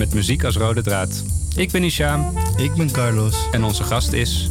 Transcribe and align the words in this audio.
met 0.00 0.14
muziek 0.14 0.44
als 0.44 0.56
rode 0.56 0.82
draad. 0.82 1.22
Ik 1.56 1.70
ben 1.70 1.84
Isham 1.84 2.38
Ik 2.56 2.74
ben 2.74 2.90
Carlos. 2.90 3.34
en 3.50 3.64
onze 3.64 3.84
gast 3.84 4.12
is 4.12 4.50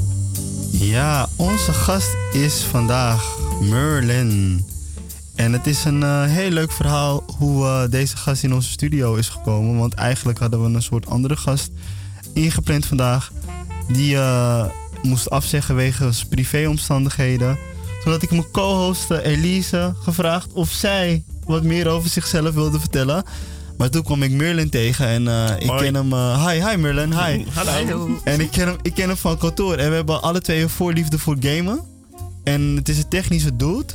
Ja, 0.71 1.29
onze 1.35 1.73
gast 1.73 2.15
is 2.33 2.53
vandaag 2.53 3.37
Merlin. 3.61 4.65
En 5.35 5.53
het 5.53 5.67
is 5.67 5.83
een 5.83 6.03
eh, 6.03 6.23
heel 6.23 6.49
leuk 6.49 6.71
verhaal 6.71 7.23
hoe 7.37 7.65
eh, 7.65 7.89
deze 7.89 8.17
gast 8.17 8.43
in 8.43 8.53
onze 8.53 8.69
studio 8.69 9.15
is 9.15 9.29
gekomen. 9.29 9.77
Want 9.77 9.93
eigenlijk 9.93 10.39
hadden 10.39 10.63
we 10.63 10.75
een 10.75 10.81
soort 10.81 11.07
andere 11.07 11.35
gast 11.35 11.71
ingepland 12.33 12.85
vandaag. 12.85 13.31
Die 13.87 14.15
eh, 14.15 14.65
moest 15.01 15.29
afzeggen 15.29 15.75
wegens 15.75 16.25
privéomstandigheden. 16.25 17.57
Had 18.03 18.23
ik 18.23 18.31
mijn 18.31 18.51
co-host 18.51 19.11
Elise 19.11 19.93
gevraagd 19.99 20.53
of 20.53 20.69
zij 20.69 21.23
wat 21.45 21.63
meer 21.63 21.87
over 21.87 22.09
zichzelf 22.09 22.53
wilde 22.53 22.79
vertellen. 22.79 23.23
Maar 23.79 23.89
toen 23.89 24.03
kwam 24.03 24.23
ik 24.23 24.31
Merlin 24.31 24.69
tegen 24.69 25.07
en 25.07 25.27
eh, 25.27 25.55
ik 25.59 25.77
ken 25.77 25.95
hem... 25.95 26.13
eh, 26.13 26.47
hi, 26.47 26.67
hi 26.69 26.77
Merlin, 26.77 27.13
hi. 27.13 27.45
Hallo. 27.53 28.19
En 28.23 28.39
ik 28.39 28.51
ken, 28.51 28.67
hem, 28.67 28.77
ik 28.81 28.93
ken 28.93 29.07
hem 29.07 29.17
van 29.17 29.37
kantoor. 29.37 29.75
En 29.77 29.89
we 29.89 29.95
hebben 29.95 30.21
alle 30.21 30.41
twee 30.41 30.61
een 30.61 30.69
voorliefde 30.69 31.19
voor 31.19 31.35
gamen. 31.39 31.79
En 32.43 32.61
het 32.75 32.89
is 32.89 32.97
een 32.97 33.07
technische 33.07 33.55
dude. 33.55 33.93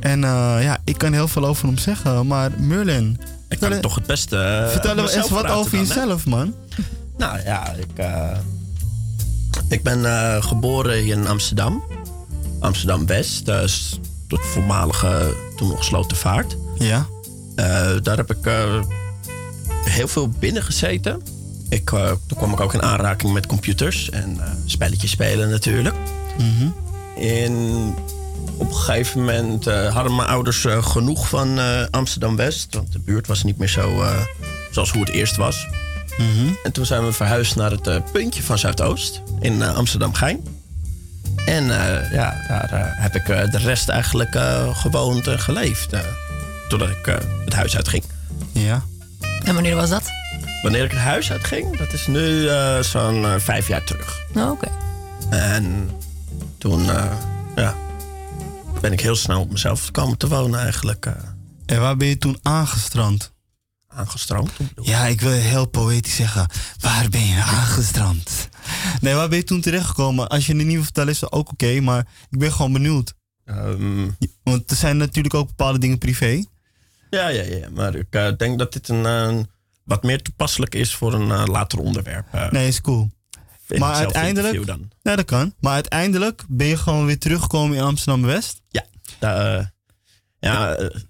En 0.00 0.24
eh, 0.24 0.56
ja, 0.62 0.78
ik 0.84 0.98
kan 0.98 1.12
heel 1.12 1.28
veel 1.28 1.44
over 1.44 1.66
hem 1.66 1.78
zeggen. 1.78 2.26
Maar 2.26 2.50
Merlin, 2.58 3.20
Ik 3.48 3.58
kan 3.60 3.80
toch 3.80 3.94
het 3.94 4.06
beste. 4.06 4.68
vertel 4.70 4.98
eens 4.98 5.14
wat 5.14 5.28
praten 5.28 5.50
over 5.56 5.70
dan, 5.70 5.80
hè? 5.80 5.86
jezelf, 5.94 6.26
man. 6.26 6.54
Nou 7.18 7.38
ja, 7.44 7.72
ik, 7.72 7.98
eh, 7.98 8.36
ik 9.68 9.82
ben 9.82 10.04
eh, 10.04 10.42
geboren 10.42 10.98
hier 11.02 11.16
in 11.16 11.26
Amsterdam. 11.26 11.84
Amsterdam 12.60 13.06
West. 13.06 13.46
Dat 13.46 13.64
is 13.64 13.98
het 14.28 14.40
voormalige, 14.40 15.34
toen 15.56 15.68
nog 15.68 15.84
Slotervaart. 15.84 16.56
Ja. 16.78 17.06
Eh 17.54 17.90
daar 18.02 18.16
heb 18.16 18.30
ik 18.30 18.46
eh, 18.46 18.82
heel 19.84 20.08
veel 20.08 20.28
binnen 20.28 20.62
gezeten. 20.62 21.22
Ik, 21.68 21.92
eh, 21.92 22.06
toen 22.26 22.38
kwam 22.38 22.52
ik 22.52 22.60
ook 22.60 22.74
in 22.74 22.82
aanraking 22.82 23.32
met 23.32 23.46
computers 23.46 24.10
en 24.10 24.38
spelletjes 24.66 25.10
spelen 25.10 25.50
natuurlijk. 25.50 25.94
Mhm. 26.38 26.68
En 27.20 27.54
op 28.56 28.68
een 28.68 28.74
gegeven 28.74 29.20
moment 29.20 29.64
hadden 29.64 30.14
mijn 30.14 30.28
ouders 30.28 30.66
genoeg 30.80 31.28
van 31.28 31.58
Amsterdam 31.90 32.36
West. 32.36 32.74
Want 32.74 32.92
de 32.92 32.98
buurt 32.98 33.26
was 33.26 33.42
niet 33.42 33.58
meer 33.58 33.68
zo 33.68 34.04
zoals 34.70 34.90
hoe 34.90 35.00
het 35.00 35.10
eerst 35.10 35.36
was. 35.36 35.66
Mhm. 36.18 36.52
En 36.62 36.72
toen 36.72 36.86
zijn 36.86 37.04
we 37.04 37.12
verhuisd 37.12 37.56
naar 37.56 37.70
het 37.70 38.12
puntje 38.12 38.42
van 38.42 38.58
Zuidoost 38.58 39.22
in 39.40 39.62
Amsterdam 39.62 40.14
Gein. 40.14 40.40
En 41.46 41.64
ja, 42.12 42.44
daar 42.48 42.94
heb 42.96 43.14
ik 43.14 43.26
de 43.26 43.58
rest 43.58 43.88
eigenlijk 43.88 44.36
gewoond 44.72 45.26
en 45.26 45.38
geleefd. 45.38 45.92
Totdat 46.68 46.90
ik 46.90 47.06
eh, 47.06 47.16
het 47.44 47.54
huis 47.54 47.76
uitging. 47.76 48.04
Ja. 48.52 48.82
En 49.44 49.54
wanneer 49.54 49.74
was 49.76 49.90
dat? 49.90 50.02
Wanneer 50.62 50.84
ik 50.84 50.90
het 50.90 51.00
huis 51.00 51.30
uitging, 51.30 51.76
dat 51.76 51.92
is 51.92 52.06
nu 52.06 52.48
eh, 52.48 52.80
zo'n 52.80 53.24
eh, 53.24 53.34
vijf 53.38 53.68
jaar 53.68 53.84
terug. 53.84 54.20
Oh, 54.34 54.50
Oké. 54.50 54.68
En 55.30 55.90
toen 56.58 56.90
eh, 56.90 57.12
ja, 57.56 57.74
ben 58.80 58.92
ik 58.92 59.00
heel 59.00 59.16
snel 59.16 59.40
op 59.40 59.50
mezelf 59.50 59.90
komen 59.90 60.18
te 60.18 60.28
wonen 60.28 60.60
eigenlijk. 60.60 61.06
En 61.66 61.80
waar 61.80 61.96
ben 61.96 62.08
je 62.08 62.18
toen 62.18 62.38
aangestrand? 62.42 63.32
aangestroomd. 63.94 64.50
Ja, 64.82 65.06
ik 65.06 65.20
wil 65.20 65.30
heel 65.30 65.66
poëtisch 65.66 66.16
zeggen. 66.16 66.46
Waar 66.80 67.08
ben 67.08 67.26
je 67.26 67.42
aangestrand? 67.42 68.48
Nee, 69.00 69.14
waar 69.14 69.28
ben 69.28 69.38
je 69.38 69.44
toen 69.44 69.60
terechtgekomen? 69.60 70.28
Als 70.28 70.46
je 70.46 70.56
het 70.56 70.64
niet 70.64 70.74
wil 70.74 70.82
vertellen 70.82 71.12
is 71.12 71.18
dat 71.18 71.32
ook 71.32 71.50
oké. 71.50 71.80
maar 71.80 72.06
ik 72.30 72.38
ben 72.38 72.52
gewoon 72.52 72.72
benieuwd. 72.72 73.14
Ehm, 73.44 74.08
Want 74.42 74.70
er 74.70 74.76
zijn 74.76 74.96
natuurlijk 74.96 75.34
ook 75.34 75.46
bepaalde 75.46 75.78
dingen 75.78 75.98
privé. 75.98 76.44
Ja, 77.18 77.28
ja, 77.28 77.42
ja, 77.42 77.68
maar 77.70 77.94
ik 77.94 78.06
eh, 78.10 78.28
denk 78.36 78.58
dat 78.58 78.72
dit 78.72 78.88
een, 78.88 79.06
eh, 79.06 79.38
wat 79.84 80.02
meer 80.02 80.22
toepasselijk 80.22 80.74
is 80.74 80.94
voor 80.94 81.12
een 81.14 81.30
eh, 81.30 81.42
later 81.46 81.78
onderwerp. 81.78 82.26
Nee, 82.50 82.68
is 82.68 82.80
cool. 82.80 83.10
maar 83.78 83.94
uiteindelijk- 83.94 84.66
Dan. 84.66 84.90
Ja, 85.02 85.16
dat 85.16 85.24
kan. 85.24 85.54
Maar 85.60 85.72
uiteindelijk 85.72 86.42
ben 86.48 86.66
je 86.66 86.76
gewoon 86.76 87.06
weer 87.06 87.18
teruggekomen 87.18 87.76
in 87.76 87.82
Amsterdam-West. 87.82 88.60
Ja, 88.68 88.84
eh, 89.18 89.64
ja 90.38 90.74
eh, 90.74 91.00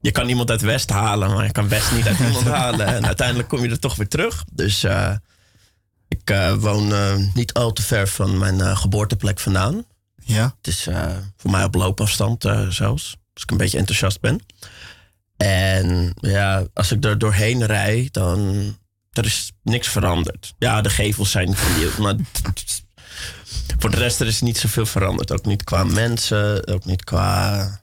je 0.00 0.10
kan 0.10 0.28
iemand 0.28 0.50
uit 0.50 0.60
West 0.60 0.90
halen, 0.90 1.30
maar 1.30 1.44
je 1.44 1.52
kan 1.52 1.68
West 1.68 1.92
niet 1.92 2.06
uit 2.06 2.18
iemand 2.26 2.44
halen. 2.44 2.86
En 2.86 3.06
uiteindelijk 3.06 3.48
kom 3.48 3.62
je 3.62 3.70
er 3.70 3.78
toch 3.78 3.96
weer 3.96 4.08
terug. 4.08 4.44
Dus 4.52 4.86
ik 6.08 6.54
woon 6.58 6.92
niet 7.34 7.52
al 7.52 7.72
te 7.72 7.82
ver 7.82 8.08
van 8.08 8.38
mijn 8.38 8.76
geboorteplek 8.76 9.38
vandaan. 9.38 9.84
Ja. 10.24 10.54
Het 10.56 10.66
is 10.66 10.88
voor 11.36 11.50
mij 11.50 11.64
op 11.64 11.74
loopafstand 11.74 12.42
zelfs. 12.68 13.16
Als 13.34 13.42
ik 13.42 13.50
een 13.50 13.56
beetje 13.56 13.78
enthousiast 13.78 14.20
ben. 14.20 14.40
En 15.46 16.12
ja, 16.20 16.66
als 16.74 16.92
ik 16.92 17.04
er 17.04 17.18
doorheen 17.18 17.64
rijd, 17.64 18.12
dan... 18.12 18.78
Er 19.10 19.24
is 19.24 19.52
niks 19.62 19.88
veranderd. 19.88 20.54
Ja, 20.58 20.80
de 20.80 20.90
gevels 20.90 21.30
zijn 21.30 21.56
vernieuwd, 21.56 21.98
maar... 21.98 22.14
Voor 23.78 23.90
de 23.90 23.96
rest 23.96 24.20
er 24.20 24.26
is 24.26 24.40
niet 24.40 24.58
zoveel 24.58 24.86
veranderd. 24.86 25.32
Ook 25.32 25.44
niet 25.44 25.64
qua 25.64 25.84
mensen, 25.84 26.66
ook 26.66 26.84
niet 26.84 27.04
qua 27.04 27.80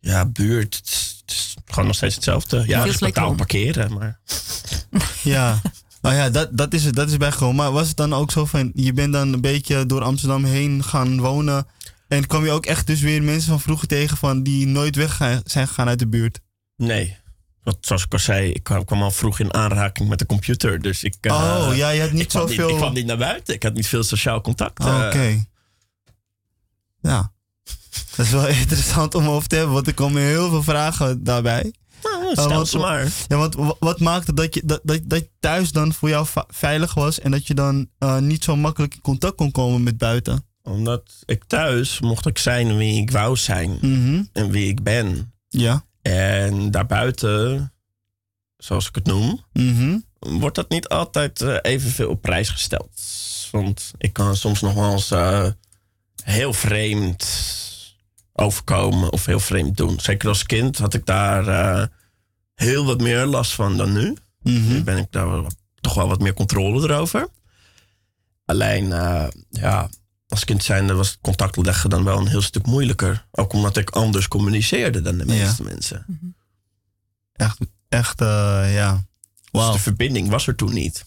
ja, 0.00 0.26
buurt. 0.26 0.76
Het 0.76 0.86
is, 0.86 1.16
het 1.20 1.30
is 1.30 1.54
gewoon 1.66 1.86
nog 1.86 1.96
steeds 1.96 2.14
hetzelfde. 2.14 2.56
Ja, 2.56 2.64
Veel 2.64 2.76
het 2.78 2.88
is 2.88 2.98
betaald 2.98 3.36
parkeren, 3.36 3.92
maar... 3.92 4.18
Ja. 5.22 5.60
Nou 6.02 6.14
ja, 6.14 6.30
dat, 6.30 6.48
dat, 6.52 6.74
is, 6.74 6.84
het, 6.84 6.94
dat 6.94 7.10
is 7.10 7.16
bijgekomen. 7.16 7.56
Maar 7.56 7.72
was 7.72 7.88
het 7.88 7.96
dan 7.96 8.14
ook 8.14 8.30
zo 8.30 8.44
van, 8.44 8.70
je 8.74 8.92
bent 8.92 9.12
dan 9.12 9.32
een 9.32 9.40
beetje 9.40 9.86
door 9.86 10.02
Amsterdam 10.02 10.44
heen 10.44 10.84
gaan 10.84 11.20
wonen. 11.20 11.66
En 12.08 12.26
kwam 12.26 12.44
je 12.44 12.50
ook 12.50 12.66
echt 12.66 12.86
dus 12.86 13.00
weer 13.00 13.22
mensen 13.22 13.48
van 13.48 13.60
vroeger 13.60 13.88
tegen 13.88 14.16
van 14.16 14.42
die 14.42 14.66
nooit 14.66 14.96
weg 14.96 15.16
zijn 15.44 15.68
gegaan 15.68 15.88
uit 15.88 15.98
de 15.98 16.08
buurt? 16.08 16.40
Nee. 16.78 17.16
Want 17.62 17.76
zoals 17.80 18.04
ik 18.04 18.12
al 18.12 18.18
zei, 18.18 18.50
ik 18.52 18.62
kwam 18.62 19.02
al 19.02 19.10
vroeg 19.10 19.38
in 19.38 19.54
aanraking 19.54 20.08
met 20.08 20.18
de 20.18 20.26
computer. 20.26 20.82
Dus 20.82 21.02
ik... 21.04 21.14
eh, 21.20 21.32
oh, 21.68 21.76
ja, 21.76 21.88
je 21.90 22.00
hebt 22.00 22.12
niet 22.12 22.32
zoveel... 22.32 22.68
ik 22.68 22.76
kwam 22.76 22.92
niet 22.92 23.06
naar 23.06 23.16
buiten. 23.18 23.54
Ik 23.54 23.62
had 23.62 23.74
niet 23.74 23.86
veel 23.86 24.02
sociaal 24.02 24.40
contact. 24.40 24.78
Ah, 24.84 25.00
eh. 25.00 25.06
Oké. 25.06 25.44
Ja. 27.00 27.32
Dat 28.16 28.26
is 28.26 28.32
wel 28.32 28.48
interessant 28.62 29.14
om 29.14 29.28
over 29.28 29.48
te 29.48 29.56
hebben, 29.56 29.74
want 29.74 29.86
er 29.86 29.94
komen 29.94 30.22
heel 30.22 30.48
veel 30.48 30.62
vragen 30.62 31.24
daarbij. 31.24 31.72
Nou, 32.02 32.24
Eh, 32.26 32.32
stel 32.32 32.48
want- 32.48 32.68
ze 32.68 32.78
maar. 32.78 33.08
Ja, 33.28 33.36
want 33.36 33.54
wa- 33.54 33.76
wat 33.78 34.00
maakte 34.00 34.34
dat 34.34 34.54
je 34.54 34.62
dat, 34.64 34.80
dat, 34.82 35.00
dat 35.04 35.24
thuis 35.40 35.72
dan 35.72 35.92
voor 35.92 36.08
jou 36.08 36.26
veilig 36.48 36.94
was 36.94 37.20
en 37.20 37.30
dat 37.30 37.46
je 37.46 37.54
dan 37.54 37.88
niet 38.20 38.44
zo 38.44 38.56
makkelijk 38.56 38.94
in 38.94 39.00
contact 39.00 39.34
kon 39.36 39.50
komen 39.50 39.82
met 39.82 39.98
buiten? 39.98 40.46
Omdat 40.62 41.02
ik 41.24 41.44
thuis 41.44 42.00
mocht 42.00 42.26
ik 42.26 42.38
zijn 42.38 42.76
wie 42.76 43.00
ik 43.00 43.10
wou 43.10 43.36
zijn. 43.36 43.78
Mhm. 43.80 44.22
En 44.32 44.50
wie 44.50 44.68
ik 44.68 44.82
ben. 44.82 45.32
Ja. 45.48 45.86
En 46.02 46.70
daarbuiten, 46.70 47.72
zoals 48.56 48.88
ik 48.88 48.94
het 48.94 49.06
noem, 49.06 49.44
Mhm. 49.52 49.98
wordt 50.18 50.56
dat 50.56 50.68
niet 50.70 50.88
altijd 50.88 51.40
eh, 51.40 51.56
evenveel 51.62 52.08
op 52.08 52.22
prijs 52.22 52.48
gesteld. 52.50 53.00
Want 53.50 53.90
ik 53.98 54.12
kan 54.12 54.36
soms 54.36 54.60
nog 54.60 54.74
wel 54.74 54.92
eens 54.92 55.10
eh, 55.10 55.46
heel 56.22 56.52
vreemd 56.52 57.26
overkomen 58.32 59.12
of 59.12 59.26
heel 59.26 59.40
vreemd 59.40 59.76
doen. 59.76 60.00
Zeker 60.00 60.28
als 60.28 60.42
kind 60.42 60.78
had 60.78 60.94
ik 60.94 61.06
daar 61.06 61.48
eh, 61.48 61.86
heel 62.54 62.84
wat 62.84 63.00
meer 63.00 63.26
last 63.26 63.52
van 63.52 63.76
dan 63.76 63.92
nu. 63.92 64.16
Nu 64.42 64.58
Mhm. 64.58 64.82
ben 64.84 64.96
ik 64.98 65.06
daar 65.10 65.30
wel- 65.30 65.50
toch 65.80 65.94
wel 65.94 66.08
wat 66.08 66.20
meer 66.20 66.34
controle 66.34 66.82
erover. 66.82 67.28
Alleen, 68.44 68.88
ja, 69.50 69.88
als 70.28 70.44
kind 70.44 70.62
zijnde 70.64 70.94
was 70.94 71.18
contact 71.20 71.56
leggen 71.56 71.90
dan 71.90 72.04
wel 72.04 72.18
een 72.18 72.26
heel 72.28 72.42
stuk 72.42 72.66
moeilijker. 72.66 73.26
Ook 73.30 73.52
omdat 73.52 73.76
ik 73.76 73.90
anders 73.90 74.28
communiceerde 74.28 75.02
dan 75.02 75.18
de 75.18 75.26
Ja. 75.26 75.44
meeste 75.44 75.62
mensen. 75.62 76.06
Echt, 77.32 77.58
echt 77.88 78.20
eh, 78.20 78.74
ja. 78.74 78.92
Dus 78.92 79.60
Wauw. 79.60 79.72
de 79.72 79.78
verbinding 79.78 80.28
was 80.28 80.46
er 80.46 80.54
toen 80.56 80.72
niet. 80.74 81.04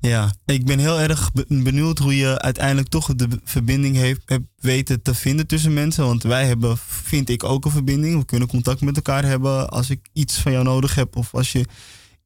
Ja, 0.00 0.32
ik 0.44 0.64
ben 0.66 0.78
heel 0.78 1.00
erg 1.00 1.32
be- 1.32 1.44
benieuwd 1.48 1.98
hoe 1.98 2.16
je 2.16 2.38
uiteindelijk 2.40 2.88
toch 2.88 3.14
de 3.14 3.28
verbinding 3.44 3.96
heeft, 3.96 4.20
hebt 4.24 4.46
weten 4.56 5.02
te 5.02 5.14
vinden 5.14 5.46
tussen 5.46 5.74
mensen. 5.74 6.04
Want 6.04 6.22
wij 6.22 6.46
hebben, 6.46 6.76
vind 6.78 7.28
ik, 7.28 7.44
ook 7.44 7.64
een 7.64 7.70
verbinding. 7.70 8.18
We 8.18 8.24
kunnen 8.24 8.48
contact 8.48 8.80
met 8.80 8.96
elkaar 8.96 9.24
hebben 9.24 9.68
als 9.68 9.90
ik 9.90 10.08
iets 10.12 10.38
van 10.38 10.52
jou 10.52 10.64
nodig 10.64 10.94
heb. 10.94 11.16
Of 11.16 11.34
als 11.34 11.52
je 11.52 11.64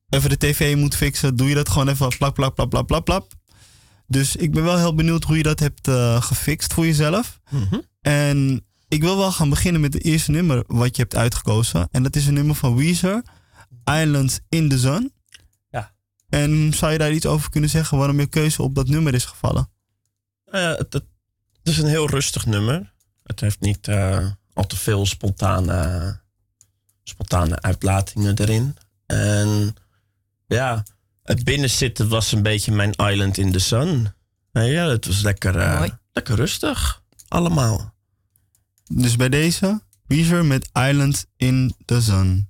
even 0.09 0.31
de 0.31 0.37
tv 0.37 0.77
moet 0.77 0.95
fixen, 0.97 1.37
doe 1.37 1.49
je 1.49 1.55
dat 1.55 1.69
gewoon 1.69 1.89
even 1.89 2.09
plak, 2.19 2.35
plak, 2.35 2.55
plak, 2.55 2.69
plak, 2.69 2.87
plak, 2.87 3.05
plak. 3.05 3.27
Dus 4.11 4.37
ik 4.37 4.53
ben 4.53 4.63
wel 4.63 4.79
heel 4.79 4.95
benieuwd 4.95 5.25
hoe 5.25 5.37
je 5.37 5.43
dat 5.43 5.61
hebt 5.61 5.89
eh, 5.89 6.23
gefixt 6.23 6.73
voor 6.73 6.87
jezelf. 6.87 7.41
En 8.01 8.67
ik 8.89 9.03
wil 9.03 9.17
wel 9.17 9.33
gaan 9.33 9.49
beginnen 9.49 9.81
met 9.81 9.95
het 9.95 10.05
eerste 10.05 10.31
nummer 10.31 10.65
wat 10.67 10.97
je 10.97 11.03
hebt 11.03 11.17
uitgekozen. 11.17 11.89
En 11.91 12.03
dat 12.03 12.17
is 12.17 12.27
een 12.27 12.35
nummer 12.35 12.55
van 12.55 12.77
Weezer, 12.77 13.23
Islands 13.85 14.41
in 14.49 14.69
the 14.69 14.79
Sun. 14.79 15.13
Ja. 15.71 15.93
En 16.29 16.73
zou 16.75 16.93
je 16.93 16.99
daar 16.99 17.13
iets 17.13 17.27
over 17.27 17.51
kunnen 17.51 17.71
zeggen 17.71 17.99
waarom 17.99 18.21
je 18.21 18.27
keuze 18.27 18.63
op 18.63 18.75
dat 18.75 18.89
nummer 18.89 19.15
is 19.15 19.25
gevallen? 19.25 19.71
Uh, 20.47 20.77
het, 20.77 20.93
het, 20.93 21.05
is 21.63 21.79
een 21.79 21.89
heel 21.89 22.09
rustig 22.09 22.47
nummer. 22.47 22.95
Het 23.23 23.41
heeft 23.41 23.61
niet 23.61 23.89
uh, 23.89 24.27
al 24.53 24.67
te 24.67 24.77
veel 24.77 25.07
spontane, 25.07 26.21
spontane 27.03 27.61
uitlatingen 27.61 28.39
erin. 28.39 28.77
En 29.07 29.75
ja, 30.47 30.85
het 31.23 31.45
binnenzitten 31.45 32.09
was 32.09 32.33
een 32.33 32.43
beetje 32.43 32.73
mijn 32.73 32.93
island 32.93 33.39
in 33.39 33.53
the 33.53 33.59
sun. 33.59 34.15
ja, 34.53 34.89
het 34.89 35.07
was 35.07 35.23
lekker, 35.23 35.57
uh, 35.57 35.85
lekker 36.13 36.35
rustig. 36.35 37.03
Allemaal. 37.29 37.95
Dus 38.93 39.17
bij 39.17 39.29
deze, 39.29 39.81
Weezer 40.07 40.45
met 40.45 40.71
Island 40.73 41.27
in 41.37 41.75
the 41.85 42.01
Sun. 42.01 42.50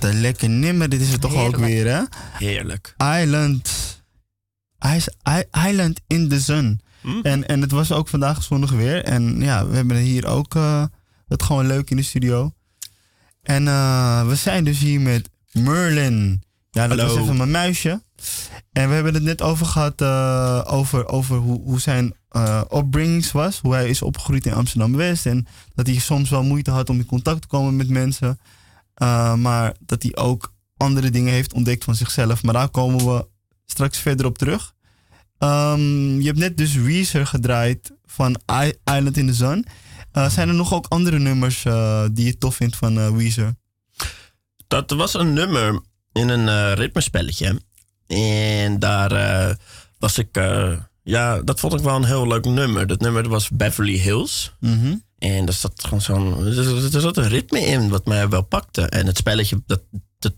Wat 0.00 0.10
een 0.10 0.20
lekker 0.20 0.48
nimmer. 0.48 0.88
Dit 0.88 1.00
is 1.00 1.12
het 1.12 1.20
toch 1.20 1.34
ook 1.34 1.56
weer, 1.56 1.86
hè? 1.86 2.02
Heerlijk. 2.38 2.94
Island. 3.20 3.70
Island 5.68 6.00
in 6.06 6.28
the 6.28 6.40
Sun. 6.40 6.80
Hm? 7.00 7.20
En, 7.22 7.48
en 7.48 7.60
het 7.60 7.70
was 7.70 7.92
ook 7.92 8.08
vandaag 8.08 8.42
zonnig 8.42 8.70
weer. 8.70 9.04
En 9.04 9.40
ja, 9.40 9.66
we 9.66 9.76
hebben 9.76 9.96
hier 9.96 10.26
ook 10.26 10.54
uh, 10.54 10.84
het 11.28 11.42
gewoon 11.42 11.66
leuk 11.66 11.90
in 11.90 11.96
de 11.96 12.02
studio. 12.02 12.52
En 13.42 13.62
uh, 13.62 14.28
we 14.28 14.34
zijn 14.34 14.64
dus 14.64 14.78
hier 14.78 15.00
met 15.00 15.30
Merlin. 15.52 16.42
Ja, 16.70 16.86
dat 16.86 16.98
Hallo. 16.98 17.14
was 17.14 17.22
even 17.22 17.36
mijn 17.36 17.50
muisje. 17.50 18.02
En 18.72 18.88
we 18.88 18.94
hebben 18.94 19.14
het 19.14 19.22
net 19.22 19.42
over 19.42 19.66
gehad, 19.66 20.00
uh, 20.00 20.62
over, 20.64 21.08
over 21.08 21.36
hoe, 21.36 21.60
hoe 21.62 21.80
zijn 21.80 22.14
uh, 22.32 22.62
opbringings 22.68 23.32
was. 23.32 23.58
Hoe 23.60 23.74
hij 23.74 23.88
is 23.88 24.02
opgegroeid 24.02 24.46
in 24.46 24.52
Amsterdam-West. 24.52 25.26
En 25.26 25.46
dat 25.74 25.86
hij 25.86 25.98
soms 25.98 26.30
wel 26.30 26.42
moeite 26.42 26.70
had 26.70 26.90
om 26.90 26.98
in 26.98 27.06
contact 27.06 27.40
te 27.40 27.48
komen 27.48 27.76
met 27.76 27.88
mensen. 27.88 28.38
Uh, 29.02 29.34
maar 29.34 29.74
dat 29.80 30.02
hij 30.02 30.16
ook 30.16 30.54
andere 30.76 31.10
dingen 31.10 31.32
heeft 31.32 31.52
ontdekt 31.52 31.84
van 31.84 31.94
zichzelf. 31.94 32.42
Maar 32.42 32.54
daar 32.54 32.68
komen 32.68 33.06
we 33.06 33.26
straks 33.66 33.98
verder 33.98 34.26
op 34.26 34.38
terug. 34.38 34.74
Um, 35.38 36.20
je 36.20 36.26
hebt 36.26 36.38
net 36.38 36.56
dus 36.56 36.74
Weezer 36.74 37.26
gedraaid 37.26 37.92
van 38.04 38.40
I 38.52 38.72
Island 38.84 39.16
in 39.16 39.26
the 39.26 39.34
Sun. 39.34 39.66
Uh, 40.12 40.28
zijn 40.28 40.48
er 40.48 40.54
nog 40.54 40.74
ook 40.74 40.86
andere 40.88 41.18
nummers 41.18 41.64
uh, 41.64 42.04
die 42.12 42.24
je 42.24 42.38
tof 42.38 42.56
vindt 42.56 42.76
van 42.76 43.16
Weezer? 43.16 43.54
Dat 44.66 44.90
was 44.90 45.14
een 45.14 45.32
nummer 45.32 45.80
in 46.12 46.28
een 46.28 46.74
ritmespelletje. 46.74 47.60
En 48.06 48.78
daar 48.78 49.56
was 49.98 50.18
ik... 50.18 50.28
ja, 51.02 51.42
dat 51.42 51.60
vond 51.60 51.74
ik 51.74 51.80
wel 51.80 51.96
een 51.96 52.04
heel 52.04 52.26
leuk 52.26 52.44
nummer. 52.44 52.86
Dat 52.86 53.00
nummer 53.00 53.28
was 53.28 53.50
Beverly 53.50 53.98
Hills. 53.98 54.54
Mm 54.60 55.04
en 55.18 55.46
er 55.46 55.52
zat 55.52 55.84
gewoon 55.84 56.00
zo'n. 56.00 56.46
Er 56.92 57.00
zat 57.00 57.16
een 57.16 57.28
ritme 57.28 57.60
in 57.60 57.88
wat 57.88 58.06
mij 58.06 58.28
wel 58.28 58.42
pakte. 58.42 58.82
En 58.82 59.06
het 59.06 59.16
spelletje, 59.16 59.62
dat, 59.66 59.82
dat 60.18 60.34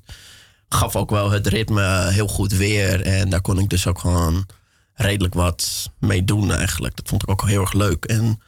gaf 0.69 0.97
ook 0.97 1.11
wel 1.11 1.31
het 1.31 1.47
ritme 1.47 2.11
heel 2.11 2.29
goed 2.29 2.53
weer. 2.53 3.01
En 3.01 3.31
daar 3.31 3.41
kon 3.41 3.59
ik 3.59 3.69
dus 3.69 3.87
ook 3.87 3.99
gewoon 3.99 4.47
redelijk 4.95 5.35
wat 5.35 5.91
mee 5.99 6.25
doen 6.25 6.53
eigenlijk. 6.53 6.97
Dat 6.97 7.09
vond 7.09 7.23
ik 7.23 7.31
ook 7.31 7.47
heel 7.47 7.61
erg 7.61 7.73
leuk. 7.73 8.05
En 8.05 8.41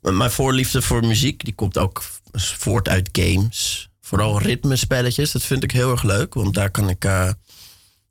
mijn 0.00 0.30
voorliefde 0.30 0.82
voor 0.82 1.06
muziek, 1.06 1.44
die 1.44 1.54
komt 1.54 1.78
ook 1.78 2.02
voort 2.32 2.88
uit 2.88 3.08
games. 3.12 3.88
vooral 4.00 4.40
ritmespelletjes, 4.40 5.32
dat 5.32 5.42
vind 5.42 5.62
ik 5.62 5.70
heel 5.70 5.90
erg 5.90 6.02
leuk. 6.02 6.34
Want 6.34 6.54
daar 6.54 6.70
kan 6.70 6.88
ik, 6.88 7.04
eh, 7.04 7.30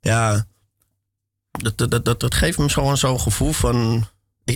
ja, 0.00 0.46
dat, 1.50 1.78
dat, 1.90 2.04
dat, 2.04 2.20
dat 2.20 2.34
geeft 2.34 2.58
me 2.58 2.68
gewoon 2.68 2.96
zo'n 2.96 3.20
gevoel 3.20 3.52
van, 3.52 4.06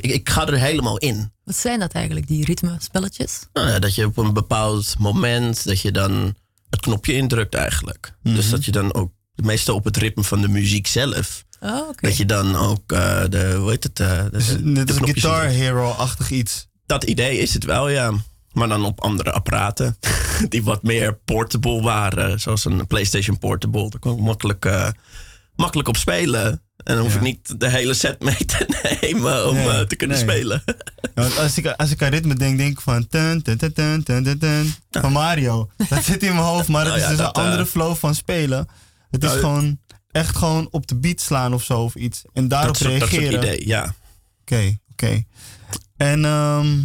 ik, 0.00 0.28
ga 0.28 0.46
er 0.46 0.58
helemaal 0.58 0.96
in. 0.98 1.32
Wat 1.44 1.56
zijn 1.56 1.78
dat 1.80 1.92
eigenlijk, 1.92 2.26
die 2.26 2.44
ritmespelletjes? 2.44 3.40
Nou 3.52 3.68
ja, 3.68 3.78
dat 3.78 3.94
je 3.94 4.04
op 4.06 4.16
een 4.16 4.32
bepaald 4.32 4.94
moment, 4.98 5.64
dat 5.64 5.80
je 5.80 5.92
dan 5.92 6.34
het 6.70 6.80
knopje 6.80 7.12
indrukt 7.12 7.54
eigenlijk. 7.54 8.14
Dus 8.22 8.50
dat 8.50 8.64
je 8.64 8.70
dan 8.72 8.94
ook, 8.94 9.12
meestal 9.34 9.74
op 9.74 9.84
het 9.84 9.96
ritme 9.96 10.22
van 10.24 10.40
de 10.40 10.48
muziek 10.48 10.86
zelf, 10.86 11.44
Oh, 11.60 11.88
oké. 11.88 12.06
dat 12.08 12.16
je 12.16 12.26
dan 12.26 12.54
ook 12.56 12.88
de, 12.88 13.26
de, 13.30 13.54
hoe 13.58 13.70
heet 13.70 13.82
het? 13.82 14.00
eh, 14.00 14.22
de, 14.24 14.30
Dus 14.30 14.46
de- 14.46 14.84
de 14.84 14.92
Guitar. 14.94 15.44
Hero-achtig 15.44 16.30
iets. 16.30 16.66
Dat 16.86 17.04
idee 17.04 17.38
is 17.38 17.54
het 17.54 17.64
wel, 17.64 17.88
ja. 17.88 18.12
Maar 18.52 18.68
dan 18.68 18.84
op 18.84 19.00
andere 19.00 19.32
apparaten. 19.32 19.96
Die 20.48 20.62
wat 20.64 20.82
meer 20.82 21.14
portable 21.24 21.82
waren. 21.82 22.40
Zoals 22.40 22.64
een 22.64 22.86
PlayStation 22.86 23.38
Portable. 23.38 23.90
Daar 23.90 24.00
kon 24.00 24.16
ik 24.16 24.22
makkelijk, 24.24 24.64
eh, 24.64 24.88
makkelijk 25.56 25.88
op 25.88 25.96
spelen. 25.96 26.62
En 26.76 26.94
dan 26.94 26.98
hoef 26.98 27.10
Ja. 27.12 27.16
ik 27.16 27.22
niet 27.24 27.60
de 27.60 27.68
hele 27.70 27.94
set 27.94 28.20
mee 28.22 28.44
te 28.44 28.66
nemen 29.00 29.48
om 29.48 29.54
Nee, 29.54 29.68
eh, 29.68 29.80
te 29.80 29.96
kunnen 29.96 30.16
nee. 30.16 30.26
spelen. 30.26 30.62
Ja, 30.66 30.74
want 31.14 31.38
als 31.38 31.58
ik, 31.58 31.66
als 31.66 31.90
ik 31.90 32.02
aan 32.02 32.10
ritme 32.10 32.34
denk, 32.34 32.58
denk 32.58 32.70
ik 32.72 32.80
van... 32.80 33.06
Tun, 33.06 33.42
tun, 33.42 33.58
tun, 33.58 34.02
tun, 34.02 34.38
tun, 34.38 34.74
van 34.90 35.12
Mario. 35.12 35.70
Dat 35.88 36.04
zit 36.04 36.22
in 36.22 36.32
mijn 36.34 36.46
hoofd, 36.46 36.68
maar 36.68 36.84
het 36.84 36.88
Nou 36.88 36.96
is 36.98 37.02
ja, 37.04 37.08
dus 37.08 37.18
dat, 37.18 37.36
een 37.36 37.42
andere 37.42 37.62
eh, 37.62 37.68
flow 37.68 37.94
van 37.96 38.14
spelen. 38.14 38.68
Het 39.10 39.22
is 39.24 39.28
nou, 39.28 39.40
gewoon 39.40 39.78
echt 40.10 40.36
gewoon 40.36 40.68
op 40.70 40.86
de 40.86 40.96
beat 40.96 41.20
slaan 41.20 41.54
of 41.54 41.62
zo 41.64 41.80
of 41.82 41.94
iets. 41.94 42.22
En 42.32 42.48
daarop 42.48 42.68
dat, 42.68 42.76
soort, 42.76 43.00
dat 43.00 43.08
soort 43.08 43.20
reageren. 43.20 43.44
idee, 43.44 43.66
ja. 43.66 43.94
Oké, 44.40 44.78
oké. 44.92 45.24
En 45.96 46.24
ehm, 46.24 46.76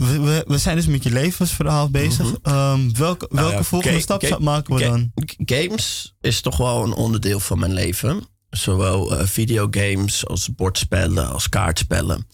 we, 0.00 0.20
we, 0.20 0.44
we 0.46 0.58
zijn 0.58 0.76
dus 0.76 0.86
met 0.86 1.02
je 1.02 1.10
levensverhaal 1.10 1.90
bezig. 1.90 2.26
Mhm. 2.26 2.36
Ehm, 2.42 2.92
welke 2.92 3.26
Nou 3.30 3.40
welke 3.40 3.56
ja, 3.56 3.62
volgende 3.62 4.00
stap 4.00 4.38
maken 4.38 4.74
we 4.74 4.80
dan? 4.80 5.12
Games 5.44 6.14
is 6.20 6.40
toch 6.40 6.56
wel 6.56 6.82
een 6.84 6.92
onderdeel 6.92 7.40
van 7.40 7.58
mijn 7.58 7.72
leven. 7.72 8.26
Zowel 8.50 9.16
eh, 9.16 9.26
videogames 9.26 10.26
als 10.26 10.54
bordspellen, 10.54 11.32
als 11.32 11.48
kaartspellen. 11.48 12.26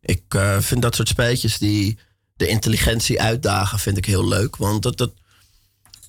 Ik 0.00 0.22
eh, 0.28 0.58
vind 0.58 0.82
dat 0.82 0.94
soort 0.94 1.08
spelletjes 1.08 1.58
die 1.58 1.98
de 2.36 2.46
intelligentie 2.46 3.20
uitdagen, 3.20 3.78
vind 3.78 3.96
ik 3.96 4.04
heel 4.04 4.28
leuk. 4.28 4.56
Want 4.56 4.82
dat, 4.82 4.98
dat, 4.98 5.12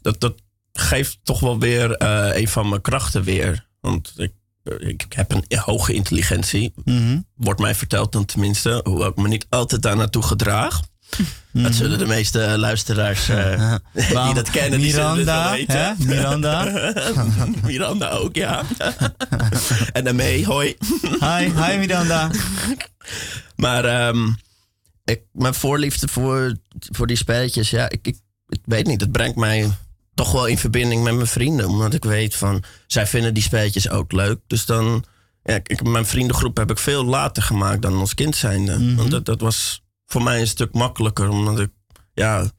dat, 0.02 0.20
dat 0.20 0.36
geeft 0.74 1.20
toch 1.24 1.40
wel 1.40 1.60
weer 1.60 1.92
eh, 1.92 2.42
een 2.42 2.48
van 2.48 2.70
mijn 2.70 2.82
krachten 2.82 3.24
weer. 3.24 3.68
Want 3.80 4.14
ik, 4.18 4.32
ik 4.80 5.06
heb 5.10 5.32
een 5.32 5.60
hoge 5.60 5.94
intelligentie. 5.94 6.74
Mhm. 6.84 7.20
Wordt 7.36 7.60
mij 7.60 7.76
verteld 7.76 8.12
dan 8.12 8.26
tenminste. 8.26 8.82
Hoewel 8.84 9.10
ik 9.10 9.16
me 9.16 9.28
niet 9.28 9.46
altijd 9.50 9.82
daar 9.82 9.98
naartoe 9.98 10.24
gedraag. 10.24 10.82
Dat 11.64 11.76
zullen 11.76 11.98
de 11.98 12.06
meeste 12.06 12.58
luisteraars 12.58 13.30
eh, 13.30 13.76
die 14.26 14.34
dat 14.34 14.50
kennen, 14.50 14.80
die 14.80 14.92
zullen 14.92 15.52
weten. 15.52 15.96
Miranda. 16.00 16.64
Miranda 17.64 18.10
ook, 18.10 18.36
ja. 18.36 18.64
en 19.94 20.04
daarmee, 20.04 20.46
hoi. 20.46 20.76
Hi, 21.20 21.64
hi 21.64 21.78
Miranda. 21.78 22.30
Maar 23.56 23.86
ehm, 23.86 24.28
ik, 25.04 25.22
mijn 25.32 25.54
voorliefde 25.54 26.08
voor, 26.08 26.56
voor 26.80 27.08
die 27.08 27.18
spelletjes, 27.18 27.70
ja, 27.70 27.90
ik, 27.90 28.08
ik, 28.08 28.18
ik 28.48 28.62
weet 28.66 28.88
niet. 28.88 29.02
Het 29.02 29.12
brengt 29.12 29.36
mij 29.36 29.72
toch 30.14 30.32
wel 30.32 30.46
in 30.46 30.58
verbinding 30.58 31.04
met 31.04 31.16
mijn 31.16 31.28
vrienden. 31.28 31.68
Omdat 31.68 31.94
ik 31.94 32.04
weet 32.04 32.36
van, 32.36 32.64
zij 32.88 33.08
vinden 33.08 33.34
die 33.34 33.44
spelletjes 33.44 33.90
ook 33.90 34.12
leuk. 34.12 34.40
Dus 34.48 34.66
dan, 34.66 35.06
ja, 35.44 35.60
ik, 35.64 35.84
mijn 35.84 36.06
vriendengroep 36.06 36.58
heb 36.58 36.72
ik 36.72 36.78
veel 36.78 37.06
later 37.06 37.44
gemaakt 37.44 37.82
dan 37.82 37.94
als 37.94 38.14
kind 38.14 38.36
zijnde. 38.36 38.96
Want 38.96 39.12
dat, 39.12 39.26
dat 39.26 39.42
was 39.42 39.84
voor 40.06 40.24
mij 40.24 40.40
een 40.40 40.48
stuk 40.48 40.74
makkelijker. 40.74 41.30
Omdat 41.30 41.60
ik, 41.60 41.70
ja, 42.14 42.50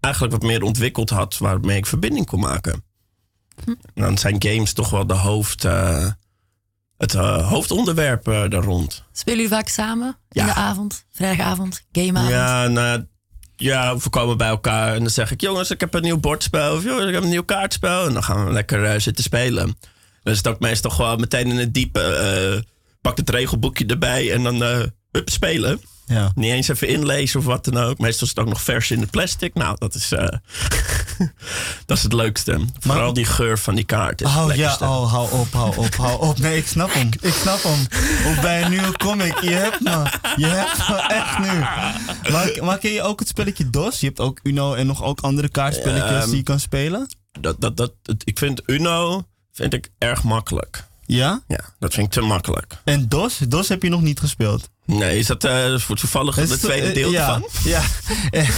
eigenlijk 0.00 0.34
wat 0.34 0.42
meer 0.42 0.62
ontwikkeld 0.62 1.10
had 1.10 1.38
waarmee 1.38 1.76
ik 1.76 1.86
verbinding 1.86 2.26
kon 2.26 2.40
maken. 2.40 2.84
En 3.64 3.78
dan 3.94 4.18
zijn 4.18 4.42
games 4.42 4.72
toch 4.72 4.90
wel 4.90 5.06
de 5.06 5.14
hoofd, 5.14 5.64
eh, 5.64 6.06
het 6.96 7.14
eh, 7.14 7.48
hoofdonderwerp 7.48 8.28
eh, 8.28 8.48
daar 8.48 8.62
rond. 8.62 9.04
Spelen 9.12 9.38
jullie 9.38 9.52
vaak 9.54 9.68
samen 9.68 10.16
Ja. 10.28 10.40
in 10.40 10.46
de 10.48 10.54
avond? 10.54 11.04
Vrijdagavond, 11.10 11.82
gameavond? 11.92 12.32
Ja, 12.32 12.66
nou, 12.68 13.06
ja, 13.56 13.96
we 13.96 14.10
komen 14.10 14.36
bij 14.36 14.48
elkaar 14.48 14.94
en 14.94 15.00
dan 15.00 15.10
zeg 15.10 15.30
ik... 15.30 15.40
jongens, 15.40 15.70
ik 15.70 15.80
heb 15.80 15.94
een 15.94 16.02
nieuw 16.02 16.20
bordspel. 16.20 16.74
Of 16.76 16.84
jongens, 16.84 17.06
ik 17.06 17.14
heb 17.14 17.22
een 17.22 17.28
nieuw 17.28 17.44
kaartspel. 17.44 18.06
En 18.06 18.12
dan 18.12 18.24
gaan 18.24 18.44
we 18.44 18.52
lekker 18.52 19.00
zitten 19.00 19.24
spelen. 19.24 19.66
Dan 20.22 20.32
is 20.32 20.36
het 20.36 20.46
ook 20.48 20.60
meestal 20.60 20.90
gewoon 20.90 21.20
meteen 21.20 21.46
in 21.46 21.56
het 21.56 21.74
diepe... 21.74 22.64
pak 23.00 23.16
het 23.16 23.30
regelboekje 23.30 23.86
erbij 23.86 24.32
en 24.32 24.42
dan 24.42 24.62
hup, 25.10 25.28
spelen. 25.28 25.80
Ja. 26.10 26.32
Niet 26.34 26.52
eens 26.52 26.68
even 26.68 26.88
inlezen 26.88 27.40
of 27.40 27.46
wat 27.46 27.64
dan 27.64 27.76
ook. 27.76 27.98
Meestal 27.98 28.26
is 28.26 28.32
het 28.34 28.38
ook 28.38 28.48
nog 28.48 28.62
vers 28.62 28.90
in 28.90 29.00
de 29.00 29.06
plastic. 29.06 29.54
Nou, 29.54 29.76
dat 29.78 29.94
is, 29.94 30.12
eh, 30.12 30.26
dat 31.86 31.96
is 31.96 32.02
het 32.02 32.12
leukste. 32.12 32.60
Vooral 32.80 33.12
die 33.12 33.24
geur 33.24 33.58
van 33.58 33.74
die 33.74 33.84
kaart. 33.84 34.20
Is 34.20 34.30
het 34.30 34.38
Oh 34.38 34.54
ja, 34.54 34.76
oh, 34.80 35.12
hou 35.12 35.30
op, 35.32 35.52
hou 35.52 35.76
op, 35.76 35.94
hou 35.94 36.20
op. 36.20 36.38
Nee, 36.38 36.56
ik 36.56 36.66
snap 36.66 36.92
hem. 36.92 37.08
Ik 37.20 37.32
snap 37.32 37.62
hem. 37.62 37.86
Of 38.32 38.40
bij 38.40 38.62
een 38.62 38.70
nieuwe 38.70 38.92
comic. 38.96 39.40
Je 39.40 39.50
hebt 39.50 39.80
me. 39.80 39.90
Je 40.36 40.46
hebt 40.46 40.88
me 40.88 40.96
echt 40.96 41.38
nu. 41.38 41.58
Maar, 42.32 42.64
maar 42.64 42.78
ken 42.78 42.92
je 42.92 43.02
ook 43.02 43.18
het 43.18 43.28
spelletje 43.28 43.70
DOS? 43.70 44.00
Je 44.00 44.06
hebt 44.06 44.20
ook 44.20 44.40
Uno 44.42 44.74
en 44.74 44.86
nog 44.86 45.02
ook 45.02 45.20
andere 45.20 45.48
kaartspelletjes 45.48 46.10
Ehm, 46.10 46.26
die 46.28 46.36
je 46.36 46.42
kan 46.42 46.60
spelen. 46.60 47.08
Dat, 47.40 47.60
dat, 47.60 47.76
dat, 47.76 47.92
ik 48.24 48.38
vind 48.38 48.62
Uno 48.66 49.24
vind 49.52 49.74
ik 49.74 49.90
erg 49.98 50.22
makkelijk. 50.22 50.84
Ja? 51.06 51.42
Ja, 51.48 51.60
dat 51.78 51.94
vind 51.94 52.06
ik 52.06 52.12
te 52.12 52.20
makkelijk. 52.20 52.76
En 52.84 53.08
DOS? 53.08 53.38
DOS 53.48 53.68
heb 53.68 53.82
je 53.82 53.88
nog 53.88 54.02
niet 54.02 54.20
gespeeld. 54.20 54.70
Nee, 54.98 55.18
is 55.18 55.26
dat 55.26 55.44
eh, 55.44 55.78
voor 55.78 55.96
toevallig 55.96 56.36
Is 56.36 56.42
het 56.42 56.50
het, 56.50 56.60
tweede 56.70 56.86
eh, 56.86 56.94
deel 56.94 57.10
ja, 57.10 57.26
ervan? 57.26 57.48
Ja. 57.64 57.82
Eh, 58.30 58.48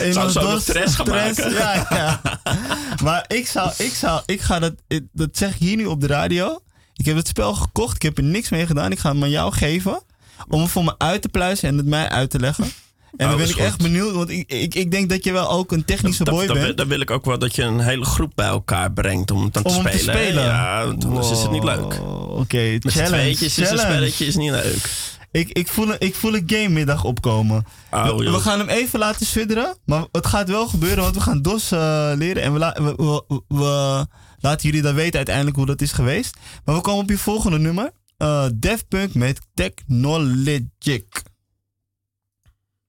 en 0.00 0.12
Zou 0.12 0.30
zo 0.30 0.50
nog 0.50 0.60
stress 0.60 0.94
gaan 0.94 1.08
maken? 1.08 1.52
Ja, 1.52 1.86
ja. 1.90 2.20
Maar 3.04 3.24
ik 3.28 3.46
zou, 3.46 3.72
ik 3.76 3.94
zou, 3.94 4.22
ik 4.26 4.40
ga 4.40 4.58
dat, 4.58 4.72
dat 5.12 5.28
zeg 5.32 5.50
ik 5.54 5.58
hier 5.58 5.76
nu 5.76 5.86
op 5.86 6.00
de 6.00 6.06
radio. 6.06 6.60
Ik 6.94 7.04
heb 7.06 7.16
het 7.16 7.28
spel 7.28 7.54
gekocht, 7.54 7.94
ik 7.96 8.02
heb 8.02 8.18
er 8.18 8.24
niks 8.24 8.48
mee 8.48 8.66
gedaan. 8.66 8.90
Ik 8.92 8.98
ga 8.98 9.10
hem 9.12 9.22
aan 9.22 9.30
jou 9.30 9.52
geven. 9.52 10.02
Om 10.48 10.60
het 10.60 10.70
voor 10.70 10.84
me 10.84 10.94
uit 10.98 11.22
te 11.22 11.28
pluizen 11.28 11.68
en 11.68 11.76
het 11.76 11.86
mij 11.86 12.08
uit 12.08 12.30
te 12.30 12.38
leggen. 12.38 12.64
En 12.64 12.72
dan 13.16 13.28
Oh, 13.30 13.36
ben 13.36 13.44
is 13.44 13.50
ik 13.50 13.58
echt 13.58 13.78
benieuwd, 13.82 14.12
want 14.14 14.30
ik, 14.30 14.52
ik, 14.52 14.74
ik 14.74 14.90
denk 14.90 15.08
dat 15.10 15.24
je 15.24 15.32
wel 15.32 15.50
ook 15.50 15.72
een 15.72 15.84
technische 15.84 16.24
Dan, 16.24 16.34
boy 16.34 16.46
dan, 16.46 16.56
bent. 16.58 16.76
dan 16.76 16.88
wil 16.88 17.00
ik 17.00 17.10
ook 17.10 17.24
wel 17.24 17.38
dat 17.38 17.54
je 17.54 17.62
een 17.62 17.80
hele 17.80 18.04
groep 18.04 18.32
bij 18.34 18.46
elkaar 18.46 18.92
brengt 18.92 19.30
om 19.30 19.44
het 19.44 19.52
dan 19.52 19.64
om 19.64 19.70
te 19.72 19.78
spelen. 19.78 19.92
te 19.98 19.98
spelen. 20.04 20.44
Ja, 20.44 20.82
anders 20.82 21.30
is 21.30 21.40
het 21.42 21.50
niet 21.50 21.64
leuk. 21.64 22.00
Oké, 22.28 22.78
Met 22.82 22.92
challenge. 22.92 23.08
tweetjes 23.16 23.58
is 23.58 23.70
een 23.70 23.78
spelletje 23.78 24.26
is 24.26 24.36
niet 24.36 24.50
leuk. 24.50 24.88
Ik, 25.32 25.48
ik, 25.48 25.68
voel 25.68 25.88
een, 25.92 25.96
ik 26.00 26.14
voel 26.14 26.34
een 26.34 26.42
game 26.46 26.68
middag 26.68 27.04
opkomen. 27.04 27.64
Oh, 27.90 28.16
we, 28.18 28.38
gaan 28.40 28.58
hem 28.58 28.68
even 28.68 28.98
laten 28.98 29.26
sudderen. 29.26 29.76
Maar 29.84 30.04
het 30.12 30.26
gaat 30.26 30.48
wel 30.48 30.68
gebeuren, 30.68 31.02
want 31.02 31.14
we 31.14 31.20
gaan 31.20 31.42
DOS 31.42 31.70
eh, 31.72 32.10
leren. 32.14 32.42
En 32.42 32.52
we, 32.52 32.58
la- 32.58 32.76
we, 32.82 32.94
we, 32.96 33.42
we 33.48 34.06
laten 34.40 34.66
jullie 34.68 34.82
dan 34.82 34.94
weten 34.94 35.16
uiteindelijk 35.16 35.56
hoe 35.56 35.66
dat 35.66 35.80
is 35.80 35.92
geweest. 35.92 36.36
Maar 36.64 36.74
we 36.74 36.80
komen 36.80 37.02
op 37.02 37.10
je 37.10 37.18
volgende 37.18 37.58
nummer. 37.58 37.90
eh 38.16 38.44
Def 38.54 38.88
Punk 38.88 39.14
met 39.14 39.40
Technologic. 39.54 41.22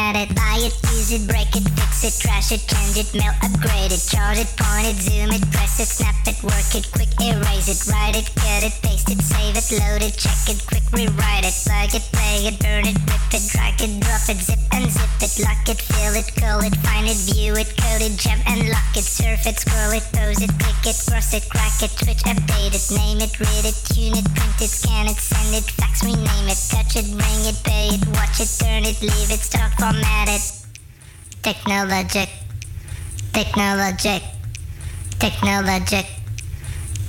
it, 0.00 0.34
buy 0.34 0.56
it, 0.56 0.74
use 0.96 1.12
it, 1.12 1.28
break 1.28 1.52
it, 1.54 1.64
fix 1.76 2.04
it, 2.04 2.14
trash 2.20 2.52
it, 2.52 2.62
change 2.64 2.96
it, 2.96 3.12
mail, 3.12 3.32
upgrade 3.42 3.92
it, 3.92 4.02
charge 4.08 4.38
it, 4.38 4.48
point 4.56 4.86
it, 4.88 4.96
zoom 4.96 5.30
it, 5.30 5.44
press 5.52 5.80
it, 5.80 5.88
snap 5.88 6.16
it, 6.26 6.40
work 6.42 6.70
it, 6.74 6.88
quick 6.92 7.12
erase 7.20 7.68
it, 7.68 7.80
write 7.92 8.16
it, 8.16 8.26
cut 8.34 8.62
it, 8.64 8.74
paste 8.82 9.10
it, 9.10 9.20
save 9.20 9.56
it, 9.56 9.68
load 9.76 10.02
it, 10.02 10.16
check 10.16 10.40
it, 10.48 10.58
quick 10.66 10.84
rewrite 10.92 11.44
it, 11.44 11.54
plug 11.68 11.92
it, 11.94 12.04
play 12.12 12.48
it, 12.48 12.56
burn 12.60 12.86
it, 12.88 12.96
rip 13.08 13.28
it, 13.34 13.44
drag 13.52 13.76
it, 13.80 13.92
drop 14.00 14.24
it, 14.28 14.40
zip 14.40 14.60
unzip 14.72 15.12
it, 15.20 15.32
lock 15.44 15.64
it, 15.68 15.80
fill 15.80 16.14
it, 16.16 16.28
call 16.38 16.60
it, 16.64 16.74
find 16.86 17.06
it, 17.06 17.18
view 17.28 17.54
it, 17.54 17.68
code 17.76 18.02
it, 18.02 18.16
jump 18.16 18.40
and 18.48 18.68
lock 18.68 18.92
it, 18.96 19.04
surf 19.04 19.46
it, 19.46 19.60
scroll 19.60 19.92
it, 19.92 20.04
pose 20.16 20.40
it, 20.40 20.52
click 20.58 20.82
it, 20.86 20.96
cross 21.08 21.34
it, 21.34 21.44
crack 21.50 21.76
it, 21.82 21.92
switch, 21.92 22.22
update 22.24 22.72
it, 22.72 22.84
name 22.96 23.20
it, 23.20 23.32
read 23.38 23.64
it, 23.68 23.76
tune 23.92 24.16
it, 24.16 24.26
print 24.34 24.58
it, 24.60 24.72
scan 24.72 25.06
it, 25.08 25.18
send 25.18 25.54
it, 25.54 25.66
fax, 25.76 26.02
rename 26.04 26.48
it, 26.48 26.60
touch 26.70 26.96
it, 26.96 27.06
bring 27.10 27.42
it, 27.44 27.58
pay 27.64 27.92
it, 27.94 28.02
watch 28.16 28.40
it, 28.40 28.50
turn 28.58 28.84
it, 28.84 29.00
leave 29.00 29.30
it, 29.30 29.42
stop, 29.42 29.72
problematic, 29.90 30.42
technologic, 31.42 32.30
technologic, 33.32 34.22
technologic, 35.18 36.06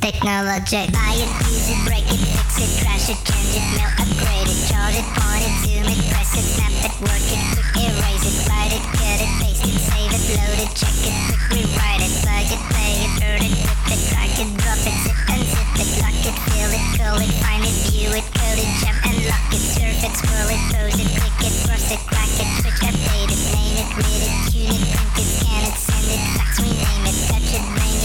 technologic. 0.01 0.89
Buy 0.89 1.13
it, 1.13 1.29
use 1.45 1.69
it, 1.69 1.77
break 1.85 2.09
it, 2.09 2.17
fix 2.17 2.57
it, 2.57 2.71
crash 2.81 3.05
it, 3.13 3.21
change 3.21 3.53
it, 3.53 3.65
melt, 3.77 3.93
upgrade 4.01 4.50
it, 4.50 4.57
charge 4.65 4.97
it, 4.97 5.05
point 5.13 5.45
it, 5.45 5.53
zoom 5.61 5.93
it, 5.93 6.01
press 6.09 6.33
it, 6.33 6.45
snap 6.57 6.73
it, 6.81 6.93
work 7.05 7.27
it, 7.29 7.41
quick 7.53 7.85
erase 7.85 8.25
it, 8.25 8.50
write 8.50 8.73
it, 8.73 8.83
cut 8.97 9.19
it, 9.21 9.31
paste 9.45 9.61
it, 9.61 9.77
save 9.77 10.13
it, 10.17 10.23
load 10.41 10.59
it, 10.65 10.71
check 10.73 10.97
it, 11.05 11.13
quick 11.29 11.69
rewrite 11.69 12.01
it, 12.01 12.13
plug 12.25 12.50
it, 12.50 12.61
play 12.73 12.93
it, 13.05 13.13
turn 13.21 13.41
it, 13.45 13.53
flip 13.61 13.93
it, 13.93 14.01
crack 14.09 14.33
it, 14.41 14.50
drop 14.57 14.81
it, 14.89 14.97
zip 15.05 15.19
and 15.29 15.43
zip 15.45 15.69
it, 15.77 15.89
lock 16.01 16.17
it, 16.25 16.35
fill 16.50 16.71
it, 16.73 16.85
curl 16.97 17.21
it, 17.21 17.29
find 17.45 17.61
it, 17.61 17.77
view 17.93 18.09
it, 18.09 18.25
code 18.33 18.57
it, 18.57 18.69
jump 18.81 19.11
lock 19.28 19.54
it, 19.54 19.60
surf 19.60 20.04
it, 20.04 20.13
scroll 20.18 20.50
it, 20.50 20.62
pose 20.74 20.98
it, 20.98 21.10
click 21.20 21.38
it, 21.46 21.54
cross 21.68 21.92
it, 21.92 22.00
crack 22.10 22.32
it, 22.42 22.50
switch, 22.62 22.82
update 22.82 23.30
it, 23.30 23.42
name 23.54 23.78
it, 23.78 23.90
read 23.98 24.24
it, 24.25 24.34
tune 24.50 24.72
it, 24.72 24.82
print 24.94 25.18
it, 25.22 25.30
scan 25.38 25.63
it, 25.68 25.78
send 25.78 26.10
it, 26.10 26.22
fax, 26.38 26.60
rename 26.62 27.06
it, 27.06 27.18
touch 27.30 27.54
it, 27.54 27.63
bring 27.75 27.96
it, 27.98 28.00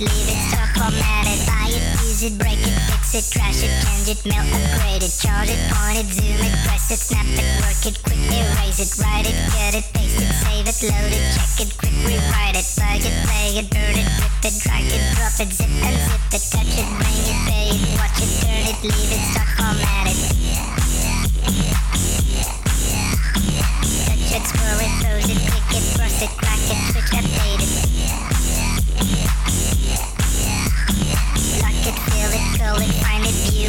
leave 0.00 0.28
it, 0.28 0.40
stock, 0.48 0.70
format 0.74 1.26
it, 1.26 1.40
buy 1.46 1.68
it, 1.68 1.82
use 2.06 2.22
it, 2.22 2.38
break 2.38 2.60
it, 2.60 2.76
fix 2.88 3.14
it, 3.14 3.24
trash 3.32 3.60
it, 3.62 3.72
change 3.82 4.08
it, 4.08 4.20
mail, 4.24 4.44
upgrade 4.54 5.02
it, 5.02 5.12
charge 5.12 5.50
it, 5.50 5.58
point 5.68 5.98
it, 5.98 6.08
zoom 6.12 6.38
it, 6.38 6.54
press 6.64 6.90
it, 6.90 7.00
snap 7.00 7.26
it, 7.26 7.46
work 7.60 7.82
it, 7.84 7.96
quick 8.04 8.22
erase 8.30 8.80
it, 8.80 8.90
write 9.02 9.26
it, 9.26 9.36
cut 9.52 9.74
it, 9.74 9.86
paste 9.92 10.20
it, 10.22 10.30
save 10.40 10.68
it, 10.68 10.78
load 10.88 11.12
it, 11.12 11.24
check 11.34 11.66
it, 11.66 11.70
quick 11.76 11.96
rewrite 12.06 12.56
it, 12.56 12.66
plug 12.78 13.02
it, 13.02 13.16
play 13.26 13.58
it, 13.58 13.66
burn 13.68 13.96
it, 13.98 14.08
rip 14.22 14.44
it, 14.44 14.54
drag 14.62 14.86
it, 14.86 15.02
drop 15.18 15.36
it, 15.40 15.50
zip 15.52 15.68
and 15.68 15.98
zip 15.98 16.24
it, 16.30 16.42
touch 16.52 16.72
it, 16.78 16.88
bring 16.96 17.20
it, 17.26 17.38
pay 17.48 17.68
it, 17.74 17.80
watch 17.98 18.18
it, 18.22 18.30
turn 18.40 18.64
it, 18.70 18.78
leave 18.86 19.12
it, 19.12 19.22
start 19.34 19.50
format 19.58 20.06
it. 20.08 20.18
Touch 24.06 24.30
it, 24.30 24.44
scroll 24.46 24.80
it, 24.80 24.92
pose 25.02 25.28
it, 25.28 25.40
click 25.50 25.68
it, 25.74 25.84
cross 25.96 26.22
it, 26.22 26.32
crack 26.38 26.62
it, 26.70 26.78
switch, 26.92 27.12
update 27.18 27.60
it. 27.60 27.61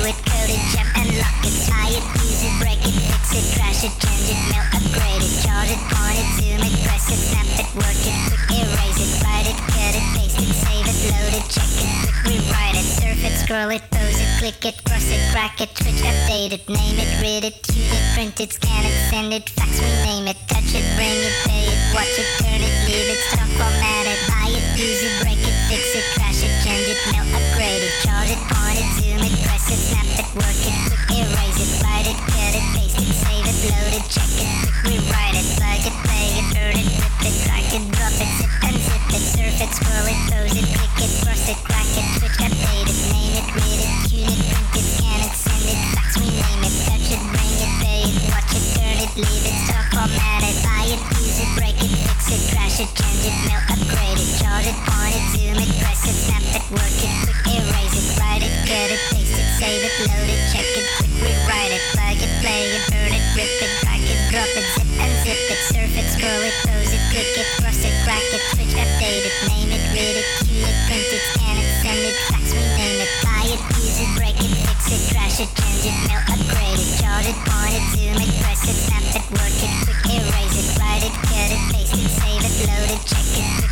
It, 0.05 0.17
code 0.27 0.51
it, 0.51 0.63
jump 0.75 0.89
and 0.99 1.09
lock 1.15 1.39
it, 1.47 1.55
tie 1.63 1.95
it, 1.95 2.03
use 2.19 2.43
it, 2.43 2.55
break 2.59 2.81
it, 2.83 2.95
fix 3.07 3.23
it, 3.31 3.45
trash 3.55 3.83
it, 3.87 3.93
change 4.03 4.27
it, 4.35 4.39
mail, 4.51 4.65
upgrade 4.75 5.23
it, 5.23 5.33
charge 5.39 5.71
it, 5.71 5.81
point 5.91 6.19
it, 6.19 6.29
zoom 6.35 6.59
it, 6.59 6.75
press 6.83 7.07
it, 7.07 7.19
snap 7.19 7.47
it, 7.55 7.67
work 7.79 8.03
it, 8.03 8.15
quick 8.27 8.43
erase 8.51 8.99
it, 8.99 9.11
write 9.23 9.47
it, 9.47 9.57
cut 9.71 9.93
it, 9.95 10.05
paste 10.11 10.39
it, 10.43 10.51
save 10.51 10.87
it, 10.91 10.97
load 11.07 11.33
it, 11.39 11.45
check 11.47 11.71
it, 11.79 11.89
quick 12.03 12.19
rewrite 12.27 12.75
it, 12.75 12.87
surf 12.87 13.21
it, 13.23 13.35
scroll 13.39 13.71
it, 13.71 13.83
pose 13.95 14.19
it, 14.19 14.31
click 14.43 14.61
it, 14.65 14.75
cross 14.83 15.07
it, 15.07 15.23
crack 15.31 15.55
it, 15.63 15.71
switch, 15.77 16.03
update 16.03 16.51
it, 16.51 16.63
name 16.67 16.99
it, 16.99 17.11
read 17.23 17.43
it, 17.47 17.63
tune 17.63 17.87
it, 17.87 18.03
print 18.11 18.35
it, 18.43 18.51
scan 18.51 18.83
it, 18.83 18.95
send 19.07 19.31
it, 19.31 19.47
fax, 19.55 19.79
rename 19.79 20.27
it, 20.27 20.39
touch 20.51 20.67
it, 20.75 20.85
bring 20.99 21.15
it, 21.15 21.35
pay 21.47 21.63
it, 21.71 21.79
watch 21.95 22.11
it, 22.19 22.27
turn 22.43 22.59
it, 22.59 22.73
leave 22.91 23.07
it, 23.07 23.21
stop, 23.31 23.47
format 23.55 24.05
it, 24.09 24.19
buy 24.27 24.51
it, 24.51 24.65
use 24.75 24.99
it, 24.99 25.15
break 25.23 25.39
it, 25.39 25.55
fix 25.71 25.83
it, 25.95 26.05
trash 26.19 26.43
it, 26.43 26.51
change 26.67 26.91
it, 26.91 26.99
mail, 27.07 27.23
upgrade 27.39 27.87
it, 27.87 27.93
charge 28.03 28.31
it, 28.35 28.41
point 28.51 28.62
work 30.33 30.65
it, 30.65 30.73
erase 31.13 31.61
it, 31.61 31.71
write 31.85 32.09
it, 32.09 32.17
cut 32.17 32.53
it, 32.57 32.65
paste 32.73 32.97
it, 32.97 33.09
save 33.21 33.45
it, 33.45 33.57
load 33.69 33.93
it, 33.93 34.05
check 34.09 34.33
it, 34.41 34.49
rewrite 34.81 35.37
it, 35.37 35.45
plug 35.61 35.85
it, 35.85 35.93
play 36.01 36.27
it, 36.41 36.45
burn 36.57 36.73
it, 36.73 36.89
rip 36.97 37.21
it, 37.21 37.35
drag 37.45 37.69
it, 37.69 37.83
drop 37.93 38.17
it, 38.17 38.29
zip 38.41 38.49
and 38.65 38.77
zip 38.81 39.05
it, 39.13 39.21
surf 39.21 39.57
it, 39.61 39.71
scroll 39.77 40.07
it, 40.09 40.17
pose 40.33 40.57
it, 40.57 40.65
click 40.73 40.95
it, 41.05 41.11
cross 41.21 41.45
it, 41.45 41.59
crack 41.61 41.85
it, 41.85 42.07
switch, 42.17 42.37
update 42.41 42.89
it, 42.89 42.99
name 43.13 43.35
it, 43.37 43.47
read 43.53 43.77
it, 43.77 43.93
tune 44.09 44.25
it, 44.25 44.41
print 44.49 44.73
it, 44.73 44.85
scan 44.97 45.21
it, 45.21 45.33
send 45.37 45.65
it, 45.69 45.79
fax, 45.93 46.09
rename 46.17 46.63
it, 46.65 46.75
touch 46.81 47.07
it, 47.13 47.21
bring 47.29 47.53
it, 47.61 47.73
pay 47.85 48.01
it, 48.09 48.17
watch 48.33 48.53
it, 48.57 48.65
turn 48.73 48.97
it, 49.05 49.11
leave 49.13 49.45
it, 49.45 49.57
stock, 49.69 49.85
format 49.93 50.41
it, 50.41 50.57
buy 50.65 50.89
it, 50.89 51.01
use 51.21 51.45
it, 51.45 51.51
break 51.53 51.77
it, 51.77 51.93
fix 52.09 52.33
it, 52.33 52.41
trash 52.49 52.81
it, 52.81 52.89
change 52.97 53.21
it, 53.29 53.37
mail, 53.45 53.61
upgrade 53.69 54.17
it, 54.17 54.29
charge 54.41 54.65
it, 54.65 54.77
point 54.89 55.13
it, 55.13 55.25
zoom 55.37 55.61
it, 55.61 55.69
press 55.77 56.01
it, 56.09 56.17
snap 56.17 56.41
it, 56.57 56.65
work 56.73 56.97
it, 57.05 57.42
load 60.09 60.27
it, 60.27 60.41
check 60.51 60.67
it, 60.67 60.87
quick 60.99 61.13
rewrite 61.23 61.71
it, 61.71 61.83
plug 61.95 62.19
it, 62.19 62.31
play 62.43 62.75
it, 62.75 62.83
burn 62.91 63.13
it, 63.13 63.23
rip 63.35 63.47
it, 63.47 63.71
drag 63.83 64.03
it, 64.03 64.19
drop 64.31 64.51
it, 64.51 64.67
zip 64.75 64.89
and 64.99 65.13
zip 65.23 65.39
it, 65.47 65.61
surf 65.71 65.93
it, 65.95 66.07
scroll 66.11 66.43
it, 66.43 66.55
pose 66.67 66.91
it, 66.91 67.03
click 67.11 67.31
it, 67.39 67.47
cross 67.61 67.79
it, 67.79 67.95
crack 68.03 68.25
it, 68.35 68.43
switch, 68.51 68.73
update 68.75 69.23
it, 69.23 69.35
name 69.47 69.71
it, 69.71 69.83
read 69.95 70.15
it, 70.19 70.27
tune 70.43 70.59
it, 70.59 70.77
print 70.87 71.07
it, 71.07 71.23
scan 71.31 71.55
it, 71.55 71.69
send 71.79 72.01
it, 72.03 72.15
fax, 72.27 72.45
rename 72.51 72.99
it, 72.99 73.11
buy 73.23 73.43
it, 73.47 73.61
use 73.79 73.99
it, 74.03 74.11
break 74.19 74.37
it, 74.43 74.51
fix 74.67 74.81
it, 74.91 75.01
trash 75.13 75.39
it, 75.39 75.49
change 75.55 75.87
it, 75.87 75.95
mail, 76.11 76.21
upgrade 76.27 76.79
it, 76.79 76.89
charge 76.99 77.27
it, 77.31 77.37
point 77.47 77.75
it, 77.79 77.85
zoom 77.95 78.19
it, 78.19 78.31
press 78.43 78.61
it, 78.67 78.75
snap 78.75 79.07
it, 79.07 79.23
work 79.39 79.55
it, 79.55 79.71
quick 79.87 80.03
erase 80.19 80.57
it, 80.59 80.67
write 80.79 81.03
it, 81.07 81.15
cut 81.31 81.47
it, 81.47 81.61
paste 81.71 81.95
it, 81.95 82.11
save 82.11 82.43
it, 82.43 82.55
load 82.67 82.89
it, 82.91 83.01
check 83.07 83.29
it, 83.39 83.62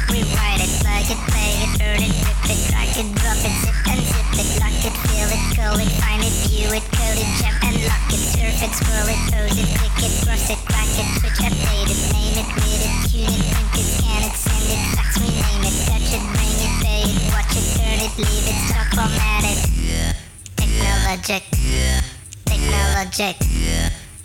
technologic, 23.22 23.38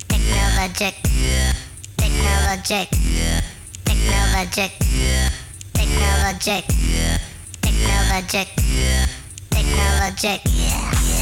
technologic, 0.09 0.95
technologic, 1.99 2.89
technologic, 3.85 4.73
technologic, 5.75 6.65
technologic, 7.61 8.49
technologic. 9.51 10.41
Oh 10.47 11.16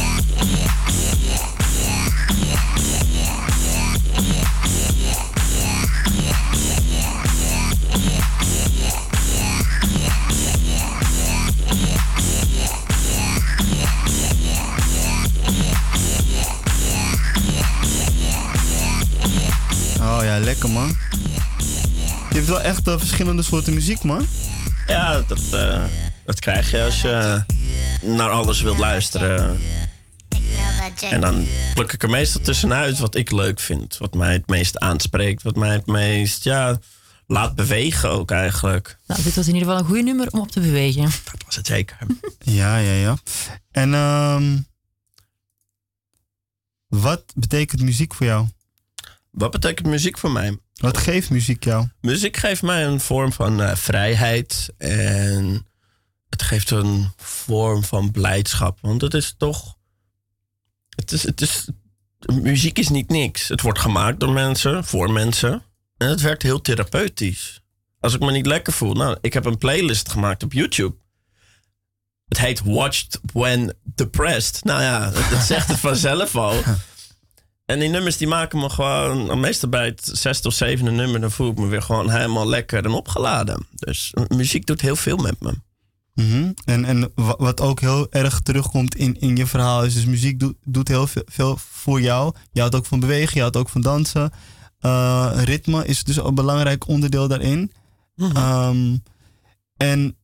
lekker 20.55 20.79
man. 20.79 20.97
Je 22.29 22.35
hebt 22.35 22.47
wel 22.47 22.61
echt 22.61 22.87
eh, 22.87 22.97
verschillende 22.97 23.41
soorten 23.43 23.73
muziek, 23.73 24.03
man. 24.03 24.27
Ja, 24.87 25.21
dat, 25.27 25.41
eh, 25.51 25.83
dat 26.25 26.39
krijg 26.39 26.71
je 26.71 26.83
als 26.83 27.01
je 27.01 27.43
naar 28.01 28.29
alles 28.29 28.61
wilt 28.61 28.77
luisteren. 28.77 29.59
En 31.01 31.21
dan 31.21 31.47
pluk 31.73 31.93
ik 31.93 32.03
er 32.03 32.09
meestal 32.09 32.41
tussenuit 32.41 32.99
wat 32.99 33.15
ik 33.15 33.31
leuk 33.31 33.59
vind. 33.59 33.97
Wat 33.97 34.13
mij 34.13 34.33
het 34.33 34.47
meest 34.47 34.79
aanspreekt. 34.79 35.43
Wat 35.43 35.55
mij 35.55 35.73
het 35.73 35.85
meest, 35.85 36.43
ja, 36.43 36.79
laat 37.27 37.55
bewegen 37.55 38.09
ook 38.09 38.31
eigenlijk. 38.31 38.97
Nou, 39.07 39.23
dit 39.23 39.35
was 39.35 39.47
in 39.47 39.53
ieder 39.53 39.67
geval 39.67 39.83
een 39.83 39.89
goed 39.89 40.03
nummer 40.03 40.31
om 40.31 40.39
op 40.39 40.51
te 40.51 40.59
bewegen. 40.59 41.03
Dat 41.03 41.43
was 41.45 41.55
het 41.55 41.67
zeker. 41.67 41.97
Ja, 42.39 42.77
ja, 42.77 42.93
ja. 42.93 43.17
En 43.71 43.93
ehm 43.93 44.57
wat 46.87 47.23
betekent 47.35 47.81
muziek 47.81 48.13
voor 48.13 48.25
jou? 48.25 48.47
Wat 49.35 49.51
betekent 49.51 49.87
muziek 49.87 50.17
voor 50.17 50.31
mij? 50.31 50.57
Wat 50.73 50.97
geeft 50.97 51.29
muziek 51.29 51.63
jou? 51.63 51.87
Muziek 52.01 52.37
geeft 52.37 52.61
mij 52.61 52.85
een 52.85 52.99
vorm 52.99 53.33
van 53.33 53.61
eh, 53.61 53.75
vrijheid. 53.75 54.73
En 54.77 55.67
het 56.29 56.41
geeft 56.41 56.71
een 56.71 57.11
vorm 57.15 57.83
van 57.83 58.11
blijdschap. 58.11 58.77
Want 58.81 59.01
het 59.01 59.13
is 59.13 59.35
toch. 59.37 59.75
Het 60.89 61.11
is, 61.11 61.23
het 61.23 61.41
is, 61.41 61.69
muziek 62.41 62.79
is 62.79 62.89
niet 62.89 63.09
niks. 63.09 63.47
Het 63.47 63.61
wordt 63.61 63.79
gemaakt 63.79 64.19
door 64.19 64.31
mensen, 64.31 64.85
voor 64.85 65.11
mensen. 65.11 65.63
En 65.97 66.09
het 66.09 66.21
werkt 66.21 66.41
heel 66.41 66.61
therapeutisch. 66.61 67.61
Als 67.99 68.13
ik 68.13 68.19
me 68.19 68.31
niet 68.31 68.45
lekker 68.45 68.73
voel. 68.73 68.93
Nou, 68.93 69.17
ik 69.21 69.33
heb 69.33 69.45
een 69.45 69.57
playlist 69.57 70.09
gemaakt 70.09 70.43
op 70.43 70.53
YouTube. 70.53 70.95
Het 72.27 72.39
heet 72.39 72.61
Watched 72.63 73.19
When 73.33 73.73
Depressed. 73.83 74.63
Nou 74.63 74.81
ja, 74.81 75.09
dat, 75.09 75.29
dat 75.29 75.41
zegt 75.41 75.67
het 75.67 75.79
vanzelf 75.79 76.35
al. 76.35 76.63
En 77.65 77.79
die 77.79 77.89
nummers 77.89 78.17
die 78.17 78.27
maken 78.27 78.59
me 78.59 78.69
gewoon, 78.69 79.39
meestal 79.39 79.69
bij 79.69 79.85
het 79.85 80.09
zesde 80.13 80.47
of 80.47 80.53
zevende 80.53 80.91
nummer, 80.91 81.21
dan 81.21 81.31
voel 81.31 81.51
ik 81.51 81.57
me 81.57 81.67
weer 81.67 81.81
gewoon 81.81 82.09
helemaal 82.09 82.47
lekker 82.47 82.85
en 82.85 82.91
opgeladen. 82.91 83.67
Dus 83.75 84.13
muziek 84.27 84.65
doet 84.65 84.81
heel 84.81 84.95
veel 84.95 85.17
met 85.17 85.35
me. 85.39 85.53
Mhm. 86.13 86.51
En, 86.65 86.85
en 86.85 87.11
wa- 87.15 87.35
wat 87.37 87.61
ook 87.61 87.79
heel 87.79 88.11
erg 88.11 88.39
terugkomt 88.39 88.95
in, 88.95 89.19
in 89.19 89.35
je 89.35 89.45
verhaal 89.47 89.83
is 89.83 89.93
dus 89.93 90.05
muziek 90.05 90.39
doet, 90.39 90.55
doet 90.63 90.87
heel 90.87 91.07
veel, 91.07 91.23
veel 91.25 91.57
voor 91.57 92.01
jou. 92.01 92.33
Je 92.51 92.59
houdt 92.59 92.75
ook 92.75 92.85
van 92.85 92.99
bewegen, 92.99 93.33
je 93.33 93.41
houdt 93.41 93.57
ook 93.57 93.69
van 93.69 93.81
dansen. 93.81 94.31
Eh, 94.79 95.31
ritme 95.43 95.85
is 95.85 96.03
dus 96.03 96.15
een 96.17 96.35
belangrijk 96.35 96.87
onderdeel 96.87 97.27
daarin. 97.27 97.71
Ehm, 98.17 98.97
en 99.77 100.17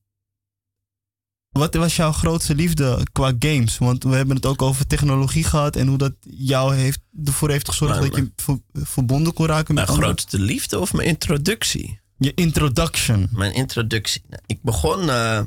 wat 1.52 1.76
was 1.76 1.96
jouw 1.96 2.12
grootste 2.12 2.56
liefde 2.56 3.08
qua 3.12 3.34
games? 3.40 3.78
Want 3.78 4.04
we 4.04 4.16
hebben 4.16 4.36
het 4.36 4.46
ook 4.46 4.62
over 4.62 4.88
technologie 4.88 5.44
gehad 5.44 5.76
en 5.76 5.88
hoe 5.88 5.98
dat 5.98 6.14
jou 6.22 6.76
heeft, 6.76 7.00
ervoor 7.26 7.50
heeft 7.50 7.70
gezorgd 7.70 8.00
Maar- 8.00 8.10
dat 8.10 8.18
je 8.20 8.32
ver- 8.36 8.60
verbonden 8.74 9.34
kon 9.34 9.46
raken 9.46 9.66
met 9.74 9.76
Mijn 9.76 9.88
anderen. 9.88 10.10
grootste 10.10 10.40
liefde 10.40 10.80
of 10.80 10.94
mijn 10.94 11.08
introductie? 11.08 12.00
Je 12.18 12.34
introduction. 12.34 13.30
Mijn 13.32 13.54
introductie. 13.54 14.22
Nou, 14.30 14.42
Ik 14.46 14.62
begon 14.62 15.10
eh, 15.10 15.42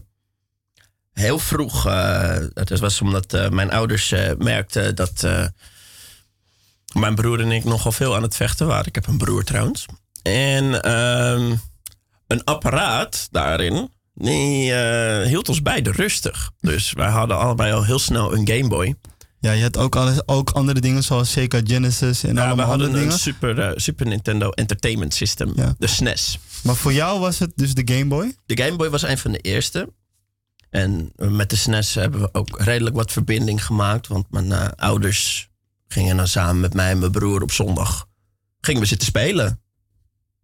heel 1.13 1.39
vroeg. 1.39 1.87
eh 1.87 2.37
het 2.55 2.79
was 2.81 3.01
omdat 3.01 3.33
eh, 3.33 3.49
mijn 3.49 3.71
ouders 3.71 4.15
merkten 4.39 4.95
dat 4.97 5.27
mijn 6.95 7.15
broer 7.15 7.41
en 7.41 7.51
ik 7.53 7.65
nogal 7.65 7.93
veel 7.93 8.15
aan 8.17 8.23
het 8.23 8.37
vechten 8.37 8.67
waren. 8.67 8.87
Ik 8.87 8.95
heb 8.95 9.07
een 9.07 9.19
broer 9.19 9.45
trouwens. 9.45 9.87
En 10.23 10.83
ehm, 10.83 11.55
een 12.27 12.45
apparaat 12.45 13.29
daarin, 13.31 13.89
die 14.15 14.73
eh, 14.73 15.27
hield 15.27 15.49
ons 15.49 15.63
beiden 15.63 15.93
rustig. 15.93 16.51
Dus 16.61 16.93
wij 16.93 17.09
hadden 17.11 17.39
allebei 17.39 17.73
al 17.73 17.85
heel 17.85 17.99
snel 17.99 18.35
een 18.37 18.49
Game 18.49 18.69
Boy. 18.69 18.95
Ja, 19.41 19.53
je 19.53 19.63
had 19.63 19.77
ook, 19.77 19.97
alles, 19.97 20.29
ook 20.29 20.51
andere 20.51 20.81
dingen 20.81 21.03
zoals 21.03 21.31
Sega 21.33 21.61
Genesis 21.65 22.23
en 22.25 22.29
Ja, 22.29 22.35
we 22.35 22.41
allemaal 22.47 22.67
hadden 22.67 22.87
andere 22.87 23.05
een. 23.05 23.13
Super, 23.13 23.59
eh, 23.59 23.71
Super 23.77 24.07
Nintendo 24.07 24.51
Entertainment 24.51 25.15
System, 25.15 25.53
Ja. 25.57 25.75
de 25.79 25.87
SNES. 25.87 26.39
Maar 26.63 26.75
voor 26.77 26.93
jou 26.93 27.21
was 27.21 27.39
het 27.39 27.53
dus 27.55 27.75
de 27.75 27.83
Game 27.95 28.07
Boy? 28.07 28.35
De 28.47 28.63
Game 28.63 28.77
Boy 28.77 28.91
was 28.91 29.03
een 29.03 29.19
van 29.19 29.33
de 29.33 29.39
eerste. 29.39 29.93
En 30.71 31.13
met 31.17 31.51
de 31.51 31.57
SNES 31.57 31.95
hebben 31.95 32.21
we 32.21 32.29
ook 32.33 32.61
redelijk 32.61 32.97
wat 32.97 33.13
verbinding 33.13 33.65
gemaakt. 33.65 34.07
Want 34.07 34.31
mijn 34.31 34.53
eh, 34.53 34.69
ouders 34.77 35.49
gingen 35.89 36.17
dan 36.17 36.29
samen 36.29 36.61
met 36.61 36.75
mij 36.75 36.91
en 36.91 36.99
mijn 36.99 37.11
broer 37.13 37.43
op 37.43 37.53
zondag... 37.53 38.07
gingen 38.61 38.81
we 38.81 38.87
zitten 38.87 39.07
spelen. 39.07 39.61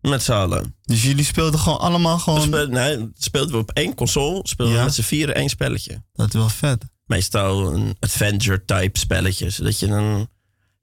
Met 0.01 0.23
z'n 0.23 0.33
allen. 0.33 0.75
Dus 0.85 1.03
jullie 1.03 1.25
speelden 1.25 1.61
gewoon 1.61 1.79
allemaal 1.79 2.19
gewoon... 2.19 2.43
speel- 2.43 2.67
nee, 2.67 3.11
speelden 3.19 3.53
we 3.53 3.59
op 3.61 3.71
één 3.71 3.95
console. 3.95 4.41
Speelden 4.43 4.75
Ja. 4.75 4.81
we 4.81 4.87
met 4.87 4.95
z'n 4.95 5.03
vieren 5.03 5.35
één 5.35 5.49
spelletje. 5.49 6.03
Dat 6.13 6.27
is 6.29 6.35
wel 6.35 6.49
vet. 6.49 6.85
Meestal 7.07 7.73
een 7.75 7.97
adventure-type 8.01 8.99
spelletje. 8.99 9.51
Zodat 9.51 9.79
je 9.79 9.87
dan... 9.87 10.29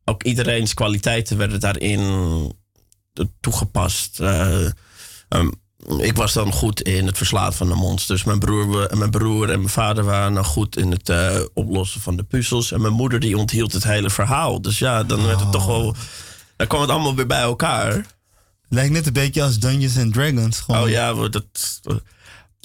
Ook 0.05 0.23
iedereen's 0.23 0.73
kwaliteiten 0.73 1.37
werden 1.37 1.59
daarin 1.59 2.53
toegepast. 3.39 4.19
Eh, 4.19 4.65
ehm, 5.29 5.51
ik 5.97 6.15
was 6.15 6.33
dan 6.33 6.51
goed 6.53 6.81
in 6.81 7.05
het 7.05 7.17
verslaan 7.17 7.53
van 7.53 7.67
de 7.67 7.75
monsters. 7.75 8.23
Mijn 8.23 8.39
broer, 8.39 8.85
en 8.85 8.97
mijn 8.97 9.11
broer 9.11 9.49
en 9.49 9.57
mijn 9.59 9.69
vader 9.69 10.03
waren 10.03 10.33
dan 10.33 10.45
goed 10.45 10.77
in 10.77 10.91
het 10.91 11.09
eh, 11.09 11.39
oplossen 11.53 12.01
van 12.01 12.15
de 12.15 12.23
puzzels. 12.23 12.71
En 12.71 12.81
mijn 12.81 12.93
moeder 12.93 13.19
die 13.19 13.37
onthield 13.37 13.73
het 13.73 13.83
hele 13.83 14.09
verhaal. 14.09 14.61
Dus 14.61 14.79
ja, 14.79 15.03
dan 15.03 15.25
werd 15.25 15.39
het 15.39 15.51
toch 15.51 15.65
wel... 15.65 15.95
Dan 16.55 16.67
kwam 16.67 16.81
het 16.81 16.89
allemaal 16.89 17.15
weer 17.15 17.27
bij 17.27 17.41
elkaar. 17.41 18.05
Lijkt 18.69 18.91
net 18.91 19.07
een 19.07 19.13
beetje 19.13 19.43
als 19.43 19.59
Dungeons 19.59 19.97
and 19.97 20.13
Dragons. 20.13 20.59
Gewoon. 20.59 20.81
Oh 20.81 20.89
ja, 20.89 21.13
dat, 21.13 21.79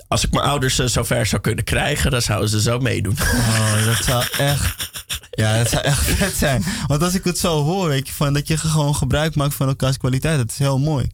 als 0.09 0.25
ik 0.25 0.31
mijn 0.33 0.45
ouders 0.45 0.79
eh, 0.79 0.87
zover 0.87 1.27
zou 1.27 1.43
kunnen 1.43 1.65
krijgen, 1.65 2.11
dan 2.11 2.23
zouden 2.23 2.49
ze 2.49 2.61
zo 2.61 2.79
meedoen. 2.79 3.17
Oh, 3.21 3.85
dat 3.85 4.05
zou 4.05 4.25
echt... 4.39 4.91
Ja, 5.31 5.59
dat 5.59 5.71
zou 5.71 5.83
echt 5.83 6.05
vet 6.17 6.35
zijn. 6.35 6.65
Want 6.87 7.03
als 7.03 7.15
ik 7.15 7.25
het 7.25 7.39
zo 7.39 7.63
hoor, 7.63 7.89
weet 7.89 8.07
je, 8.07 8.13
van 8.13 8.33
dat 8.33 8.49
je 8.49 8.57
gewoon 8.59 8.95
gebruik 8.95 9.35
maakt 9.35 9.55
van 9.55 9.69
elkaars 9.69 9.97
kwaliteit. 9.97 10.39
Dat 10.39 10.51
is 10.51 10.59
heel 10.59 10.79
mooi. 10.79 11.11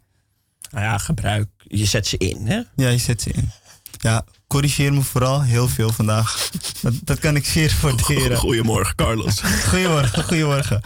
Nou 0.71 0.85
ja, 0.85 0.99
gebruik. 0.99 1.49
Je 1.59 1.85
zet 1.85 2.07
ze 2.07 2.17
in, 2.17 2.47
hè? 2.47 2.61
Ja, 2.77 2.89
je 2.89 2.99
zet 2.99 3.23
ze 3.23 3.31
in. 3.31 3.51
Ja, 3.99 4.25
corrigeer 4.47 4.93
me 4.93 5.03
vooral 5.03 5.43
heel 5.43 5.69
veel 5.69 5.93
vandaag. 5.93 6.51
Dat, 6.81 6.95
dat 7.05 7.19
kan 7.19 7.37
ik 7.37 7.45
zeer 7.45 7.77
waarderen. 7.83 8.37
Goedemorgen, 8.37 8.95
Carlos. 8.95 9.41
Goedemorgen, 9.71 10.25
goedemorgen. 10.25 10.81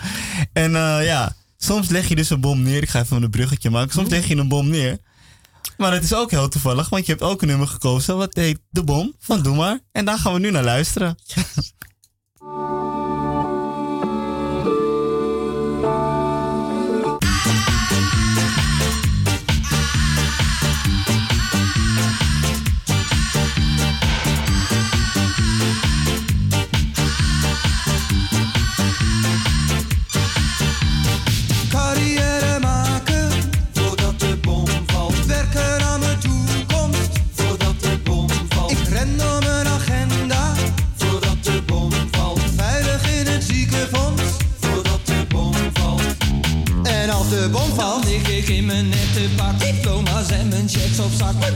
En 0.52 0.76
eh, 0.76 1.04
ja, 1.04 1.34
soms 1.64 1.88
leg 1.88 2.08
je 2.08 2.14
dus 2.14 2.30
een 2.30 2.40
bom 2.40 2.62
neer. 2.62 2.82
Ik 2.82 2.88
ga 2.88 3.00
even 3.00 3.22
een 3.22 3.30
bruggetje 3.30 3.70
maken. 3.70 3.92
Soms 3.92 4.08
leg 4.08 4.26
je 4.26 4.36
een 4.36 4.48
bom 4.48 4.68
neer. 4.68 4.98
Maar 5.76 5.92
het 5.92 6.04
is 6.04 6.14
ook 6.14 6.30
heel 6.30 6.48
toevallig, 6.48 6.88
want 6.88 7.06
je 7.06 7.12
hebt 7.12 7.24
ook 7.24 7.42
een 7.42 7.48
nummer 7.48 7.66
gekozen. 7.66 8.16
Wat 8.16 8.34
heet 8.34 8.58
De 8.70 8.84
Bom 8.84 9.14
van 9.18 9.42
Doe 9.42 9.56
Maar. 9.56 9.80
En 9.92 10.04
daar 10.04 10.18
gaan 10.18 10.32
we 10.32 10.38
nu 10.38 10.50
naar 10.50 10.64
luisteren. 10.64 11.16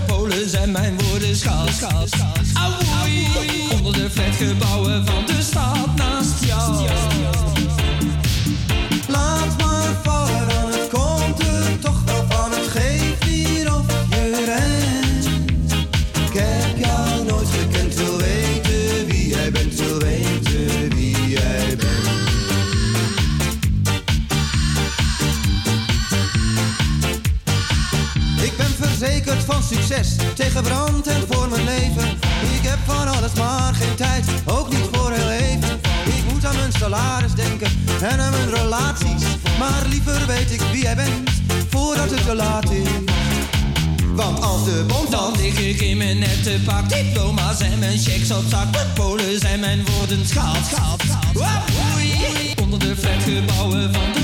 Polen 0.06 0.50
zijn 0.50 0.70
mijn 0.72 0.98
woorden 0.98 1.36
schaal, 1.36 1.66
schaal, 1.68 2.06
schaal 2.06 2.55
succes, 30.56 30.62
tegen 30.62 30.62
brand 30.62 31.06
en 31.06 31.24
voor 31.30 31.48
mijn 31.48 31.64
leven. 31.64 32.08
Ik 32.54 32.62
heb 32.62 32.78
van 32.86 33.08
alles 33.08 33.32
maar 33.32 33.74
geen 33.74 33.94
tijd, 33.94 34.24
ook 34.44 34.70
niet 34.70 34.88
voor 34.92 35.12
heel 35.12 35.30
even. 35.30 35.80
Ik 36.04 36.32
moet 36.32 36.44
aan 36.44 36.56
mijn 36.56 36.72
salaris 36.72 37.34
denken 37.34 37.70
en 38.00 38.20
aan 38.20 38.30
mijn 38.30 38.50
relaties. 38.54 39.22
Maar 39.58 39.82
liever 39.88 40.26
weet 40.26 40.52
ik 40.52 40.60
wie 40.72 40.82
jij 40.82 40.96
bent, 40.96 41.30
voordat 41.68 42.10
het 42.10 42.26
te 42.26 42.34
laat 42.34 42.70
is. 42.70 42.88
Want 44.14 44.42
als 44.42 44.64
de 44.64 44.84
bom 44.86 45.10
Dan 45.10 45.32
lig 45.36 45.58
ik 45.58 45.80
in 45.80 45.96
mijn 45.96 46.18
nette 46.18 46.60
pak 46.64 46.88
Diploma's 46.88 47.60
en 47.60 47.78
mijn 47.78 47.98
checks 47.98 48.30
op 48.30 48.44
zak 48.48 48.70
Mijn 48.70 48.92
polen 48.94 49.38
zijn 49.38 49.60
mijn 49.60 49.84
woorden 49.86 50.26
schaal, 50.26 50.54
schaal, 50.70 50.96
schaal 51.34 51.62
Auwoei, 51.92 52.54
onder 52.62 52.78
de 52.78 52.96
flatgebouwen 52.96 53.92
van 53.92 54.15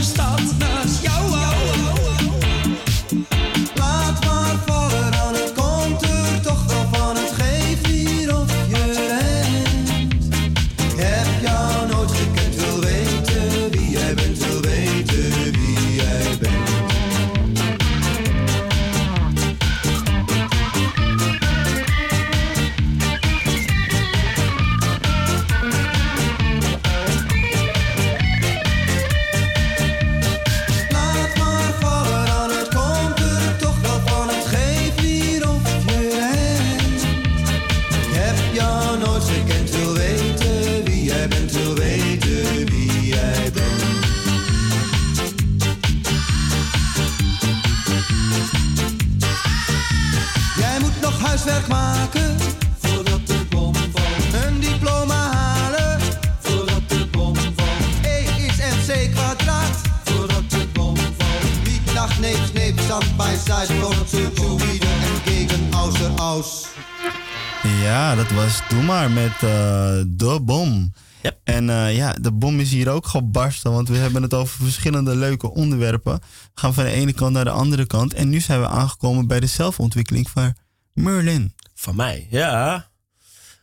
gebarsten, 73.13 73.73
want 73.73 73.89
we 73.89 73.97
hebben 73.97 74.23
het 74.23 74.35
over 74.35 74.65
verschillende 74.65 75.17
leuke 75.17 75.51
onderwerpen. 75.51 76.15
We 76.15 76.61
gaan 76.61 76.75
van 76.75 76.85
de 76.85 76.91
ene 76.91 77.13
kant 77.13 77.33
naar 77.33 77.45
de 77.45 77.51
andere 77.51 77.87
kant. 77.87 78.15
En 78.15 78.29
nu 78.29 78.41
zijn 78.41 78.61
we 78.61 78.69
aangekomen 78.69 79.27
bij 79.27 79.41
de 79.41 79.47
zelfontwikkeling 79.47 80.31
van 80.31 80.55
Merlin. 80.93 81.55
Van 81.75 81.97
mij, 81.97 82.27
ja. 82.31 82.89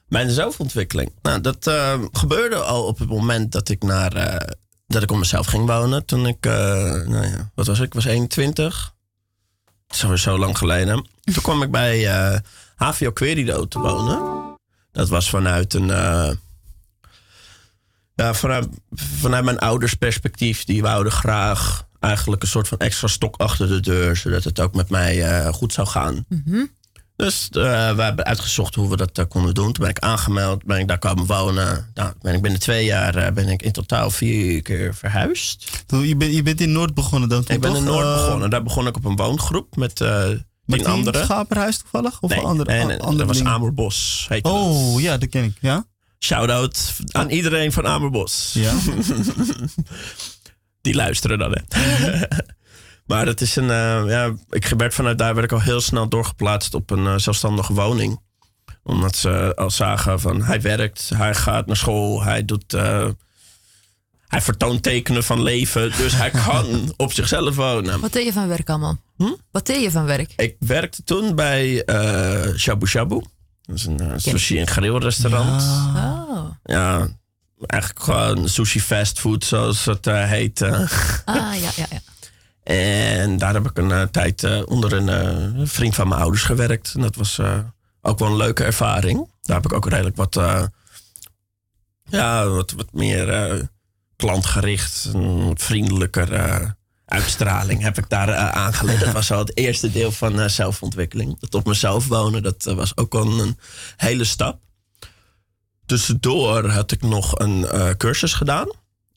Mijn 0.07 0.29
zelfontwikkeling. 0.29 1.11
Nou, 1.21 1.41
dat 1.41 1.67
eh, 1.67 2.01
gebeurde 2.11 2.55
al 2.55 2.85
op 2.85 2.99
het 2.99 3.09
moment 3.09 3.51
dat 3.51 3.69
ik 3.69 3.83
naar 3.83 4.13
eh, 4.13 4.53
dat 4.87 5.03
ik 5.03 5.11
op 5.11 5.17
mezelf 5.17 5.45
ging 5.45 5.67
wonen. 5.67 6.05
Toen 6.05 6.27
ik, 6.27 6.45
eh, 6.45 6.53
nou 7.05 7.27
ja, 7.27 7.51
wat 7.55 7.67
was 7.67 7.79
ik? 7.79 7.85
Ik 7.85 7.93
was 7.93 8.05
21. 8.05 8.93
Zo, 9.87 10.15
zo 10.15 10.37
lang 10.37 10.57
geleden. 10.57 11.07
Toen 11.23 11.43
kwam 11.43 11.63
ik 11.63 11.71
bij 11.71 12.05
HVO 12.75 13.11
Querido 13.11 13.67
te 13.67 13.79
wonen. 13.79 14.21
Dat 14.91 15.09
was 15.09 15.29
vanuit 15.29 15.73
een. 15.73 15.91
Eh, 18.19 18.25
ja, 18.25 18.33
vanuit, 18.33 18.67
vanuit 18.91 19.43
mijn 19.43 19.59
ouders 19.59 19.93
perspectief. 19.93 20.63
Die 20.63 20.81
wouden 20.81 21.11
graag 21.11 21.87
eigenlijk 21.99 22.41
een 22.41 22.47
soort 22.47 22.67
van 22.67 22.77
extra 22.77 23.07
stok 23.07 23.35
achter 23.35 23.67
de 23.67 23.79
deur. 23.79 24.15
Zodat 24.15 24.43
het 24.43 24.59
ook 24.59 24.75
met 24.75 24.89
mij 24.89 25.23
eh, 25.23 25.53
goed 25.53 25.73
zou 25.73 25.87
gaan. 25.87 26.25
Dus 27.19 27.49
eh, 27.49 27.95
we 27.95 28.01
hebben 28.01 28.25
uitgezocht 28.25 28.75
hoe 28.75 28.89
we 28.89 28.97
dat 28.97 29.17
eh, 29.17 29.25
konden 29.27 29.53
doen. 29.53 29.71
Toen 29.71 29.83
ben 29.83 29.89
ik 29.89 29.99
aangemeld, 29.99 30.63
ben 30.63 30.79
ik 30.79 30.87
daar 30.87 30.99
komen 30.99 31.25
wonen. 31.25 31.91
Nou, 31.93 32.13
ben 32.21 32.33
ik 32.33 32.41
binnen 32.41 32.59
twee 32.59 32.85
jaar 32.85 33.15
eh, 33.15 33.31
ben 33.31 33.47
ik 33.47 33.61
in 33.61 33.71
totaal 33.71 34.09
vier 34.11 34.61
keer 34.61 34.95
verhuisd. 34.95 35.83
Je, 35.87 36.15
bent, 36.15 36.33
je 36.33 36.43
bent 36.43 36.61
in 36.61 36.71
Noord 36.71 36.93
begonnen 36.93 37.29
dan? 37.29 37.43
toen, 37.43 37.55
Ik 37.55 37.61
ben 37.61 37.75
in? 37.75 37.83
Noord 37.83 38.13
begonnen. 38.15 38.49
Daar 38.49 38.63
begon 38.63 38.87
ik 38.87 38.95
op 38.95 39.05
een 39.05 39.15
woongroep 39.15 39.75
met 39.75 40.01
eh 40.01 40.27
Met 40.65 40.79
die 40.79 40.87
anderen. 40.87 41.23
Schaperhuis 41.23 41.77
toevallig? 41.77 42.21
Of 42.21 42.29
Nee, 42.29 42.39
een 42.39 42.45
andere, 42.45 42.71
nee, 42.71 42.99
andere 42.99 43.27
dat 43.27 43.37
was? 43.37 43.43
Amerbos. 43.43 44.25
dat. 44.29 44.41
Oh, 44.41 45.01
ja, 45.01 45.17
dat 45.17 45.29
ken 45.29 45.43
ik. 45.43 45.57
Ja? 45.61 45.85
Shout-out 46.19 46.93
aan 47.11 47.29
iedereen 47.29 47.71
van 47.71 47.87
Amerbos. 47.87 48.51
Ja. 48.53 48.73
Die 50.81 50.95
luisteren 50.95 51.39
dan, 51.39 51.55
hè. 51.67 52.21
maar 53.05 53.25
dat 53.25 53.41
is 53.41 53.55
een... 53.55 53.69
eh, 53.69 54.03
ja, 54.07 54.33
ik 54.49 54.65
werd 54.77 54.93
vanuit 54.93 55.17
daar 55.17 55.33
werd 55.33 55.45
ik 55.45 55.51
al 55.57 55.61
heel 55.61 55.81
snel 55.81 56.09
doorgeplaatst 56.09 56.73
op 56.73 56.89
een 56.89 57.07
eh, 57.07 57.13
zelfstandige 57.17 57.73
woning. 57.73 58.19
Omdat 58.83 59.15
ze 59.15 59.55
al 59.55 59.69
zagen 59.71 60.19
van... 60.19 60.43
Hij 60.43 60.61
werkt, 60.61 61.09
hij 61.15 61.35
gaat 61.35 61.65
naar 61.65 61.77
school, 61.77 62.23
hij 62.23 62.45
doet... 62.45 62.73
eh, 62.73 63.07
hij 64.27 64.41
vertoont 64.41 64.83
tekenen 64.83 65.23
van 65.23 65.41
leven, 65.43 65.91
dus 65.97 66.13
hij 66.15 66.29
kan 66.45 66.93
op 66.97 67.13
zichzelf 67.13 67.55
wonen. 67.55 67.99
Wat 67.99 68.13
deed 68.13 68.25
je 68.25 68.33
van 68.33 68.47
werk 68.47 68.69
allemaal? 68.69 68.97
Hm? 69.17 69.33
Wat 69.51 69.65
deed 69.65 69.81
je 69.81 69.91
van 69.91 70.05
werk? 70.05 70.33
Ik 70.35 70.55
werkte 70.59 71.03
toen 71.03 71.35
bij 71.35 71.83
eh 71.85 72.55
Shabu 72.55 72.87
Shabu. 72.87 73.21
Dat 73.69 73.77
is 73.77 73.85
een 73.85 73.99
eh, 73.99 74.13
sushi- 74.17 74.59
en 74.59 74.67
grillrestaurant. 74.67 75.61
Oh. 75.95 76.45
Ja, 76.63 77.07
eigenlijk 77.65 78.03
gewoon 78.03 78.49
sushi 78.49 78.81
fastfood, 78.81 79.43
zoals 79.43 79.85
het 79.85 80.07
eh, 80.07 80.23
heet. 80.25 80.61
eh. 80.61 80.71
Ah, 81.25 81.35
ja, 81.35 81.69
ja, 81.75 81.85
ja. 81.89 81.99
En 82.63 83.37
daar 83.37 83.53
heb 83.53 83.69
ik 83.69 83.77
een 83.77 84.11
tijd 84.11 84.65
onder 84.65 84.93
een 84.93 85.67
vriend 85.67 85.95
van 85.95 86.07
mijn 86.07 86.21
ouders 86.21 86.43
gewerkt. 86.43 86.91
En 86.95 87.01
dat 87.01 87.15
was 87.15 87.37
eh, 87.39 87.57
ook 88.01 88.19
wel 88.19 88.27
een 88.27 88.35
leuke 88.35 88.63
ervaring. 88.63 89.27
Daar 89.41 89.55
heb 89.55 89.65
ik 89.65 89.73
ook 89.73 89.89
redelijk 89.89 90.15
wat, 90.15 90.35
eh, 90.35 90.63
ja, 92.03 92.47
wat, 92.47 92.71
wat 92.71 92.93
meer 92.93 93.29
eh, 93.29 93.63
klantgericht, 94.15 95.09
een 95.13 95.45
wat 95.47 95.61
vriendelijker 95.61 96.33
eh, 96.33 96.69
uitstraling 97.09 97.81
heb 97.81 97.97
ik 97.97 98.09
daar 98.09 98.29
eh, 98.29 98.49
aangeleerd. 98.49 98.99
Dat 98.99 99.13
was 99.13 99.31
al 99.31 99.39
het 99.39 99.57
eerste 99.57 99.91
deel 99.91 100.11
van 100.11 100.39
eh, 100.39 100.47
zelfontwikkeling. 100.47 101.39
Dat 101.39 101.53
op 101.55 101.65
mezelf 101.65 102.07
wonen, 102.07 102.43
dat 102.43 102.65
eh, 102.65 102.73
was 102.73 102.97
ook 102.97 103.15
al 103.15 103.39
een 103.39 103.57
hele 103.97 104.23
stap. 104.23 104.59
Tussendoor 105.85 106.69
had 106.69 106.91
ik 106.91 107.01
nog 107.01 107.39
een 107.39 107.65
eh, 107.67 107.89
cursus 107.97 108.33
gedaan. 108.33 108.71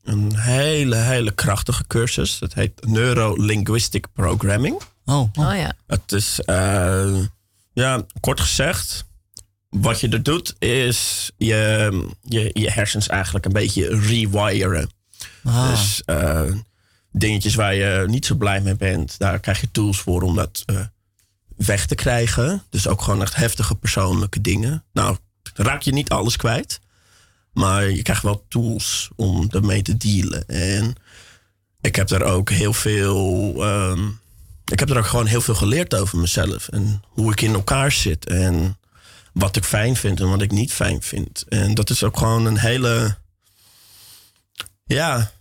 Een 0.05 0.37
hele, 0.37 0.97
hele 0.97 1.31
krachtige 1.31 1.87
cursus. 1.87 2.39
Dat 2.39 2.55
heet 2.55 2.87
Neurolinguistic 2.87 4.07
Programming. 4.13 4.81
Oh, 5.05 5.21
Oh 5.39 5.57
ja. 5.57 5.73
Het 5.87 6.13
is, 6.13 6.41
eh, 6.41 7.17
ja, 7.73 8.03
kort 8.21 8.41
gezegd, 8.41 9.05
wat 9.69 10.01
je 10.01 10.09
er 10.09 10.23
doet 10.23 10.55
is 10.59 11.31
je, 11.37 12.09
je, 12.23 12.51
je 12.53 12.71
hersens 12.71 13.07
eigenlijk 13.07 13.45
een 13.45 13.53
beetje 13.53 13.89
rewiren. 13.89 14.91
Ah. 15.45 15.71
Dus 15.71 16.03
eh, 16.05 16.43
dingetjes 17.13 17.55
waar 17.55 17.75
je 17.75 18.05
niet 18.09 18.27
zo 18.27 18.35
blij 18.35 18.61
mee 18.61 18.77
bent, 18.77 19.19
daar 19.19 19.41
krijg 19.41 19.61
je 19.61 19.71
tools 19.71 20.01
voor 20.01 20.23
om 20.23 20.35
dat 20.35 20.63
eh, 20.67 20.81
weg 21.57 21.87
te 21.87 21.95
krijgen. 21.95 22.63
Dus 22.71 22.89
ook 22.89 23.03
gewoon 23.03 23.23
echt 23.23 23.35
heftige 23.35 23.75
persoonlijke 23.75 24.41
dingen. 24.41 24.85
Nou, 24.93 25.17
raak 25.55 25.83
je 25.83 25.93
niet 25.93 26.11
alles 26.11 26.37
kwijt. 26.37 26.81
Maar 27.53 27.91
je 27.91 28.03
krijgt 28.03 28.23
wel 28.23 28.45
tools 28.49 29.11
om 29.17 29.49
ermee 29.51 29.83
te 29.83 29.97
dealen. 29.97 30.49
En 30.49 30.95
ik 31.81 31.97
heb 31.97 32.09
daar 32.09 32.23
ook 32.23 32.51
heel 32.51 32.73
veel. 32.73 33.55
ehm, 33.59 34.09
ik 34.65 34.79
heb 34.79 34.91
er 34.91 34.99
ook 34.99 35.07
gewoon 35.07 35.27
heel 35.27 35.41
veel 35.41 35.55
geleerd 35.55 35.95
over 35.95 36.19
mezelf. 36.19 36.69
En 36.69 37.03
hoe 37.09 37.33
ik 37.33 37.41
in 37.41 37.55
elkaar 37.55 37.93
zit. 37.93 38.27
En 38.27 38.79
wat 39.33 39.57
ik 39.57 39.65
fijn 39.65 39.97
vind 39.97 40.21
en 40.21 40.29
wat 40.29 40.43
ik 40.43 40.51
niet 40.51 40.73
fijn 40.73 41.03
vind. 41.03 41.45
En 41.49 41.75
dat 41.75 41.91
is 41.91 42.05
ook 42.05 42.17
gewoon 42.19 42.47
een 42.47 42.59
hele. 42.59 43.17
Ja, 44.85 45.33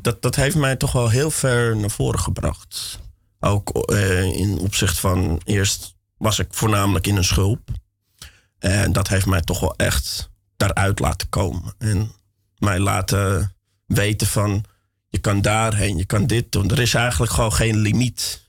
dat, 0.00 0.22
dat 0.22 0.34
heeft 0.34 0.56
mij 0.56 0.76
toch 0.76 0.92
wel 0.92 1.08
heel 1.08 1.30
ver 1.30 1.76
naar 1.76 1.90
voren 1.90 2.20
gebracht. 2.20 2.98
Ook 3.40 3.68
eh, 3.92 4.22
in 4.22 4.58
opzicht 4.58 4.98
van. 5.00 5.40
Eerst 5.44 5.94
was 6.16 6.38
ik 6.38 6.46
voornamelijk 6.50 7.06
in 7.06 7.16
een 7.16 7.24
schulp. 7.24 7.68
En 8.58 8.92
dat 8.92 9.08
heeft 9.08 9.26
mij 9.26 9.40
toch 9.40 9.60
wel 9.60 9.74
echt 9.76 10.30
daaruit 10.56 10.98
laten 10.98 11.28
komen. 11.28 11.74
En 11.78 12.12
mij 12.58 12.78
laten 12.78 13.54
weten 13.86 14.26
van. 14.26 14.64
Je 15.08 15.18
kan 15.18 15.40
daarheen, 15.42 15.96
je 15.96 16.04
kan 16.04 16.26
dit 16.26 16.52
doen. 16.52 16.70
Er 16.70 16.78
is 16.80 16.94
eigenlijk 16.94 17.32
gewoon 17.32 17.52
geen 17.52 17.76
limiet. 17.78 18.46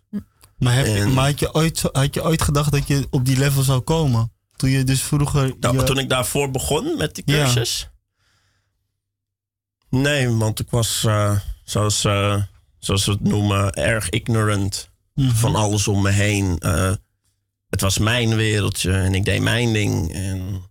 Maar, 0.58 0.74
heb 0.76 0.86
je, 0.86 0.92
En- 0.94 1.14
maar 1.14 1.26
had, 1.26 1.40
je 1.40 1.54
ooit, 1.54 1.82
had 1.92 2.14
je 2.14 2.24
ooit 2.24 2.42
gedacht 2.42 2.72
dat 2.72 2.88
je 2.88 3.08
op 3.10 3.26
die 3.26 3.38
level 3.38 3.64
zou 3.64 3.80
komen? 3.82 4.32
Toen 4.56 4.70
je 4.70 4.84
dus 4.84 5.02
vroeger... 5.02 5.56
Nou, 5.60 5.78
je- 5.78 5.84
Toen 5.84 5.98
ik 5.98 6.10
daarvoor 6.10 6.52
begon 6.52 6.98
met 6.98 7.16
die 7.16 7.24
Ja. 7.26 7.64
Nee, 9.90 10.30
want 10.30 10.60
ik 10.60 10.70
was, 10.70 11.04
eh, 11.04 11.40
zoals, 11.64 12.06
eh, 12.06 12.42
zoals 12.80 13.06
we 13.06 13.12
het 13.12 13.22
noemen, 13.24 13.72
erg 13.74 14.10
ignorant 14.10 14.90
Mhm. 15.14 15.36
van 15.36 15.56
alles 15.56 15.88
om 15.88 16.02
me 16.02 16.10
heen. 16.10 16.60
Eh, 16.60 16.94
het 17.70 17.82
was 17.82 17.98
mijn 17.98 18.36
wereldje 18.36 18.92
en 18.92 19.14
ik 19.14 19.26
deed 19.26 19.42
mijn 19.42 19.74
ding. 19.74 20.14
En 20.14 20.62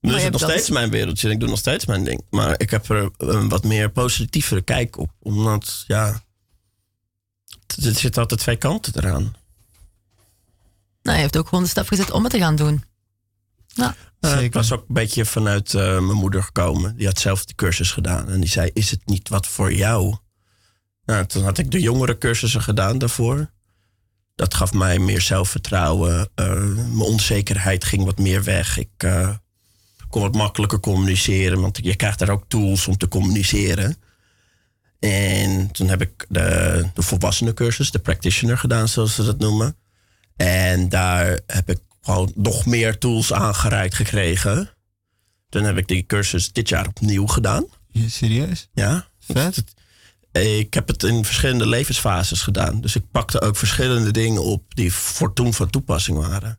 nu 0.00 0.14
is 0.14 0.22
het 0.22 0.32
nog 0.32 0.40
steeds 0.40 0.70
mijn 0.70 0.90
wereldje 0.90 1.26
en 1.28 1.34
ik 1.34 1.40
doe 1.40 1.48
nog 1.48 1.58
steeds 1.58 1.86
mijn 1.86 2.04
ding. 2.04 2.22
Maar 2.30 2.60
ik 2.60 2.70
heb 2.70 2.88
er 2.88 3.10
een 3.16 3.48
wat 3.48 3.64
meer 3.64 3.90
positievere 3.90 4.62
kijk 4.62 4.98
op. 4.98 5.10
Omdat, 5.20 5.84
ja, 5.86 6.22
er 7.66 7.94
zitten 7.94 8.22
altijd 8.22 8.40
twee 8.40 8.56
kanten 8.56 8.92
eraan. 8.96 9.34
Nou, 11.02 11.16
je 11.16 11.22
hebt 11.24 11.36
ook 11.36 11.48
gewoon 11.48 11.64
de 11.64 11.70
stap 11.70 11.88
gezet 11.88 12.10
om 12.10 12.22
het 12.22 12.32
te 12.32 12.38
gaan 12.38 12.56
doen. 12.56 12.84
Nou, 13.76 13.92
Eh, 14.20 14.42
ik 14.42 14.52
was 14.52 14.72
ook 14.72 14.80
een 14.88 14.94
beetje 14.94 15.24
vanuit 15.24 15.74
eh, 15.74 15.82
mijn 15.82 16.16
moeder 16.16 16.42
gekomen. 16.42 16.96
Die 16.96 17.06
had 17.06 17.18
zelf 17.18 17.44
de 17.44 17.54
cursus 17.54 17.92
gedaan. 17.92 18.28
En 18.28 18.40
die 18.40 18.48
zei, 18.48 18.70
is 18.72 18.90
het 18.90 19.00
niet 19.06 19.28
wat 19.28 19.46
voor 19.46 19.72
jou? 19.72 20.16
Nou, 21.04 21.26
toen 21.26 21.42
had 21.44 21.58
ik 21.58 21.70
de 21.70 21.80
jongere 21.80 22.18
cursussen 22.18 22.62
gedaan 22.62 22.98
daarvoor. 22.98 23.50
Dat 24.34 24.54
gaf 24.54 24.72
mij 24.72 24.98
meer 24.98 25.20
zelfvertrouwen. 25.20 26.28
Eh, 26.34 26.46
mijn 26.74 27.00
onzekerheid 27.00 27.84
ging 27.84 28.04
wat 28.04 28.18
meer 28.18 28.44
weg. 28.44 28.78
Ik 28.78 28.90
eh, 28.96 29.30
kon 30.08 30.22
wat 30.22 30.34
makkelijker 30.34 30.80
communiceren. 30.80 31.60
Want 31.60 31.78
je 31.82 31.96
krijgt 31.96 32.18
daar 32.18 32.28
ook 32.30 32.44
tools 32.48 32.86
om 32.88 32.96
te 32.96 33.08
communiceren. 33.08 33.96
En 34.98 35.70
toen 35.70 35.88
heb 35.88 36.00
ik 36.02 36.26
de, 36.28 36.84
de 36.94 37.02
volwassenencursus, 37.02 37.90
de 37.90 37.98
practitioner 37.98 38.58
gedaan, 38.58 38.88
zoals 38.88 39.14
ze 39.14 39.24
dat 39.24 39.38
noemen. 39.38 39.76
En 40.36 40.88
daar 40.88 41.40
heb 41.46 41.70
ik 41.70 41.80
gewoon 42.06 42.32
nog 42.34 42.66
meer 42.66 42.98
tools 42.98 43.32
aangereikt 43.32 43.94
gekregen. 43.94 44.70
Toen 45.48 45.62
heb 45.62 45.76
ik 45.76 45.88
die 45.88 46.06
cursus 46.06 46.52
dit 46.52 46.68
jaar 46.68 46.86
opnieuw 46.86 47.26
gedaan. 47.26 47.66
Ja, 47.90 48.08
serieus? 48.08 48.68
Ja. 48.72 49.08
Vet. 49.18 49.64
Ik 50.32 50.74
heb 50.74 50.88
het 50.88 51.02
in 51.02 51.24
verschillende 51.24 51.66
levensfases 51.66 52.42
gedaan. 52.42 52.80
Dus 52.80 52.96
ik 52.96 53.10
pakte 53.10 53.40
ook 53.40 53.56
verschillende 53.56 54.10
dingen 54.10 54.42
op 54.44 54.74
die 54.74 54.92
voor 54.92 55.32
toen 55.32 55.54
van 55.54 55.70
toepassing 55.70 56.18
waren. 56.18 56.58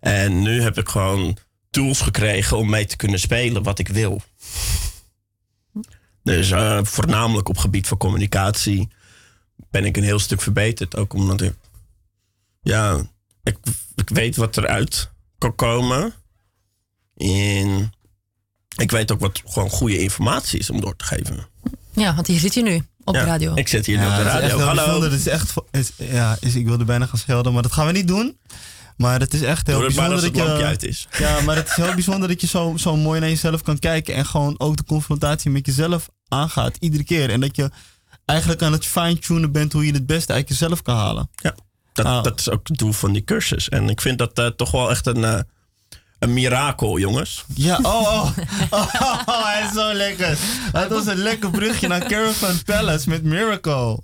En 0.00 0.42
nu 0.42 0.62
heb 0.62 0.78
ik 0.78 0.88
gewoon 0.88 1.36
tools 1.70 2.00
gekregen 2.00 2.56
om 2.56 2.70
mee 2.70 2.86
te 2.86 2.96
kunnen 2.96 3.20
spelen 3.20 3.62
wat 3.62 3.78
ik 3.78 3.88
wil. 3.88 4.22
Dus 6.22 6.50
eh, 6.50 6.78
voornamelijk 6.82 7.48
op 7.48 7.58
gebied 7.58 7.86
van 7.88 7.98
communicatie 7.98 8.88
ben 9.70 9.84
ik 9.84 9.96
een 9.96 10.02
heel 10.02 10.18
stuk 10.18 10.40
verbeterd. 10.40 10.96
Ook 10.96 11.12
omdat 11.12 11.40
ik, 11.40 11.54
ja, 12.62 13.06
ik, 13.44 13.56
ik 13.94 14.08
weet 14.08 14.36
wat 14.36 14.56
eruit 14.56 15.10
kan 15.38 15.54
komen. 15.54 16.12
En 17.16 17.92
ik 18.76 18.90
weet 18.90 19.12
ook 19.12 19.20
wat 19.20 19.42
gewoon 19.44 19.70
goede 19.70 19.98
informatie 19.98 20.58
is 20.58 20.70
om 20.70 20.80
door 20.80 20.96
te 20.96 21.04
geven. 21.04 21.46
ja, 21.92 22.14
want 22.14 22.26
hier 22.26 22.38
zit 22.38 22.54
je 22.54 22.62
nu 22.62 22.82
op 23.04 23.14
Ja, 23.14 23.20
de 23.20 23.26
radio. 23.26 23.54
Ik 23.54 23.68
zit 23.68 23.86
hier 23.86 23.98
nu 23.98 24.04
op 24.04 24.10
de 24.10 24.16
het 24.16 24.26
is 24.26 24.32
echt 24.32 24.42
radio. 24.42 24.58
Hallo. 24.58 24.82
bijzonder. 24.82 25.10
Het 25.10 25.20
is 25.20 25.26
echt... 25.26 25.54
Is, 25.70 25.90
ja, 25.96 26.36
is, 26.40 26.54
ik 26.54 26.66
wilde 26.66 26.84
bijna 26.84 27.06
gaan 27.06 27.18
schelden, 27.18 27.52
maar 27.52 27.62
dat 27.62 27.72
gaan 27.72 27.86
we 27.86 27.92
niet 27.92 28.08
doen. 28.08 28.38
Maar 28.96 29.20
het 29.20 29.34
is 29.34 29.42
echt 29.42 29.66
heel 29.66 29.80
bijzonder 29.80 30.20
dat 30.20 30.36
je... 30.36 30.64
uit 30.64 30.82
is. 30.82 31.08
Ja, 31.18 31.40
maar 31.40 31.56
het 31.56 31.68
is 31.68 31.74
heel 31.74 31.94
bijzonder 31.94 32.28
dat 32.28 32.40
je 32.40 32.46
zo, 32.46 32.76
zo 32.76 32.96
mooi 32.96 33.20
naar 33.20 33.28
jezelf 33.28 33.62
kan 33.62 33.78
kijken. 33.78 34.14
En 34.14 34.26
gewoon 34.26 34.54
ook 34.58 34.76
de 34.76 34.84
confrontatie 34.84 35.50
met 35.50 35.66
jezelf 35.66 36.08
aangaat. 36.28 36.76
Iedere 36.78 37.04
keer. 37.04 37.30
En 37.30 37.40
dat 37.40 37.56
je 37.56 37.70
eigenlijk 38.24 38.62
aan 38.62 38.72
het 38.72 38.86
fine-tunen 38.86 39.52
bent 39.52 39.72
hoe 39.72 39.86
je 39.86 39.92
het 39.92 40.06
beste 40.06 40.32
uit 40.32 40.48
jezelf 40.48 40.82
kan 40.82 40.96
halen. 40.96 41.30
Ja, 41.34 41.54
dat, 41.94 42.06
Ah. 42.06 42.22
dat 42.22 42.38
is 42.40 42.50
ook 42.50 42.68
het 42.68 42.78
doel 42.78 42.92
van 42.92 43.12
die 43.12 43.24
cursus. 43.24 43.68
En 43.68 43.88
ik 43.88 44.00
vind 44.00 44.18
dat 44.18 44.38
eh, 44.38 44.46
toch 44.46 44.70
wel 44.70 44.90
echt 44.90 45.06
een, 45.06 45.24
eh, 45.24 45.38
een 46.18 46.32
mirakel, 46.32 46.98
jongens. 46.98 47.44
Ja, 47.54 47.78
oh, 47.82 47.92
oh. 47.92 48.30
oh, 49.26 49.44
hij 49.46 49.66
is 49.66 49.72
zo 49.74 49.92
lekker. 49.92 50.38
Het 50.72 50.88
was 50.88 51.06
een 51.06 51.16
lekker 51.18 51.50
brugje 51.50 51.88
naar 51.88 52.06
Caravan 52.06 52.62
Palace 52.64 53.08
met 53.08 53.22
Miracle. 53.22 53.98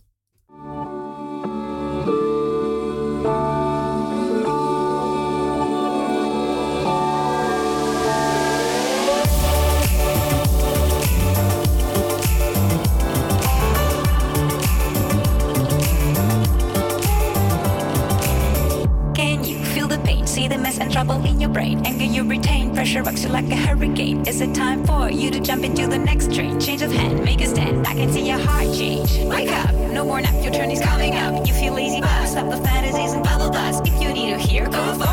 the 20.51 20.59
mess 20.59 20.79
and 20.79 20.93
trouble 20.93 21.25
in 21.25 21.41
your 21.41 21.49
brain. 21.49 21.81
Anger 21.87 22.05
you 22.05 22.25
retain, 22.25 22.75
pressure 22.75 23.03
rocks 23.03 23.23
you 23.23 23.31
like 23.31 23.49
a 23.51 23.57
hurricane. 23.57 24.27
Is 24.27 24.41
it 24.41 24.53
time 24.53 24.85
for 24.85 25.09
you 25.09 25.31
to 25.31 25.39
jump 25.39 25.65
into 25.65 25.87
the 25.87 25.99
next 25.99 26.35
train? 26.35 26.59
Change 26.59 26.83
of 26.83 26.91
hand, 26.91 27.25
make 27.25 27.41
a 27.41 27.47
stand. 27.47 27.87
I 27.87 27.95
can 27.95 28.13
see 28.13 28.27
your 28.29 28.39
heart 28.39 28.75
change. 28.75 29.17
Wake 29.31 29.51
up, 29.51 29.73
no 29.93 30.05
more 30.05 30.21
nap, 30.21 30.35
your 30.43 30.53
turn 30.53 30.71
is 30.73 30.81
coming 30.81 31.15
up. 31.15 31.47
You 31.47 31.55
feel 31.55 31.75
lazy, 31.75 32.01
but 32.01 32.27
stop 32.27 32.51
the 32.51 32.57
fantasies 32.57 33.13
and 33.13 33.23
bubble 33.23 33.51
dust. 33.51 33.87
If 33.87 34.03
you 34.03 34.13
need 34.13 34.31
to 34.31 34.39
hear, 34.39 34.69
go 34.69 34.95
for 34.95 35.10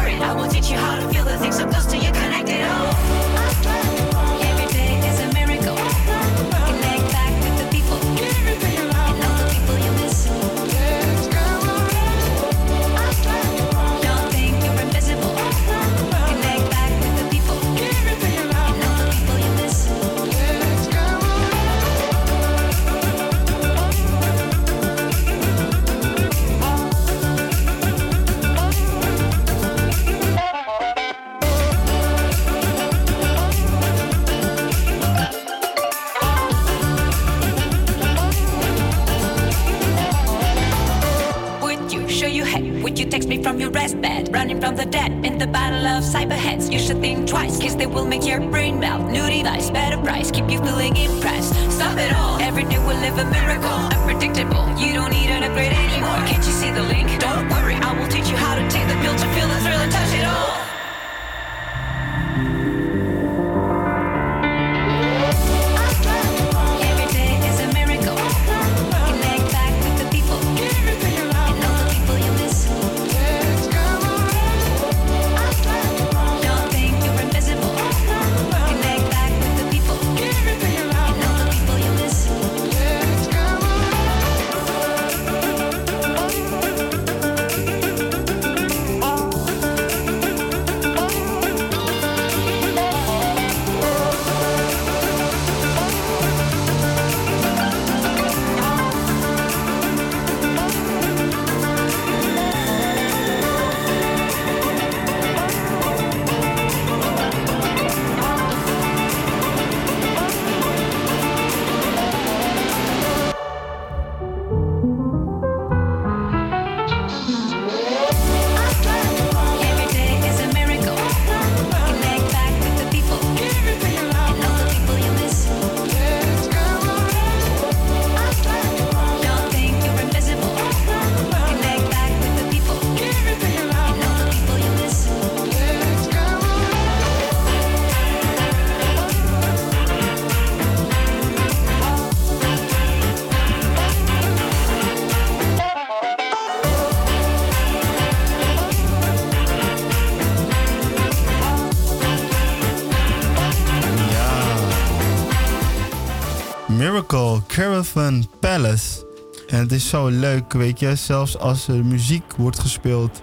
het 159.68 159.76
is 159.76 159.90
zo 159.90 160.08
leuk, 160.08 160.54
weet 160.54 160.80
je. 160.80 160.96
Zelfs 160.96 161.38
als 161.38 161.68
er 161.68 161.86
muziek 161.86 162.36
wordt 162.38 162.60
gespeeld, 162.60 163.22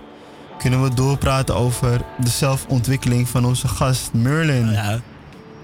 kunnen 0.58 0.82
we 0.82 0.94
doorpraten 0.94 1.54
over 1.54 2.00
de 2.18 2.28
zelfontwikkeling 2.28 3.28
van 3.28 3.44
onze 3.44 3.68
gast 3.68 4.12
Merlin. 4.12 4.70
Ja. 4.70 5.00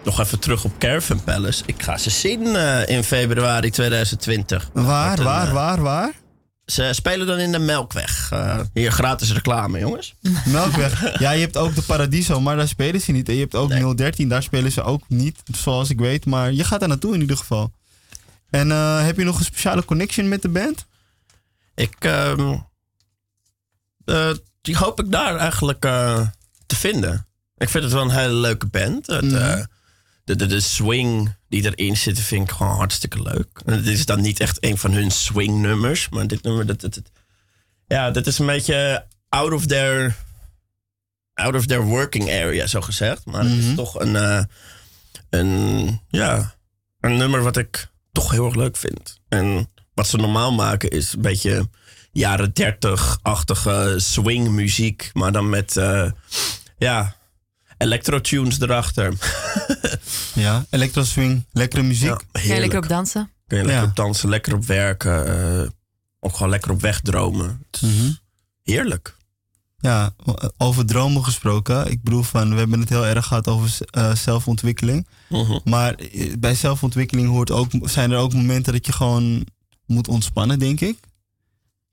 Nog 0.05 0.21
even 0.21 0.39
terug 0.39 0.65
op 0.65 0.79
Caravan 0.79 1.25
Palace. 1.25 1.63
Ik 1.67 1.83
ga 1.83 1.99
ze 1.99 2.11
zien 2.11 2.57
eh, 2.57 2.89
in 2.97 3.05
februari 3.05 3.71
2020. 3.71 4.71
Waar, 4.73 5.19
een, 5.19 5.25
waar, 5.25 5.47
eh, 5.47 5.53
waar, 5.53 5.81
waar? 5.83 6.13
Ze 6.65 6.89
spelen 6.93 7.27
dan 7.27 7.39
in 7.39 7.53
de 7.53 7.59
Melkweg. 7.59 8.29
Eh, 8.33 8.61
hier 8.73 8.93
gratis 8.93 9.33
reclame, 9.33 9.79
jongens. 9.79 10.15
Melkweg. 10.45 11.19
Ja, 11.19 11.31
je 11.31 11.41
hebt 11.41 11.57
ook 11.57 11.75
de 11.75 11.83
Paradiso, 11.83 12.41
maar 12.41 12.57
daar 12.57 12.69
spelen 12.69 13.01
ze 13.01 13.13
niet. 13.13 13.29
En 13.29 13.35
je 13.35 13.41
hebt 13.41 13.55
ook 13.55 13.97
013, 13.97 14.29
daar 14.29 14.43
spelen 14.43 14.73
ze 14.73 14.83
ook 14.83 15.03
niet, 15.09 15.43
zoals 15.57 15.91
ik 15.91 15.99
weet. 15.99 16.27
Maar 16.27 16.53
je 16.53 16.65
gaat 16.65 16.81
daar 16.81 16.89
naartoe 16.89 17.15
in 17.15 17.21
ieder 17.21 17.37
geval. 17.37 17.73
En 18.51 18.71
eh, 18.71 19.05
heb 19.05 19.17
je 19.17 19.25
nog 19.25 19.39
een 19.39 19.45
speciale 19.45 19.85
connection 19.85 20.29
met 20.29 20.43
de 20.43 20.49
band? 20.49 20.87
Ik, 21.75 21.95
ehm, 21.99 22.57
eh, 24.05 24.31
die 24.61 24.77
hoop 24.77 25.01
ik 25.01 25.11
daar 25.13 25.37
eigenlijk 25.37 25.85
eh, 25.85 26.27
te 26.67 26.77
vinden. 26.77 27.27
Ik 27.57 27.69
vind 27.69 27.85
het 27.85 27.93
wel 27.93 28.03
een 28.03 28.11
hele 28.11 28.33
leuke 28.35 28.67
band. 28.67 29.07
Het, 29.07 29.25
Mhm. 29.25 29.65
de, 30.25 30.37
de, 30.37 30.47
de 30.47 30.61
swing 30.61 31.35
die 31.49 31.65
erin 31.75 31.97
zit, 31.97 32.21
vind 32.21 32.51
ik 32.51 32.57
gewoon 32.57 32.77
hartstikke 32.77 33.23
leuk. 33.23 33.61
En 33.65 33.77
dit 33.83 33.87
is 33.99 34.07
dan 34.07 34.21
niet 34.21 34.41
echt 34.41 34.65
een 34.65 34.79
van 34.79 34.93
hun 34.93 35.11
swing 35.11 35.59
nummers. 35.61 36.09
Maar 36.09 36.27
dit 36.27 36.43
nummer, 36.43 36.67
dat, 36.67 36.81
dat, 36.81 36.95
dat- 36.95 37.11
ja, 37.87 38.11
dit 38.11 38.27
is 38.27 38.39
een 38.39 38.47
beetje 38.47 39.07
out 39.29 39.53
of 39.53 39.67
their, 39.67 40.17
out 41.35 41.55
of 41.55 41.67
their 41.67 41.83
working 41.83 42.29
area, 42.31 42.67
zo 42.67 42.81
gezegd. 42.81 43.25
Maar 43.25 43.43
het 43.43 43.51
Mhm. 43.59 43.69
is 43.69 43.75
toch 43.75 44.01
een, 44.01 44.47
een, 45.31 46.01
ja, 46.09 46.55
een 47.01 47.17
nummer 47.17 47.43
wat 47.43 47.57
ik 47.57 47.89
toch 48.13 48.31
heel 48.31 48.45
erg 48.47 48.55
leuk 48.55 48.77
vind. 48.77 49.21
En 49.29 49.71
wat 49.95 50.09
ze 50.09 50.17
normaal 50.17 50.53
maken 50.53 50.91
is 50.91 51.13
een 51.13 51.21
beetje 51.21 51.69
jaren 52.13 52.53
30-achtige 52.63 53.95
swingmuziek. 53.97 55.11
Maar 55.13 55.33
dan 55.33 55.49
met, 55.49 55.77
eh, 55.77 56.11
ja, 56.79 57.17
electro-tunes 57.79 58.61
erachter. 58.61 59.13
Ja, 60.35 60.67
electro 60.71 61.03
swing, 61.05 61.45
lekkere 61.53 61.83
muziek. 61.83 62.09
Ja, 62.09 62.21
je 62.33 62.39
heerlijk. 62.39 62.61
lekker 62.61 62.79
op 62.79 62.89
dansen? 62.89 63.31
Kun 63.47 63.59
je 63.59 63.65
lekker 63.65 63.83
Ja. 63.83 63.89
op 63.89 63.97
dansen, 63.97 64.29
lekker 64.29 64.55
op 64.55 64.65
werken. 64.65 65.27
eh, 65.63 65.69
ook 66.21 66.33
gewoon 66.35 66.51
lekker 66.51 66.71
op 66.71 66.81
wegdromen. 66.81 67.63
Het 67.71 67.83
is 67.83 67.89
Mhm. 67.89 68.11
heerlijk. 68.63 69.17
Ja, 69.81 70.15
over 70.57 70.87
dromen 70.87 71.25
gesproken. 71.25 71.91
Ik 71.91 72.03
bedoel 72.03 72.23
van, 72.23 72.51
we 72.51 72.59
hebben 72.59 72.81
het 72.81 72.89
heel 72.89 73.07
erg 73.07 73.27
gehad 73.27 73.49
over 73.49 73.79
eh, 73.91 74.15
zelfontwikkeling. 74.15 75.07
Mhm. 75.29 75.59
Maar 75.65 75.95
eh, 75.95 76.33
bij 76.39 76.55
zelfontwikkeling 76.55 77.29
hoort 77.29 77.51
ook, 77.51 77.71
zijn 77.83 78.11
er 78.11 78.19
ook 78.19 78.35
momenten 78.35 78.73
dat 78.73 78.87
je 78.87 78.93
gewoon 78.93 79.47
moet 79.87 80.09
ontspannen, 80.09 80.59
denk 80.59 80.81
ik. 80.81 80.99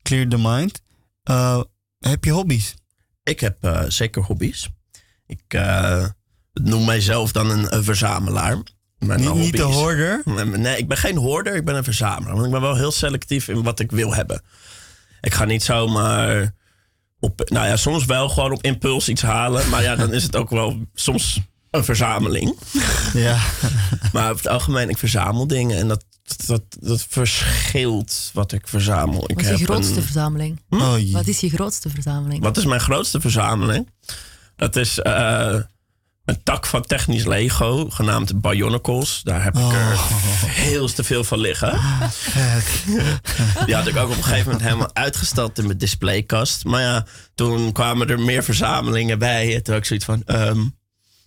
Clear 0.02 0.28
the 0.28 0.38
mind. 0.38 0.82
Eh, 1.24 1.62
heb 2.00 2.24
je 2.24 2.32
hobby's? 2.32 2.76
Ik 3.24 3.40
heb 3.40 3.64
eh, 3.64 3.84
zeker 3.88 4.24
hobby's. 4.24 4.70
Ik 5.26 5.42
eh, 5.48 6.06
noem 6.54 6.86
mijzelf 6.86 7.32
dan 7.32 7.50
een, 7.50 7.76
een 7.76 7.84
verzamelaar. 7.84 8.58
Mijn 9.00 9.20
Niet, 9.20 9.34
niet 9.34 9.58
de 9.58 9.62
hoorder? 9.62 10.22
Nee, 10.60 10.78
ik 10.78 10.88
ben 10.88 10.98
geen 10.98 11.18
hoorder, 11.18 11.56
ik 11.56 11.66
ben 11.66 11.76
een 11.76 11.84
verzamelaar. 11.84 12.34
Want 12.34 12.46
ik 12.46 12.52
ben 12.52 12.62
wel 12.62 12.76
heel 12.76 12.92
selectief 12.92 13.48
in 13.48 13.64
wat 13.64 13.80
ik 13.80 13.92
wil 13.92 14.14
hebben. 14.14 14.42
Ik 15.22 15.34
ga 15.34 15.46
niet 15.46 15.64
zomaar 15.64 16.54
op, 17.20 17.42
nou 17.50 17.68
ja, 17.68 17.76
soms 17.78 18.06
wel 18.06 18.30
gewoon 18.30 18.52
op 18.52 18.64
impuls 18.64 19.10
iets 19.10 19.22
halen. 19.22 19.70
Maar 19.70 19.84
ja, 19.84 19.96
dan 19.96 20.14
is 20.14 20.24
het 20.24 20.36
ook 20.36 20.50
wel 20.50 20.78
soms 20.94 21.40
een 21.72 21.84
verzameling. 21.84 22.58
Ja. 23.14 23.38
Maar 24.14 24.24
over 24.32 24.44
het 24.44 24.48
algemeen, 24.54 24.90
ik 24.90 24.98
verzamel 24.98 25.48
dingen 25.48 25.78
en 25.78 25.88
dat, 25.88 26.04
dat, 26.46 26.62
dat 26.80 27.06
verschilt 27.10 28.30
wat 28.34 28.52
ik 28.52 28.68
verzamel. 28.68 29.24
Ik 29.30 29.36
Wat 29.42 29.46
is 29.54 29.60
je 29.60 29.66
grootste 29.66 29.96
een- 29.96 30.02
verzameling? 30.02 30.62
Oh, 30.70 30.96
Wat 31.12 31.28
is 31.28 31.40
je 31.40 31.50
grootste 31.50 31.90
verzameling? 31.90 32.44
wat 32.44 32.58
is 32.58 32.66
mijn 32.66 32.82
grootste 32.82 33.22
verzameling? 33.22 33.90
Dat 34.56 34.76
is 34.76 35.00
eh, 35.00 35.56
een 36.28 36.44
tak 36.44 36.66
van 36.66 36.82
technisch 36.82 37.26
Lego, 37.26 37.90
genaamd 37.90 38.42
Bionicles. 38.42 39.22
Daar 39.24 39.44
heb 39.44 39.58
ik 39.58 39.72
er 39.72 39.98
heel 40.46 40.88
te 40.88 41.04
veel 41.04 41.24
van 41.24 41.40
liggen. 41.40 41.80
Die 43.66 43.76
had 43.76 43.88
ik 43.88 43.98
ook 43.98 44.10
op 44.10 44.18
een 44.18 44.24
gegeven 44.24 44.46
moment 44.46 44.62
helemaal 44.62 44.90
uitgesteld 44.94 45.58
in 45.58 45.66
mijn 45.66 45.78
displaykast. 45.78 46.66
Maar 46.66 46.82
ja, 46.82 47.06
toen 47.36 47.72
kwamen 47.72 48.10
er 48.10 48.20
meer 48.20 48.44
verzamelingen 48.44 49.20
bij. 49.20 49.56
En 49.56 49.64
toen 49.64 49.74
had 49.74 49.84
ik 49.84 49.88
zoiets 49.88 50.06
van... 50.06 50.24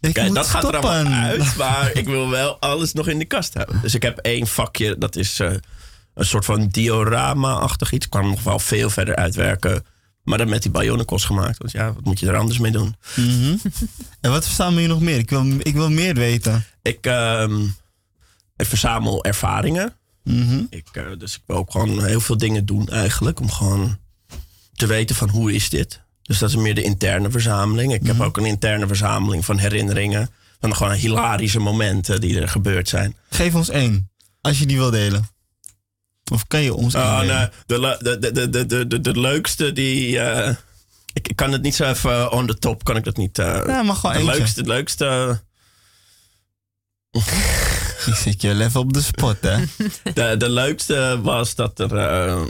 moet 0.01 0.35
dat 0.35 0.47
gaat 0.47 0.65
er 0.65 0.77
allemaal 0.77 1.13
uit, 1.23 1.57
maar 1.57 1.91
ik 1.93 2.07
wil 2.07 2.31
wel 2.31 2.59
alles 2.59 2.93
nog 2.93 3.09
in 3.09 3.19
de 3.19 3.25
kast 3.25 3.55
hebben. 3.55 3.81
Dus 3.83 3.95
ik 3.95 4.03
heb 4.03 4.19
één 4.19 4.47
vakje, 4.47 4.99
dat 4.99 5.17
is 5.17 5.41
eh, 5.41 5.53
een 6.15 6.25
soort 6.25 6.45
van 6.45 6.69
diorama-achtig 6.69 7.93
iets. 7.93 8.05
Ik 8.05 8.11
kan 8.11 8.29
nog 8.29 8.43
wel 8.43 8.59
veel 8.59 8.91
verder 8.91 9.17
uitwerken. 9.17 9.85
Maar 10.23 10.39
dan 10.39 10.49
met 10.49 10.63
die 10.63 10.71
Bionicles 10.71 11.25
gemaakt. 11.25 11.59
Want 11.59 11.73
ja, 11.73 11.93
wat 11.93 12.05
moet 12.05 12.21
je 12.21 12.27
er 12.27 12.37
anders 12.37 12.59
mee 12.59 12.73
doen? 12.73 12.97
Mhm. 13.17 13.57
En 14.21 14.31
wat 14.31 14.45
verzamel 14.45 14.81
je 14.81 14.89
nog 14.89 15.01
meer? 15.01 15.19
Ik 15.19 15.31
wil, 15.31 15.47
ik 15.59 15.75
wil 15.75 15.91
meer 15.91 16.15
weten. 16.15 16.65
Ik, 16.83 17.07
ehm, 17.07 17.63
ik 18.57 18.67
verzamel 18.67 19.25
ervaringen. 19.25 19.95
Mhm. 20.25 20.63
Ik, 20.71 20.87
eh, 20.93 21.05
dus 21.19 21.35
ik 21.35 21.43
wil 21.47 21.57
ook 21.57 21.71
gewoon 21.71 22.05
heel 22.05 22.21
veel 22.21 22.37
dingen 22.39 22.67
doen 22.67 22.89
eigenlijk. 22.89 23.41
Om 23.41 23.51
gewoon 23.51 23.99
te 24.75 24.87
weten 24.87 25.17
van 25.17 25.29
hoe 25.29 25.53
is 25.53 25.69
dit. 25.69 26.01
Dus 26.23 26.39
dat 26.39 26.49
is 26.49 26.57
meer 26.57 26.75
de 26.75 26.83
interne 26.83 27.31
verzameling. 27.31 27.93
Ik 27.93 28.07
heb 28.07 28.21
ook 28.21 28.37
een 28.37 28.45
interne 28.47 28.87
verzameling 28.87 29.45
van 29.45 29.59
herinneringen. 29.59 30.31
Van 30.61 30.77
gewoon 30.77 30.93
hilarische 30.93 31.59
momenten 31.59 32.21
die 32.21 32.41
er 32.41 32.49
gebeurd 32.49 32.89
zijn. 32.89 33.17
Geef 33.31 33.55
ons 33.55 33.69
één, 33.69 34.11
als 34.41 34.59
je 34.59 34.67
die 34.67 34.77
wil 34.77 34.91
delen. 34.91 35.29
Of 36.31 36.47
kan 36.47 36.63
je 36.63 36.75
ons 36.75 36.95
Oh, 36.95 37.19
nee, 37.21 37.49
de, 37.67 37.97
de, 38.03 38.19
de, 38.19 38.49
de, 38.51 38.67
de, 38.67 38.87
de, 38.87 39.01
de, 39.01 39.21
leukste 39.21 39.73
die. 39.73 40.19
eh, 40.21 40.55
ik, 41.13 41.29
ik 41.29 41.37
kan 41.37 41.53
het 41.53 41.63
niet 41.63 41.75
zo 41.75 41.85
even 41.91 42.33
on 42.33 42.47
the 42.47 42.59
top, 42.59 42.85
kan 42.85 42.97
ik 42.97 43.05
dat 43.05 43.17
niet. 43.17 43.39
eh, 43.39 43.61
Ja, 43.67 43.83
mag 43.83 44.01
gewoon 44.01 44.15
de 44.17 44.21
eentje. 44.23 44.39
leukste, 44.39 44.63
de 44.63 44.69
leukste. 44.69 45.41
Ik 48.07 48.15
zit 48.15 48.43
je 48.43 48.65
even 48.65 48.81
op 48.81 48.93
de 48.93 49.03
spot, 49.03 49.37
hè? 49.41 49.57
De, 50.15 50.37
de 50.37 50.49
leukste 50.51 51.19
was 51.23 51.55
dat 51.55 51.79
er 51.81 51.97
eh, 51.97 52.43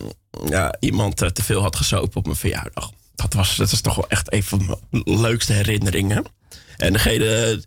ja, 0.49 0.77
iemand 0.81 1.23
eh, 1.23 1.29
te 1.29 1.43
veel 1.43 1.63
had 1.63 1.77
gesopen 1.77 2.17
op 2.17 2.25
mijn 2.25 2.37
verjaardag. 2.37 2.91
Dat 3.15 3.33
was, 3.35 3.57
dat 3.57 3.73
is 3.73 3.81
toch 3.81 3.95
wel 3.95 4.09
echt 4.09 4.33
een 4.33 4.43
van 4.43 4.79
mijn 4.91 5.03
leukste 5.21 5.53
herinneringen. 5.53 6.25
En 6.77 6.93
degene, 6.93 7.63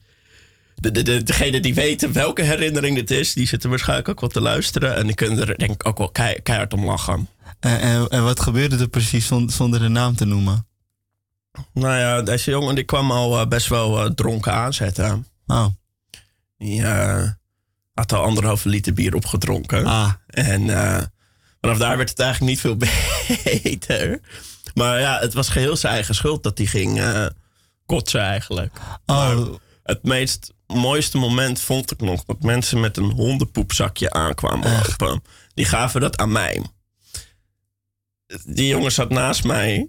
de, 0.84 0.92
de, 0.92 1.02
de, 1.04 1.24
degene 1.24 1.60
die 1.60 1.74
weten 1.74 2.12
welke 2.14 2.42
herinnering 2.42 2.98
het 2.98 3.12
is, 3.12 3.34
die 3.34 3.48
zitten 3.48 3.70
waarschijnlijk 3.70 4.10
ook 4.10 4.20
wel 4.20 4.30
te 4.30 4.42
luisteren. 4.42 4.96
En 4.96 5.06
die 5.06 5.16
kunnen 5.16 5.48
er 5.48 5.58
denk 5.58 5.72
ik 5.72 5.88
ook 5.88 5.98
wel 5.98 6.10
kei- 6.10 6.42
keihard 6.42 6.74
om 6.74 6.86
lachen. 6.86 7.30
En, 7.60 7.80
en, 7.80 8.08
en 8.10 8.24
wat 8.24 8.40
gebeurde 8.40 8.78
er 8.78 8.88
precies 8.88 9.28
zon- 9.28 9.50
zonder 9.50 9.80
de 9.80 9.88
naam 9.88 10.16
te 10.16 10.26
noemen? 10.26 10.68
Nou 11.74 11.98
ja, 11.98 12.22
deze 12.22 12.52
jongen 12.52 12.76
die 12.76 12.84
kwam 12.84 13.12
al 13.12 13.40
eh, 13.40 13.48
best 13.48 13.68
wel 13.68 14.04
eh, 14.04 14.12
dronken 14.12 14.54
aanzetten. 14.54 15.28
Oh. 15.48 15.66
Die 16.58 16.84
eh, 16.84 17.28
had 17.94 18.14
al 18.14 18.24
anderhalve 18.24 18.70
liter 18.70 18.94
bier 18.94 19.16
opgedronken. 19.16 19.86
Ah. 19.86 20.12
En 20.28 20.68
vanaf 21.62 21.78
daar 21.78 21.98
werd 21.98 22.10
het 22.10 22.20
eigenlijk 22.20 22.52
niet 22.52 22.60
veel 22.60 22.78
beter. 23.64 24.20
Maar 24.74 25.00
ja, 25.00 25.20
het 25.20 25.34
was 25.34 25.50
geheel 25.50 25.76
zijn 25.76 25.94
eigen 25.94 26.16
schuld 26.16 26.44
dat 26.44 26.58
hij 26.58 26.68
ging 26.68 27.02
kotsen 27.86 28.22
eigenlijk. 28.22 28.74
Oh. 29.06 29.16
Maar 29.16 29.36
het 29.84 30.04
meest 30.04 30.54
mooiste 30.68 31.18
moment 31.18 31.60
vond 31.60 31.92
ik 31.92 32.02
nog 32.02 32.24
dat 32.26 32.42
mensen 32.42 32.80
met 32.80 32.98
een 32.98 33.12
hondenpoepzakje 33.12 34.12
aankwamen 34.12 34.72
lopen. 34.72 35.24
Die 35.54 35.66
gaven 35.66 36.02
dat 36.02 36.18
aan 36.18 36.32
mij. 36.32 36.62
Die 38.46 38.68
jongen 38.68 38.92
zat 38.92 39.10
naast 39.10 39.44
mij. 39.44 39.88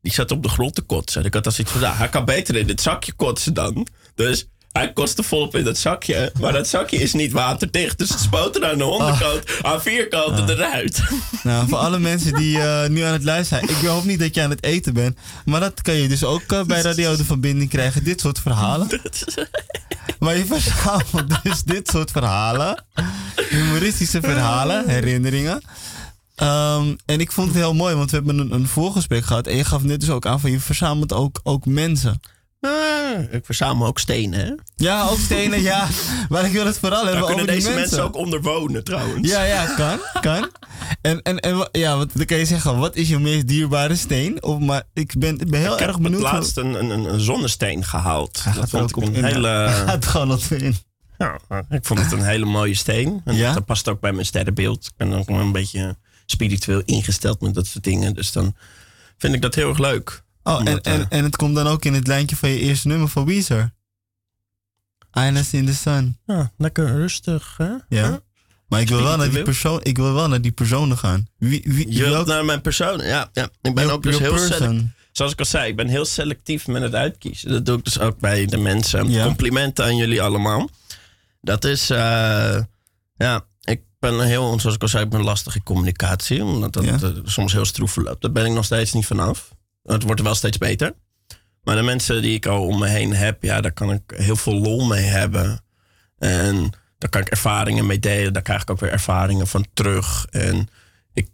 Die 0.00 0.12
zat 0.12 0.30
op 0.30 0.42
de 0.42 0.48
grond 0.48 0.74
te 0.74 0.82
kotsen. 0.82 1.24
Ik 1.24 1.34
had 1.34 1.46
als 1.46 1.58
iets 1.58 1.70
van, 1.70 1.80
nou, 1.80 1.96
hij 1.96 2.08
kan 2.08 2.24
beter 2.24 2.56
in 2.56 2.66
dit 2.66 2.80
zakje 2.80 3.12
kotsen 3.12 3.54
dan. 3.54 3.86
Dus 4.14 4.48
hij 4.76 4.92
kotste 4.92 5.22
volop 5.22 5.56
in 5.56 5.64
dat 5.64 5.78
zakje. 5.78 6.32
Maar 6.40 6.52
dat 6.52 6.68
zakje 6.68 6.96
is 6.96 7.12
niet 7.12 7.32
waterdicht. 7.32 7.98
Dus 7.98 8.08
het 8.08 8.20
spoot 8.20 8.56
er 8.56 8.66
aan 8.66 8.78
de 8.78 8.84
onderkant, 8.84 9.42
aan 9.62 9.82
vier 9.82 10.08
kanten 10.08 10.48
eruit. 10.48 11.02
Nou, 11.42 11.68
voor 11.68 11.78
alle 11.78 11.98
mensen 11.98 12.34
die 12.34 12.60
eh, 12.60 12.88
nu 12.88 13.00
aan 13.00 13.12
het 13.12 13.24
luisteren 13.24 13.66
zijn. 13.66 13.78
Ik 13.78 13.86
hoop 13.86 14.04
niet 14.04 14.18
dat 14.18 14.34
je 14.34 14.42
aan 14.42 14.50
het 14.50 14.62
eten 14.62 14.94
bent. 14.94 15.18
Maar 15.44 15.60
dat 15.60 15.82
kan 15.82 15.94
je 15.94 16.08
dus 16.08 16.24
ook 16.24 16.42
eh, 16.52 16.62
bij 16.62 16.80
Radio 16.80 17.16
de 17.16 17.24
Verbinding 17.24 17.70
krijgen. 17.70 18.04
Dit 18.04 18.20
soort 18.20 18.38
verhalen. 18.38 18.88
Maar 20.18 20.36
je 20.36 20.46
verzamelt 20.46 21.42
dus 21.42 21.62
dit 21.62 21.88
soort 21.88 22.10
verhalen. 22.10 22.84
Humoristische 23.48 24.20
verhalen, 24.20 24.88
herinneringen. 24.88 25.62
Ehm, 26.34 26.94
en 27.04 27.20
ik 27.20 27.32
vond 27.32 27.48
het 27.48 27.56
heel 27.56 27.74
mooi, 27.74 27.94
want 27.94 28.10
we 28.10 28.16
hebben 28.16 28.38
een, 28.38 28.52
een 28.52 28.68
voorgesprek 28.68 29.24
gehad. 29.24 29.46
En 29.46 29.56
je 29.56 29.64
gaf 29.64 29.82
net 29.82 30.00
dus 30.00 30.10
ook 30.10 30.26
aan 30.26 30.40
van 30.40 30.50
je 30.50 30.60
verzamelt 30.60 31.12
ook, 31.12 31.40
ook 31.42 31.66
mensen. 31.66 32.20
Ah, 32.66 33.32
ik 33.32 33.44
verzamel 33.44 33.86
ook 33.86 33.98
stenen, 33.98 34.40
hè? 34.40 34.52
Ja, 34.76 35.06
ook 35.08 35.18
stenen, 35.18 35.62
ja. 35.62 35.86
Maar 36.28 36.44
ik 36.44 36.52
wil 36.52 36.66
het 36.66 36.78
vooral 36.78 37.04
Daar 37.04 37.12
hebben 37.12 37.30
over 37.30 37.36
die 37.36 37.46
deze 37.46 37.60
mensen. 37.66 37.80
mensen 37.80 38.02
ook 38.04 38.16
onder 38.16 38.42
wonen, 38.42 38.84
trouwens. 38.84 39.28
Ja, 39.30 39.42
ja, 39.42 39.74
kan. 39.74 39.98
kan. 40.20 40.50
En, 41.00 41.22
en, 41.22 41.40
en 41.40 41.68
ja, 41.72 41.96
want 41.96 42.10
dan 42.14 42.26
kan 42.26 42.36
je 42.38 42.44
zeggen, 42.44 42.78
wat 42.78 42.96
is 42.96 43.08
je 43.08 43.18
meest 43.18 43.46
dierbare 43.48 43.96
steen? 43.96 44.42
Of, 44.42 44.58
maar 44.58 44.82
ik 44.94 45.12
ben, 45.18 45.38
ik 45.40 45.50
ben 45.50 45.60
heel 45.60 45.72
ik 45.74 45.80
erg 45.80 45.92
heb 45.92 46.02
benieuwd. 46.02 46.22
het 46.22 46.32
laatst 46.32 46.56
een, 46.56 46.74
een, 46.74 46.90
een 46.90 47.20
zonnesteen 47.20 47.84
gehaald. 47.84 48.44
Hij 48.44 48.52
Dat 48.52 48.70
vond 48.70 48.90
ik 48.90 48.96
een 48.96 49.14
in. 49.14 49.24
hele... 49.24 49.48
Hij 49.48 49.72
gaat 49.86 50.06
gewoon 50.06 50.32
op 50.32 50.40
in. 50.42 50.76
Ja, 51.18 51.38
ik 51.70 51.84
vond 51.84 52.00
het 52.00 52.12
een 52.12 52.22
hele 52.24 52.44
mooie 52.44 52.74
steen. 52.74 53.20
En 53.24 53.34
Ja? 53.34 53.52
dat 53.52 53.64
past 53.64 53.88
ook 53.88 54.00
bij 54.00 54.12
mijn 54.12 54.26
sterrenbeeld. 54.26 54.84
Ik 54.86 54.92
ben 54.96 55.12
ook 55.12 55.28
een 55.28 55.52
beetje 55.52 55.96
spiritueel 56.26 56.82
ingesteld 56.84 57.40
met 57.40 57.54
dat 57.54 57.66
soort 57.66 57.84
dingen. 57.84 58.14
Dus 58.14 58.32
dan 58.32 58.54
vind 59.18 59.34
ik 59.34 59.42
dat 59.42 59.54
heel 59.54 59.68
erg 59.68 59.78
leuk. 59.78 60.22
Oh, 60.46 60.60
en, 60.64 60.80
en, 60.82 61.08
en 61.08 61.24
het 61.24 61.36
komt 61.36 61.54
dan 61.54 61.66
ook 61.66 61.84
in 61.84 61.94
het 61.94 62.06
lijntje 62.06 62.36
van 62.36 62.48
je 62.48 62.58
eerste 62.58 62.88
nummer 62.88 63.08
van 63.08 63.24
Weezer. 63.24 63.74
Islands 65.12 65.52
in 65.52 65.66
the 65.66 65.74
Sun. 65.74 66.18
Ja, 66.26 66.52
lekker 66.56 66.86
rustig, 66.86 67.54
hè? 67.56 67.72
Ja. 67.88 68.20
Maar 68.68 68.80
ik 68.80 68.88
wil, 68.88 69.02
wel 69.02 69.16
naar 69.16 69.30
die 69.30 69.42
persoon, 69.42 69.80
ik 69.82 69.96
wil 69.96 70.12
wel 70.12 70.28
naar 70.28 70.40
die 70.40 70.52
personen 70.52 70.98
gaan. 70.98 71.26
Wie, 71.38 71.62
wie, 71.64 71.92
Je 71.92 72.04
wilt 72.04 72.26
naar 72.26 72.44
mijn 72.44 72.60
persoon. 72.60 72.98
Ja, 73.00 73.30
ja. 73.32 73.48
ik 73.62 73.74
ben 73.74 73.90
ook 73.90 74.02
dus 74.02 74.18
heel 74.18 74.30
person. 74.30 74.52
selectief. 74.52 74.90
Zoals 75.12 75.32
ik 75.32 75.38
al 75.38 75.44
zei, 75.44 75.68
ik 75.68 75.76
ben 75.76 75.88
heel 75.88 76.04
selectief 76.04 76.66
met 76.66 76.82
het 76.82 76.94
uitkiezen. 76.94 77.50
Dat 77.50 77.66
doe 77.66 77.78
ik 77.78 77.84
dus 77.84 77.98
ook 77.98 78.18
bij 78.18 78.46
de 78.46 78.56
mensen. 78.56 79.08
Ja. 79.10 79.24
Complimenten 79.24 79.84
aan 79.84 79.96
jullie 79.96 80.22
allemaal. 80.22 80.68
Dat 81.40 81.64
is, 81.64 81.90
eh, 81.90 82.58
ja, 83.16 83.44
ik 83.60 83.80
ben 83.98 84.20
heel, 84.20 84.60
zoals 84.60 84.76
ik 84.76 84.82
al 84.82 84.88
zei, 84.88 85.04
ik 85.04 85.10
ben 85.10 85.22
lastig 85.22 85.54
in 85.54 85.62
communicatie. 85.62 86.44
Omdat 86.44 86.72
dat 86.72 86.84
Ja. 86.84 86.92
eh, 87.02 87.08
soms 87.24 87.52
heel 87.52 87.64
stroef 87.64 87.92
verloopt. 87.92 88.22
Daar 88.22 88.32
ben 88.32 88.46
ik 88.46 88.52
nog 88.52 88.64
steeds 88.64 88.92
niet 88.92 89.06
vanaf. 89.06 89.54
Het 89.86 90.02
wordt 90.02 90.20
wel 90.20 90.34
steeds 90.34 90.58
beter. 90.58 90.94
Maar 91.62 91.76
de 91.76 91.82
mensen 91.82 92.22
die 92.22 92.34
ik 92.34 92.46
al 92.46 92.66
om 92.66 92.78
me 92.78 92.86
heen 92.86 93.14
heb, 93.14 93.42
ja, 93.42 93.60
daar 93.60 93.72
kan 93.72 93.92
ik 93.92 94.02
heel 94.06 94.36
veel 94.36 94.54
lol 94.54 94.86
mee 94.86 95.04
hebben. 95.04 95.60
En 96.18 96.70
daar 96.98 97.10
kan 97.10 97.20
ik 97.20 97.28
ervaringen 97.28 97.86
mee 97.86 97.98
delen. 97.98 98.32
Daar 98.32 98.42
krijg 98.42 98.62
ik 98.62 98.70
ook 98.70 98.80
weer 98.80 98.92
ervaringen 98.92 99.46
van 99.46 99.66
terug. 99.74 100.26
En 100.30 100.68
ik, 101.12 101.28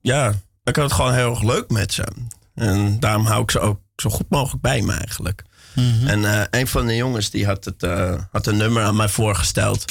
ja, 0.00 0.28
ik 0.64 0.76
had 0.76 0.84
het 0.84 0.92
gewoon 0.92 1.14
heel 1.14 1.30
erg 1.30 1.42
leuk 1.42 1.70
met 1.70 1.92
ze. 1.92 2.06
En 2.54 3.00
daarom 3.00 3.26
hou 3.26 3.42
ik 3.42 3.50
ze 3.50 3.60
ook 3.60 3.80
zo 3.96 4.10
goed 4.10 4.28
mogelijk 4.28 4.62
bij 4.62 4.82
me 4.82 4.92
eigenlijk. 4.92 5.42
Mhm. 5.74 6.06
En 6.06 6.24
eh, 6.24 6.60
een 6.60 6.66
van 6.66 6.86
de 6.86 6.96
jongens 6.96 7.30
die 7.30 7.46
had, 7.46 7.64
het, 7.64 7.82
eh, 7.82 8.22
had 8.30 8.46
een 8.46 8.56
nummer 8.56 8.82
aan 8.82 8.96
mij 8.96 9.08
voorgesteld. 9.08 9.84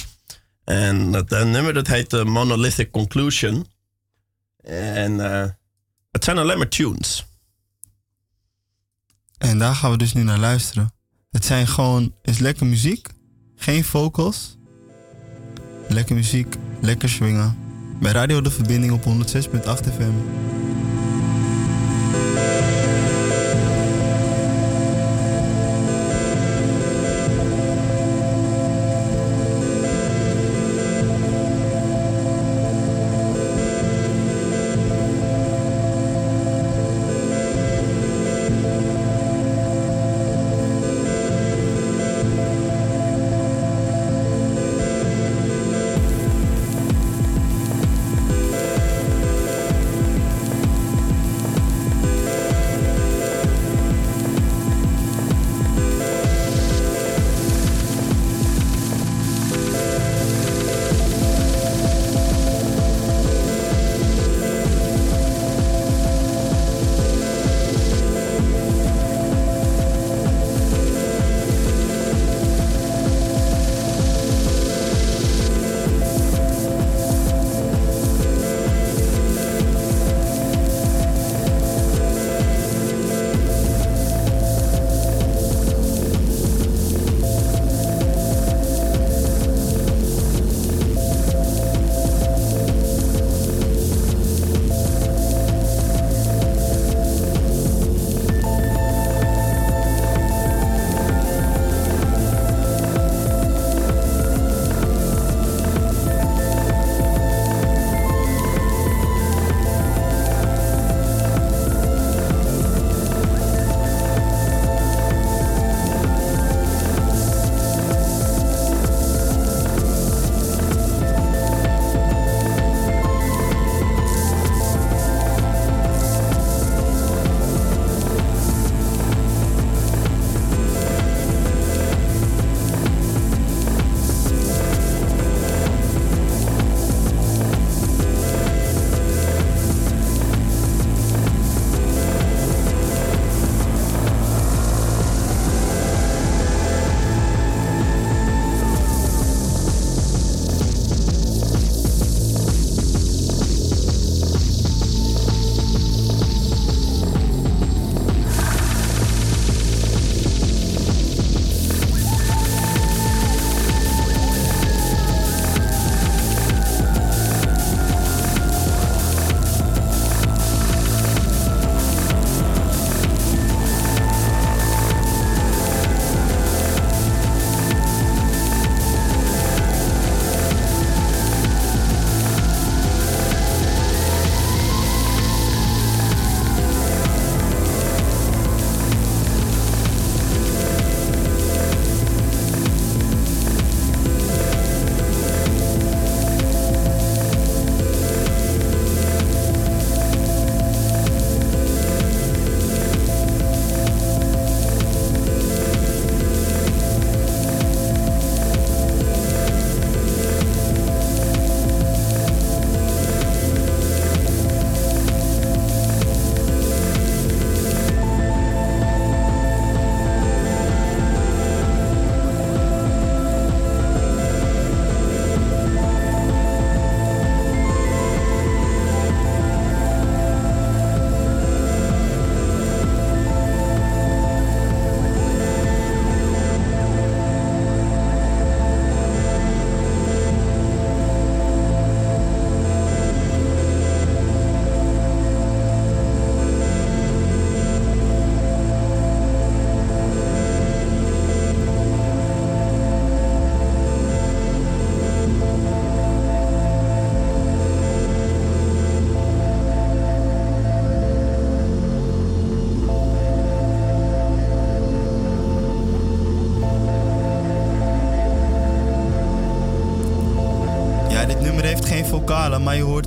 En 0.64 1.12
dat 1.12 1.32
eh, 1.32 1.44
nummer 1.44 1.74
dat 1.74 1.88
heet 1.88 2.24
Monolithic 2.24 2.92
Conclusion. 2.92 3.68
En 4.64 5.20
het 6.12 6.24
zijn 6.24 6.38
alleen 6.38 6.58
maar 6.58 6.68
tunes. 6.68 7.27
En 9.38 9.58
daar 9.58 9.76
gaan 9.76 9.92
we 9.92 9.98
dus 9.98 10.14
nu 10.14 10.24
naar 10.24 10.40
luisteren. 10.40 10.92
Het 11.30 11.46
zijn 11.46 11.68
gewoon, 11.68 12.14
is 12.22 12.40
lekker 12.40 12.66
muziek. 12.66 13.08
Geen 13.56 13.84
vocals. 13.84 14.58
Lekker 15.88 16.16
muziek, 16.16 16.56
lekker 16.82 17.10
swingen. 17.10 17.58
Bij 18.02 18.12
Radio 18.12 18.42
De 18.42 18.52
Verbinding 18.52 18.92
op 18.94 19.04
106.8 19.04 19.94
FM. 19.96 20.14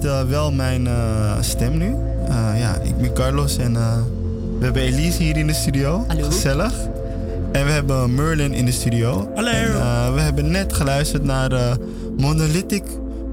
Eh, 0.04 0.22
wel 0.22 0.52
mijn 0.52 0.86
eh, 0.86 1.36
stem 1.40 1.78
nu. 1.78 1.94
Eh, 2.28 2.60
ja, 2.60 2.76
ik 2.76 2.96
ben 2.96 3.12
Carlos 3.14 3.56
en 3.56 3.76
eh, 3.76 3.96
we 4.58 4.64
hebben 4.64 4.82
Elise 4.82 5.22
hier 5.22 5.36
in 5.36 5.46
de 5.46 5.52
studio. 5.52 6.04
Hallo. 6.08 6.24
Gezellig. 6.24 6.72
En 7.52 7.64
we 7.64 7.70
hebben 7.70 8.14
Merlin 8.14 8.52
in 8.52 8.64
de 8.64 8.72
studio. 8.72 9.30
Hallo. 9.34 9.50
En, 9.50 9.74
eh, 9.74 10.14
we 10.14 10.20
hebben 10.20 10.50
net 10.50 10.72
geluisterd 10.72 11.24
naar 11.24 11.76
Monolithic 12.18 12.84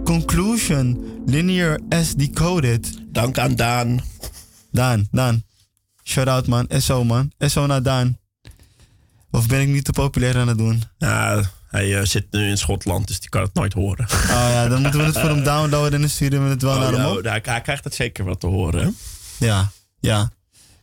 Conclusion 0.03 1.05
Linear 1.26 1.80
S 1.89 2.13
Decoded. 2.15 2.99
Dank 3.11 3.38
aan 3.38 3.55
Daan. 3.55 3.99
Daan, 4.72 5.07
Daan. 5.11 5.43
Shout 6.03 6.28
out 6.28 6.47
man. 6.47 6.65
SO 6.70 7.03
man. 7.03 7.32
SO 7.39 7.65
naar 7.65 7.84
Daan. 7.84 8.18
Of 9.32 9.47
ben 9.47 9.61
ik 9.61 9.68
niet 9.68 9.84
te 9.86 9.91
populair 9.91 10.38
aan 10.38 10.47
het 10.47 10.57
doen? 10.57 10.84
Ja, 10.97 11.41
hij 11.68 11.99
eh, 11.99 12.05
zit 12.05 12.26
nu 12.32 12.49
in 12.49 12.57
Schotland, 12.57 13.07
dus 13.07 13.20
die 13.20 13.30
kan 13.30 13.41
het 13.41 13.53
nooit 13.53 13.74
horen. 13.74 14.05
Oh 14.09 14.47
ja, 14.53 14.68
dan 14.68 14.82
moeten 14.82 14.99
we 14.99 15.05
het 15.05 15.20
voor 15.20 15.30
hem 15.30 15.43
downloaden 15.43 15.93
en 15.93 15.99
dan 15.99 16.09
sturen 16.09 16.43
we 16.43 16.49
het 16.49 16.61
wel 16.61 16.74
Oh, 16.74 16.80
naar 16.80 16.91
hem 16.91 17.01
ja, 17.01 17.11
op. 17.11 17.24
hij, 17.24 17.41
hij 17.43 17.61
krijgt 17.61 17.84
het 17.84 17.95
zeker 17.95 18.26
wat 18.26 18.39
te 18.39 18.47
horen. 18.47 18.97
Ja, 19.38 19.72
ja. 19.99 20.32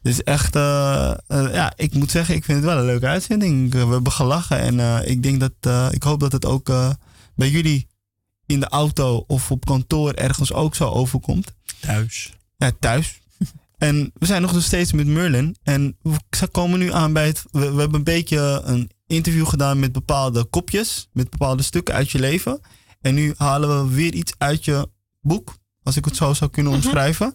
Dus 0.03 0.22
echt, 0.22 0.57
eh, 0.57 1.11
eh, 1.11 1.53
ja, 1.53 1.72
ik 1.76 1.95
moet 1.95 2.11
zeggen, 2.11 2.35
ik 2.35 2.45
vind 2.45 2.59
het 2.59 2.66
wel 2.66 2.78
een 2.78 2.85
leuke 2.85 3.07
uitzending. 3.07 3.72
We 3.72 3.78
hebben 3.78 4.12
gelachen 4.12 4.59
en 4.59 5.07
ik 5.09 5.22
denk 5.22 5.41
dat, 5.41 5.93
ik 5.93 6.03
hoop 6.03 6.20
dat 6.20 6.32
het 6.32 6.45
ook 6.45 6.72
bij 7.35 7.51
jullie 7.51 7.87
in 8.47 8.61
de 8.61 8.68
auto 8.68 9.24
of 9.26 9.51
op 9.51 9.64
kantoor 9.64 10.12
ergens 10.12 10.53
ook 10.53 10.74
zo 10.74 10.89
overkomt. 10.89 11.55
Thuis. 11.80 12.32
Ja, 12.57 12.70
thuis. 12.80 13.20
En 13.78 14.11
we 14.14 14.26
zijn 14.26 14.43
nog 14.43 14.62
steeds 14.62 14.93
met 14.93 15.07
Merlin. 15.07 15.57
En 15.62 15.97
we 16.03 16.49
komen 16.51 16.78
nu 16.78 16.93
aan 16.93 17.12
bij 17.12 17.26
het. 17.26 17.45
We, 17.51 17.72
we 17.72 17.80
hebben 17.80 17.95
een 17.95 18.05
beetje 18.05 18.61
een 18.64 18.91
interview 19.07 19.47
gedaan 19.47 19.79
met 19.79 19.93
bepaalde 19.93 20.45
kopjes. 20.45 21.09
Met 21.13 21.31
bepaalde 21.31 21.63
stukken 21.63 21.95
uit 21.95 22.11
je 22.11 22.19
leven. 22.19 22.61
En 23.01 23.15
nu 23.15 23.35
halen 23.37 23.89
we 23.89 23.95
weer 23.95 24.13
iets 24.13 24.33
uit 24.39 24.65
je 24.65 24.89
boek. 25.21 25.57
Als 25.83 25.97
ik 25.97 26.05
het 26.05 26.17
zo 26.17 26.35
zou 26.35 26.51
kunnen 26.51 26.73
omschrijven. 26.73 27.35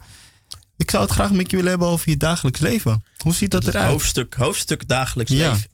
Ik 0.78 0.90
zou 0.92 1.04
het 1.04 1.12
graag 1.12 1.32
met 1.32 1.50
je 1.50 1.56
willen 1.56 1.72
hebben 1.72 1.88
over 1.88 2.10
je 2.10 2.18
dagelijks 2.18 2.60
leven. 2.60 3.04
Hoe 3.18 3.34
ziet 3.34 3.52
dat 3.52 3.68
eruit? 3.68 3.90
Hoofdstuk, 3.90 4.34
hoofdstuk 4.34 4.88
dagelijks 4.88 5.32
Ja. 5.32 5.52
leven. 5.52 5.70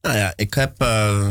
Nou 0.00 0.16
ja, 0.16 0.32
ik 0.36 0.54
heb, 0.54 0.80
eh, 0.80 1.28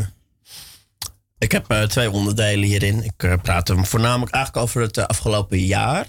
ik 1.38 1.52
heb 1.52 1.70
eh, 1.70 1.84
twee 1.84 2.12
onderdelen 2.12 2.68
hierin. 2.68 3.04
Ik 3.04 3.24
eh, 3.24 3.34
praat 3.42 3.68
hem 3.68 3.86
voornamelijk 3.86 4.32
eigenlijk 4.32 4.66
over 4.66 4.82
het 4.82 4.98
afgelopen 5.08 5.60
jaar. 5.60 6.08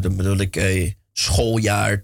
Dan 0.00 0.16
bedoel 0.16 0.36
ik 0.36 0.94
schooljaar 1.12 2.00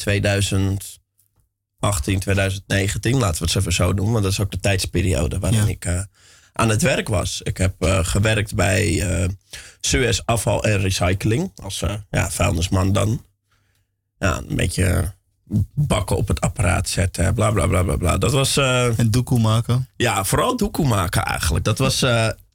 2018, 1.81 2.21
2019. 2.21 3.19
Laten 3.19 3.41
we 3.43 3.47
het 3.47 3.57
even 3.57 3.73
zo 3.73 3.95
doen, 3.95 4.11
want 4.13 4.23
dat 4.23 4.33
is 4.33 4.41
ook 4.41 4.51
de 4.51 4.61
tijdsperiode 4.61 5.39
waarin 5.39 5.61
Ja. 5.65 5.67
ik 5.69 5.85
eh, 5.85 6.01
aan 6.53 6.69
het 6.69 6.83
werk 6.83 7.09
was. 7.09 7.41
Ik 7.43 7.57
heb 7.57 7.75
eh, 7.79 7.99
gewerkt 8.03 8.55
bij 8.55 9.03
eh 9.03 9.29
Suez 9.81 10.21
Afval 10.25 10.65
en 10.65 10.81
Recycling 10.81 11.51
als 11.63 11.85
ja, 12.11 12.31
vuilnisman 12.31 12.93
dan. 12.93 13.25
Ja, 14.19 14.37
een 14.49 14.57
beetje 14.57 15.15
bakken 15.75 16.17
op 16.17 16.29
het 16.29 16.41
apparaat 16.41 16.89
zetten, 16.89 17.35
bla 17.35 17.51
bla 17.51 17.67
bla 17.67 17.83
bla 17.83 17.97
bla. 17.97 18.19
Dat 18.19 18.33
was. 18.33 18.57
En 18.57 19.11
doekoe 19.11 19.41
maken. 19.41 19.89
ja, 19.97 20.25
vooral 20.25 20.57
doekoe 20.57 20.87
maken 20.87 21.23
eigenlijk. 21.25 21.65
Dat 21.65 21.79
was 21.79 22.01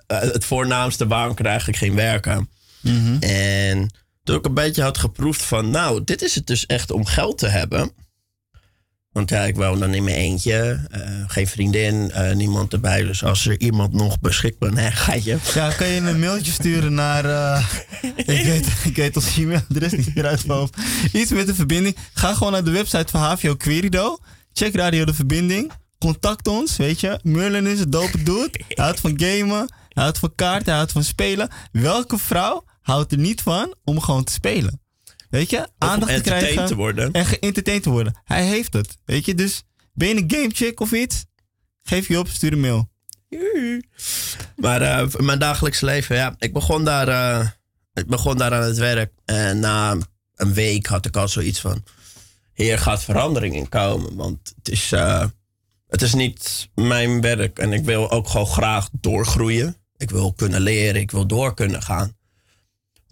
het 0.08 0.46
voornaamste 0.46 1.08
waarom 1.08 1.32
ik 1.32 1.40
er 1.40 1.46
eigenlijk 1.46 1.78
ging 1.78 1.96
werken. 1.96 2.50
Mhm. 2.82 3.18
En 3.20 3.94
toen 4.24 4.38
ik 4.38 4.46
een 4.46 4.54
beetje 4.54 4.82
had 4.84 4.98
geproefd 4.98 5.42
van, 5.44 5.70
nou, 5.70 6.04
dit 6.04 6.22
is 6.22 6.36
het 6.36 6.48
dus 6.48 6.66
echt 6.66 6.92
om 6.92 7.06
geld 7.06 7.38
te 7.38 7.48
hebben. 7.48 7.92
Want 9.14 9.30
ja, 9.30 9.42
ik 9.44 9.56
woon 9.56 9.80
dan 9.80 9.94
in 9.94 10.04
mijn 10.04 10.16
eentje, 10.16 10.80
eh, 10.92 11.02
geen 11.28 11.48
vriendin, 11.48 12.12
eh, 12.12 12.36
niemand 12.36 12.74
erbij. 12.74 13.04
Dus 13.04 13.24
als 13.24 13.46
er 13.46 13.60
iemand 13.60 13.94
nog 13.94 14.20
beschikbaar 14.20 14.74
nee, 14.74 14.92
ga 14.92 15.14
je. 15.14 15.38
Ja, 15.54 15.72
kan 15.72 15.88
je 15.88 16.00
een 16.02 16.20
mailtje 16.20 16.52
sturen 16.52 16.94
naar. 16.94 17.26
eh, 17.26 17.66
ik, 18.16 18.26
weet, 18.46 18.68
ik 18.84 18.96
weet 18.96 19.16
ons 19.16 19.38
e-mailadres 19.38 19.92
niet 19.92 20.16
meer 20.16 20.26
uit 20.26 20.46
mijn. 20.48 20.70
Iets 21.12 21.32
met 21.32 21.48
de 21.48 21.56
verbinding. 21.56 21.98
Ga 22.14 22.34
gewoon 22.34 22.52
naar 22.52 22.64
de 22.64 22.72
website 22.72 23.08
van 23.12 23.22
HVO 23.22 23.56
Querido. 23.56 24.18
Check 24.54 24.76
Radio 24.76 25.06
de 25.06 25.14
Verbinding. 25.14 25.72
Contact 26.00 26.48
ons, 26.48 26.78
weet 26.78 27.00
je. 27.00 27.20
Merlin 27.24 27.68
is 27.68 27.80
het 27.80 27.92
dope. 27.92 28.50
Hij 28.68 28.86
houdt 28.86 29.00
van 29.00 29.14
gamen. 29.16 29.74
Houdt 29.90 30.18
van 30.20 30.36
kaarten. 30.36 30.74
Houdt 30.74 30.92
van 30.92 31.04
spelen. 31.04 31.50
Welke 31.72 32.18
vrouw 32.18 32.64
houdt 32.82 33.12
er 33.12 33.18
niet 33.18 33.42
van 33.42 33.76
om 33.84 34.00
gewoon 34.02 34.24
te 34.24 34.32
spelen? 34.34 34.82
Weet 35.34 35.50
je? 35.50 35.68
Aandacht 35.78 36.16
te 36.16 36.22
krijgen. 36.22 36.66
te 36.66 36.76
worden. 36.76 37.12
En 37.12 37.26
geëntertained 37.26 37.84
te 37.84 37.90
worden. 37.90 38.16
Hij 38.24 38.46
heeft 38.46 38.74
het. 38.74 38.98
Weet 39.06 39.26
je? 39.26 39.36
Dus 39.36 39.64
ben 39.94 40.08
je 40.08 40.16
een 40.16 40.32
gamechick 40.32 40.80
of 40.80 40.92
iets? 40.92 41.26
Geef 41.84 42.08
je 42.08 42.20
op, 42.20 42.28
stuur 42.28 42.54
een 42.54 42.60
mail. 42.60 42.90
Maar 44.56 44.82
eh, 44.82 45.08
mijn 45.18 45.40
dagelijks 45.40 45.82
leven, 45.82 46.16
ja, 46.16 46.36
ik 46.38 46.54
begon 46.54 46.84
daar, 46.84 47.08
eh, 47.08 47.48
ik 47.94 48.08
begon 48.08 48.38
daar 48.38 48.54
aan 48.54 48.64
het 48.64 48.78
werk. 48.78 49.14
En 49.26 49.60
na 49.60 49.98
een 50.36 50.54
week 50.54 50.86
had 50.86 51.06
ik 51.06 51.18
al 51.18 51.28
zoiets 51.28 51.60
van: 51.60 51.84
hier 52.54 52.80
gaat 52.80 53.04
verandering 53.04 53.56
in 53.56 53.70
komen. 53.70 54.16
Want 54.16 54.54
het 54.56 54.70
is, 54.70 54.92
eh, 54.92 55.26
het 55.88 56.02
is 56.02 56.14
niet 56.14 56.70
mijn 56.76 57.22
werk 57.22 57.60
en 57.60 57.74
ik 57.74 57.86
wil 57.86 58.12
ook 58.12 58.28
gewoon 58.28 58.48
graag 58.48 58.90
doorgroeien. 58.92 59.76
Ik 59.98 60.10
wil 60.10 60.34
kunnen 60.34 60.62
leren, 60.62 61.02
ik 61.02 61.12
wil 61.12 61.28
door 61.28 61.54
kunnen 61.54 61.82
gaan. 61.82 62.18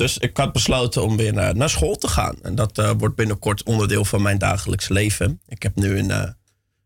Dus 0.02 0.18
ik 0.18 0.38
had 0.38 0.52
besloten 0.52 1.04
om 1.04 1.18
weer 1.18 1.34
naar, 1.34 1.56
naar 1.56 1.70
school 1.70 1.96
te 1.96 2.08
gaan. 2.08 2.36
En 2.42 2.56
dat 2.56 2.78
eh, 2.78 2.92
wordt 2.98 3.16
binnenkort 3.16 3.64
onderdeel 3.64 4.06
van 4.06 4.22
mijn 4.22 4.38
dagelijks 4.38 4.88
leven. 4.88 5.42
Ik 5.48 5.64
heb 5.64 5.76
nu 5.76 5.98
een 5.98 6.12
eh, 6.12 6.30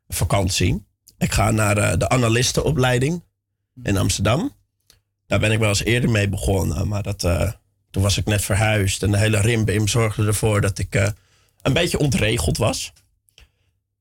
vakantie. 0.07 0.85
Ik 1.17 1.31
ga 1.31 1.51
naar 1.51 1.77
eh, 1.77 1.97
de 1.97 2.09
analistenopleiding 2.09 3.23
in 3.83 3.97
Amsterdam. 3.97 4.53
Daar 5.27 5.39
ben 5.39 5.51
ik 5.51 5.59
wel 5.59 5.69
eens 5.69 5.83
eerder 5.83 6.09
mee 6.09 6.29
begonnen. 6.29 6.87
Maar 6.87 7.03
dat, 7.03 7.23
eh, 7.23 7.51
toen 7.91 8.03
was 8.03 8.17
ik 8.17 8.25
net 8.25 8.43
verhuisd. 8.43 9.03
En 9.03 9.11
de 9.11 9.17
hele 9.17 9.39
rimbim 9.39 9.87
zorgde 9.87 10.25
ervoor 10.25 10.61
dat 10.61 10.77
ik 10.77 10.95
eh, 10.95 11.07
een 11.61 11.73
beetje 11.73 11.99
ontregeld 11.99 12.57
was. 12.57 12.93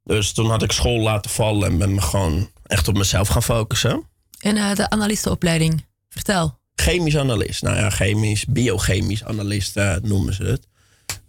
Dus 0.04 0.32
toen 0.32 0.50
had 0.50 0.62
ik 0.62 0.72
school 0.72 1.00
laten 1.00 1.30
vallen 1.30 1.70
en 1.70 1.78
ben 1.78 1.94
me 1.94 2.00
gewoon 2.00 2.50
echt 2.66 2.88
op 2.88 2.96
mezelf 2.96 3.28
gaan 3.28 3.42
focussen. 3.42 4.02
En 4.40 4.56
eh, 4.56 4.74
de 4.74 4.90
analistenopleiding. 4.90 5.84
Vertel. 6.08 6.58
Chemisch 6.74 7.16
analist. 7.16 7.62
Nou 7.62 7.76
ja, 7.76 7.90
chemisch, 7.90 8.44
biochemisch 8.44 9.24
analist 9.24 9.76
eh, 9.76 9.94
noemen 10.02 10.34
ze 10.34 10.44
het. 10.44 10.66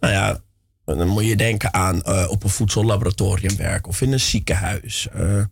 Nou 0.00 0.12
ja, 0.12 0.40
dan 0.84 1.08
moet 1.08 1.24
je 1.24 1.36
denken 1.36 1.74
aan 1.74 2.02
eh, 2.02 2.26
op 2.28 2.44
een 2.44 2.50
voedsellaboratorium 2.50 3.56
werken 3.56 3.88
of 3.88 4.00
in 4.00 4.12
een 4.12 4.20
ziekenhuis. 4.20 5.08
Eh, 5.12 5.42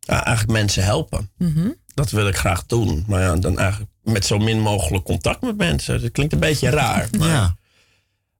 ja, 0.00 0.24
eigenlijk 0.24 0.58
mensen 0.58 0.84
helpen. 0.84 1.30
Mhm. 1.38 1.68
Dat 1.94 2.10
wil 2.10 2.28
ik 2.28 2.36
graag 2.36 2.66
doen. 2.66 3.04
Maar 3.06 3.20
ja, 3.20 3.36
dan 3.36 3.58
eigenlijk 3.58 3.90
met 4.02 4.24
zo 4.26 4.38
min 4.38 4.60
mogelijk 4.60 5.04
contact 5.04 5.40
met 5.42 5.56
mensen. 5.56 6.00
Dat 6.02 6.10
klinkt 6.10 6.32
een 6.32 6.40
beetje 6.40 6.70
raar. 6.70 7.08
Maar 7.18 7.28
Ja. 7.28 7.56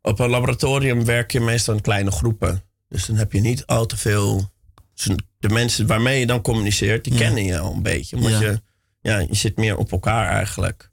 Op 0.03 0.19
een 0.19 0.31
laboratorium 0.31 1.05
werk 1.05 1.33
je 1.33 1.41
meestal 1.41 1.75
in 1.75 1.81
kleine 1.81 2.11
groepen. 2.11 2.63
Dus 2.89 3.07
dan 3.07 3.17
heb 3.17 3.33
je 3.33 3.41
niet 3.41 3.67
al 3.67 3.87
te 3.87 3.97
veel. 3.97 4.51
dus 4.95 5.17
De 5.39 5.49
mensen 5.49 5.87
waarmee 5.87 6.21
je 6.21 6.27
dan 6.27 6.41
communiceert, 6.43 7.05
die 7.05 7.13
Ja. 7.13 7.19
kennen 7.19 7.45
je 7.45 7.59
al 7.59 7.73
een 7.73 7.83
beetje. 7.83 8.17
Omdat 8.17 8.31
Ja. 8.33 8.41
je, 8.41 8.63
ja, 9.07 9.19
je 9.19 9.35
zit 9.35 9.57
meer 9.57 9.77
op 9.77 9.93
elkaar 9.93 10.29
eigenlijk. 10.29 10.91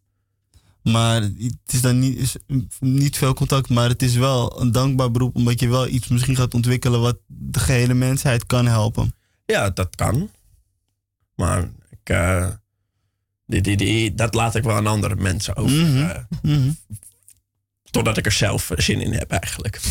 Maar 0.84 1.22
het 1.22 1.58
is 1.66 1.82
dan 1.82 2.00
niet, 2.00 2.18
is 2.18 2.36
niet 2.80 3.18
veel 3.18 3.34
contact, 3.34 3.70
maar 3.70 3.90
het 3.90 4.02
is 4.02 4.16
wel 4.16 4.62
een 4.62 4.72
dankbaar 4.72 5.12
beroep 5.12 5.36
omdat 5.36 5.60
je 5.60 5.70
wel 5.70 5.88
iets 5.88 6.08
misschien 6.08 6.36
gaat 6.36 6.54
ontwikkelen 6.54 7.02
wat 7.02 7.18
de 7.28 7.60
gehele 7.60 7.94
mensheid 7.94 8.46
kan 8.46 8.66
helpen. 8.66 9.16
Ja, 9.46 9.70
dat 9.70 9.96
kan. 9.96 10.30
Maar 11.36 11.72
ik, 11.90 12.10
eh, 12.10 12.48
die, 13.46 13.62
die, 13.62 13.78
die, 13.78 14.14
dat 14.16 14.34
laat 14.34 14.56
ik 14.56 14.64
wel 14.64 14.76
aan 14.76 14.88
andere 14.88 15.16
mensen 15.16 15.56
over. 15.56 16.26
Mhm. 16.42 16.72
Totdat 17.92 18.18
ik 18.18 18.26
er 18.26 18.32
zelf 18.32 18.72
zin 18.76 19.02
in 19.02 19.14
heb 19.14 19.32
eigenlijk. 19.32 19.82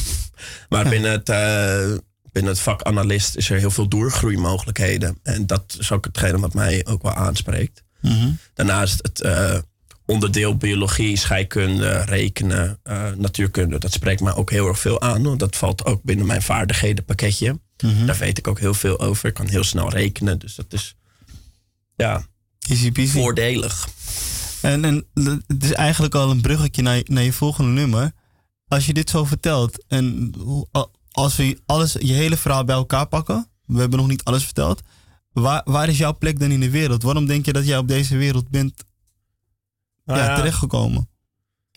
Maar 0.69 0.89
binnen 0.89 1.11
het, 1.11 1.29
eh, 1.29 1.97
binnen 2.33 2.53
het 2.53 2.61
vak 2.61 2.83
analist 2.83 3.37
is 3.37 3.51
er 3.51 3.59
heel 3.59 3.71
veel 3.71 3.89
doorgroeimogelijkheden. 3.89 5.19
En 5.23 5.47
dat 5.47 5.77
is 5.79 5.93
ook 5.93 6.05
hetgene 6.05 6.39
wat 6.39 6.55
mij 6.55 6.87
ook 6.87 7.03
wel 7.03 7.15
aanspreekt. 7.15 7.83
Mhm. 8.03 8.31
Daarnaast 8.55 8.99
het 9.03 9.21
eh, 9.21 9.59
onderdeel 10.07 10.57
biologie, 10.57 11.17
scheikunde, 11.17 11.91
rekenen, 12.05 12.79
eh, 12.83 13.11
natuurkunde. 13.17 13.79
Dat 13.79 13.93
spreekt 13.93 14.21
mij 14.21 14.35
ook 14.35 14.51
heel 14.51 14.67
erg 14.69 14.79
veel 14.79 15.01
aan. 15.01 15.23
Want 15.23 15.39
dat 15.41 15.57
valt 15.57 15.85
ook 15.85 16.03
binnen 16.03 16.27
mijn 16.27 16.43
vaardighedenpakketje. 16.43 17.61
Mhm. 17.85 18.07
Daar 18.07 18.17
weet 18.19 18.39
ik 18.39 18.47
ook 18.49 18.59
heel 18.61 18.75
veel 18.75 19.01
over. 19.01 19.29
Ik 19.29 19.35
kan 19.35 19.49
heel 19.49 19.65
snel 19.65 19.91
rekenen. 19.91 20.39
Dus 20.39 20.55
dat 20.55 20.73
is 20.73 20.95
ja, 21.97 22.27
Easy 22.69 22.93
peasy. 22.93 23.13
voordelig. 23.19 23.89
En, 24.61 24.85
en 24.85 25.07
het 25.47 25.65
is 25.65 25.73
eigenlijk 25.73 26.15
al 26.15 26.31
een 26.31 26.41
bruggetje 26.41 26.83
naar, 26.83 26.97
je- 26.97 27.05
naar 27.09 27.23
je 27.23 27.33
volgende 27.33 27.71
nummer. 27.71 28.13
Als 28.69 28.87
je 28.87 28.93
dit 28.93 29.11
zo 29.11 29.25
vertelt 29.25 29.85
en 29.89 30.33
als 31.11 31.37
we 31.37 31.59
alles, 31.67 31.93
je 31.93 32.13
hele 32.13 32.37
verhaal 32.37 32.65
bij 32.65 32.75
elkaar 32.75 33.07
pakken, 33.07 33.49
we 33.67 33.81
hebben 33.81 33.99
nog 33.99 34.09
niet 34.09 34.25
alles 34.25 34.45
verteld. 34.45 34.81
Waar, 35.33 35.63
waar 35.65 35.89
is 35.89 35.99
jouw 35.99 36.17
plek 36.19 36.39
dan 36.41 36.51
in 36.51 36.61
de 36.61 36.71
wereld? 36.71 37.03
Waarom 37.03 37.27
denk 37.27 37.45
je 37.45 37.53
dat 37.53 37.67
jij 37.67 37.79
op 37.79 37.89
deze 37.89 38.17
wereld 38.17 38.49
bent 38.49 38.85
Nou 40.05 40.19
ja, 40.19 40.25
ja, 40.27 40.37
terechtgekomen? 40.37 41.09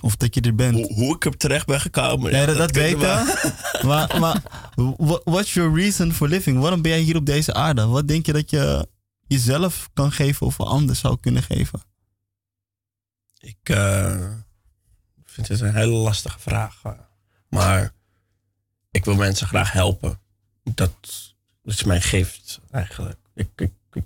Of 0.01 0.15
dat 0.15 0.35
je 0.35 0.41
er 0.41 0.55
bent? 0.55 0.75
hoe, 0.75 0.93
hoe 0.93 1.15
ik 1.15 1.25
er 1.25 1.37
terecht 1.37 1.65
ben 1.65 1.81
gekomen. 1.81 2.31
Ja, 2.31 2.45
dat, 2.45 2.57
dat 2.57 2.71
weet 2.71 2.97
we- 2.97 3.41
ik. 3.43 3.83
Maar, 3.87 4.19
maar 4.19 4.41
wha- 4.75 5.21
what's 5.23 5.53
your 5.53 5.75
reason 5.79 6.11
for 6.13 6.27
living? 6.27 6.59
Waarom 6.59 6.81
ben 6.81 6.91
jij 6.91 6.99
hier 7.01 7.15
op 7.15 7.25
deze 7.25 7.53
aarde? 7.53 7.85
Wat 7.85 8.07
denk 8.07 8.25
je 8.25 8.33
dat 8.33 8.49
je 8.49 8.87
jezelf 9.27 9.89
kan 9.93 10.11
geven 10.11 10.45
of 10.45 10.59
een 10.59 10.65
ander 10.65 10.95
zou 10.95 11.17
kunnen 11.19 11.43
geven? 11.43 11.81
Ik, 13.39 13.57
eh, 13.69 14.31
vind 15.23 15.47
het 15.47 15.59
een 15.59 15.75
hele 15.75 15.93
lastige 15.95 16.39
vraag. 16.39 16.79
eh. 16.83 16.91
Maar 17.49 17.93
ik 18.91 19.05
wil 19.05 19.15
mensen 19.15 19.47
graag 19.47 19.71
helpen. 19.71 20.19
Dat 20.63 20.93
is 21.63 21.83
mijn 21.83 22.01
gift 22.01 22.59
eigenlijk. 22.71 23.19
Ik, 23.35 23.49
ik, 23.55 23.71
ik, 23.93 24.03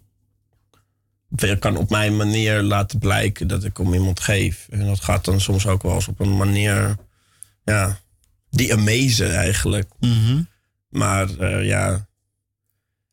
ik 1.42 1.60
kan 1.60 1.78
op 1.78 1.90
mijn 1.90 2.18
manier 2.18 2.62
laten 2.62 3.00
blijken 3.00 3.48
dat 3.48 3.64
ik 3.64 3.80
om 3.80 3.94
iemand 3.94 4.20
geef. 4.20 4.68
En 4.70 4.86
dat 4.86 5.00
gaat 5.00 5.26
dan 5.26 5.42
soms 5.42 5.68
ook 5.68 5.84
wel 5.84 5.94
eens 5.94 6.08
op 6.08 6.20
een 6.20 6.38
manier... 6.38 6.96
Ja, 7.64 8.00
die 8.50 8.74
amazen 8.74 9.36
eigenlijk. 9.36 9.92
Mhm. 10.00 10.42
Maar 10.90 11.30
eh, 11.38 11.66
ja, 11.66 12.08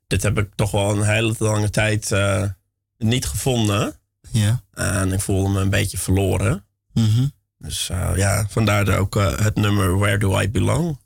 dit 0.07 0.23
heb 0.23 0.39
ik 0.39 0.49
toch 0.55 0.71
wel 0.71 0.91
een 0.91 1.03
hele 1.03 1.35
lange 1.39 1.71
tijd 1.71 2.13
eh, 2.13 2.43
niet 2.99 3.27
gevonden. 3.27 3.95
Ja. 4.31 4.63
En 4.73 5.13
ik 5.13 5.21
voelde 5.21 5.49
me 5.49 5.61
een 5.61 5.71
beetje 5.71 5.99
verloren. 5.99 6.65
Mhm. 6.93 7.27
Dus 7.59 7.89
eh, 7.89 8.13
ja, 8.17 8.47
vandaar 8.49 8.99
ook 8.99 9.15
het 9.15 9.57
nummer 9.57 9.99
Where 9.99 10.19
Do 10.19 10.41
I 10.41 10.51
Belong? 10.51 10.99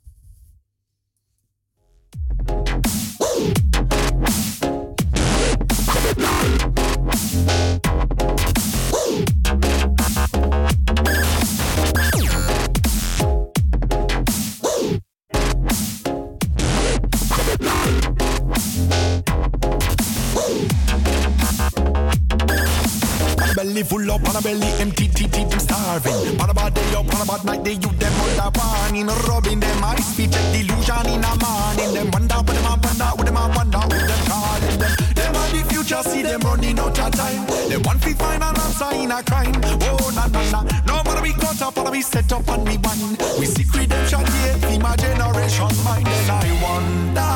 Belly 23.81 24.07
full 24.07 24.11
up, 24.13 24.29
on 24.29 24.37
a 24.37 24.43
belly 24.43 24.67
empty, 24.81 25.09
teeth, 25.09 25.33
teeth, 25.33 25.51
them 25.51 25.61
starving. 25.61 26.41
On 26.41 26.51
a 26.51 26.55
bad 26.55 26.75
day 26.75 26.95
up, 26.95 27.15
on 27.15 27.23
a 27.23 27.25
bad 27.25 27.45
night, 27.45 27.65
they 27.65 27.73
you 27.73 27.93
them 27.99 28.13
under 28.21 28.51
warning. 28.59 29.07
Rubbing 29.07 29.61
them 29.61 29.85
eyes, 29.85 30.05
speech, 30.07 30.31
delusion 30.53 31.07
in 31.07 31.25
a 31.25 31.33
morning. 31.41 31.95
Them 31.95 32.11
wonder 32.11 32.37
what 32.37 32.47
them 32.47 32.67
a 32.67 32.75
wonder, 32.83 33.11
what 33.17 33.27
them 33.27 33.37
a 33.37 33.53
wonder, 33.57 33.79
who 33.79 34.07
them 34.07 34.23
calling 34.27 34.79
them. 34.79 34.93
Them 35.15 35.37
are 35.37 35.49
the 35.51 35.61
future, 35.69 36.03
see 36.03 36.23
them 36.23 36.41
running 36.41 36.79
out 36.79 36.99
of 36.99 37.13
time. 37.13 37.47
They 37.69 37.79
want 37.79 38.03
to 38.03 38.15
find 38.15 38.43
an 38.43 38.57
answer 38.57 38.93
in 38.95 39.11
a 39.11 39.23
crime. 39.23 39.61
Oh, 39.65 40.11
na 40.15 40.27
na 40.27 40.43
na. 40.51 40.61
Nobody 40.87 41.21
we 41.23 41.33
cut 41.35 41.61
up, 41.63 41.77
wanna 41.77 41.91
be 41.91 42.03
set 42.03 42.33
up 42.33 42.49
and 42.49 42.67
we 42.67 42.77
wine. 42.79 43.17
We 43.39 43.47
seek 43.47 43.73
redemption, 43.73 44.21
yet 44.45 44.65
in 44.73 44.83
my 44.83 44.97
generation 44.97 45.73
mind. 45.85 46.09
And 46.09 46.31
I 46.31 46.49
wonder, 46.63 47.33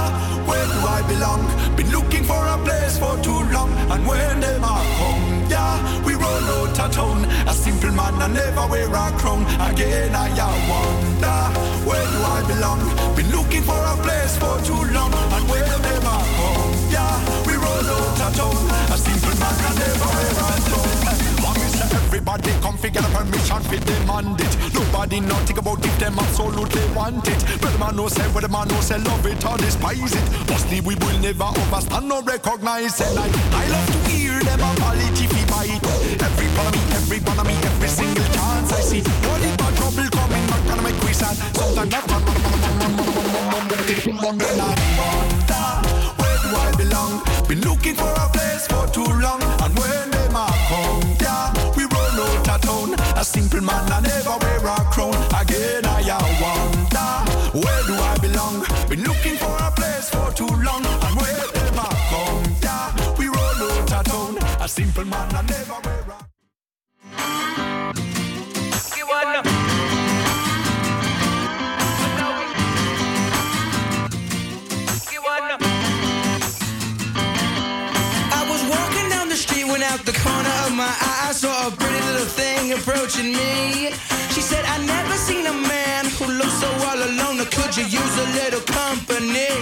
where 0.48 0.66
do 0.66 0.78
I 0.86 1.00
belong? 1.08 1.42
Been 1.76 1.90
looking 1.90 2.24
for 2.24 2.42
a 2.44 2.58
place 2.58 2.98
and 8.24 8.34
never 8.34 8.66
wear 8.68 8.88
a 8.88 9.04
crown. 9.20 9.44
Again, 9.60 10.14
I 10.14 10.28
wonder, 10.68 11.40
where 11.84 12.06
do 12.08 12.18
I 12.24 12.40
belong? 12.48 12.80
Been 13.16 13.30
looking 13.30 13.62
for 13.62 13.76
a 13.76 13.94
place 14.00 14.36
for 14.40 14.56
too 14.64 14.82
long. 14.96 15.12
And 15.12 15.44
when 15.48 15.64
them 15.64 16.06
are 16.08 16.24
come, 16.36 16.72
yeah, 16.88 17.16
we 17.46 17.54
roll 17.54 17.84
out 17.84 18.20
of 18.24 18.32
town. 18.36 18.56
A 18.92 18.96
simple 18.96 19.36
man 19.36 19.54
and 19.68 19.76
never 19.78 20.08
wear 20.16 20.32
a 20.32 20.60
crown. 20.68 21.04
Everybody 22.14 22.50
come 22.62 22.78
figure 22.78 23.02
permission 23.02 23.62
fit 23.68 23.84
demand 23.84 24.40
it. 24.40 24.54
Nobody 24.72 25.20
not 25.20 25.42
think 25.46 25.58
about 25.58 25.84
if 25.84 25.98
them 25.98 26.18
absolutely 26.18 26.84
want 26.94 27.26
it. 27.26 27.44
But 27.60 27.78
man 27.78 27.96
no 27.96 28.08
say, 28.08 28.22
what 28.32 28.42
the 28.42 28.48
man 28.48 28.68
no 28.68 28.80
say, 28.80 28.98
love 28.98 29.26
it 29.26 29.44
or 29.44 29.58
despise 29.58 30.14
it. 30.14 30.48
Mostly 30.48 30.80
we 30.80 30.94
will 30.94 31.18
never 31.18 31.44
understand 31.44 32.12
or 32.12 32.22
recognize. 32.22 33.00
And 33.00 33.18
I, 33.18 33.26
I 33.52 33.68
love 33.68 33.86
to 33.86 34.10
hear 34.10 34.38
them 34.40 34.60
apology 34.60 35.26
fi 35.26 35.42
bite 35.50 35.93
follow 36.54 36.70
me 36.70 36.82
every, 36.94 37.18
follow 37.20 37.44
me 37.44 37.54
every 37.54 37.88
single 37.88 38.24
chance 38.24 38.72
I 38.72 38.80
see. 38.80 39.02
What 39.02 39.42
if 39.42 39.54
my 39.60 39.70
trouble 39.78 40.08
coming, 40.10 40.46
not 40.46 40.62
gonna 40.66 40.82
make 40.82 41.00
me 41.04 41.12
sad. 41.12 41.36
Sometimes 41.56 41.94
I'm 41.94 42.08
not 42.08 42.24
bother 42.26 42.44
where 46.20 46.38
do 46.42 46.48
I 46.56 46.74
belong? 46.76 47.22
Been 47.48 47.60
looking 47.60 47.94
for 47.94 48.10
a 48.10 48.28
place 48.32 48.66
for 48.66 48.86
too 48.88 49.04
long, 49.20 49.42
and 49.42 49.78
when 49.78 50.10
they 50.10 50.28
mark 50.32 50.54
home, 50.72 51.04
yeah, 51.20 51.52
we 51.76 51.84
roll 51.84 52.18
out 52.24 52.48
of 52.48 52.60
town. 52.60 52.94
A 53.16 53.24
simple 53.24 53.60
man, 53.60 53.92
I 53.92 54.00
never 54.00 54.36
wear 54.42 54.58
a 54.58 54.76
crown. 54.92 55.14
Again, 55.40 55.84
I 55.84 56.00
wonder 56.42 57.10
where 57.58 57.82
do 57.86 57.94
I 57.94 58.18
belong? 58.20 58.64
Been 58.88 59.02
looking 59.04 59.36
for 59.36 59.54
a 59.60 59.70
place 59.72 60.08
for 60.10 60.32
too 60.32 60.54
long, 60.62 60.84
and 60.84 61.14
when 61.16 61.46
they 61.54 61.70
mark 61.76 62.00
home, 62.14 62.44
yeah, 62.62 62.94
we 63.18 63.26
roll 63.26 63.38
out 63.38 63.92
of 63.92 64.04
town. 64.04 64.38
A 64.60 64.68
simple 64.68 65.04
man, 65.04 65.34
I 65.34 65.42
never. 65.42 65.83
My 80.74 80.90
eye 80.90 81.30
I 81.30 81.32
saw 81.32 81.68
a 81.68 81.70
pretty 81.70 82.00
little 82.10 82.26
thing 82.26 82.72
approaching 82.72 83.30
me. 83.30 83.94
She 84.34 84.42
said, 84.42 84.64
I 84.66 84.78
never 84.84 85.14
seen 85.14 85.46
a 85.46 85.52
man 85.52 86.06
who 86.18 86.26
looks 86.26 86.58
so 86.58 86.68
all 86.88 86.98
alone. 86.98 87.38
Could 87.54 87.76
you 87.76 87.86
use 87.86 88.14
a 88.18 88.26
little 88.38 88.64
company? 88.66 89.54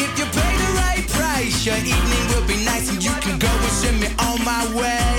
If 0.00 0.10
you 0.18 0.26
pay 0.32 0.54
the 0.64 0.70
right 0.80 1.04
price, 1.12 1.66
your 1.66 1.76
evening 1.76 2.24
will 2.32 2.46
be 2.48 2.56
nice 2.64 2.88
and 2.90 3.02
you 3.04 3.12
can 3.20 3.38
go 3.38 3.48
and 3.48 3.74
send 3.82 4.00
me 4.00 4.08
on 4.28 4.40
my 4.44 4.64
way. 4.72 5.12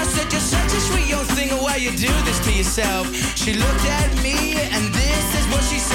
I 0.00 0.04
said, 0.08 0.32
You're 0.32 0.48
such 0.56 0.72
a 0.72 0.80
sweet 0.88 1.08
young 1.08 1.26
thing, 1.36 1.50
why 1.60 1.76
you 1.76 1.90
do 1.90 2.12
this 2.24 2.40
to 2.46 2.52
yourself? 2.52 3.12
She 3.36 3.52
looked 3.52 3.86
at 4.00 4.10
me 4.22 4.56
and 4.56 4.84
this 4.94 5.26
is 5.38 5.44
what 5.52 5.62
she 5.64 5.78
said. 5.78 5.87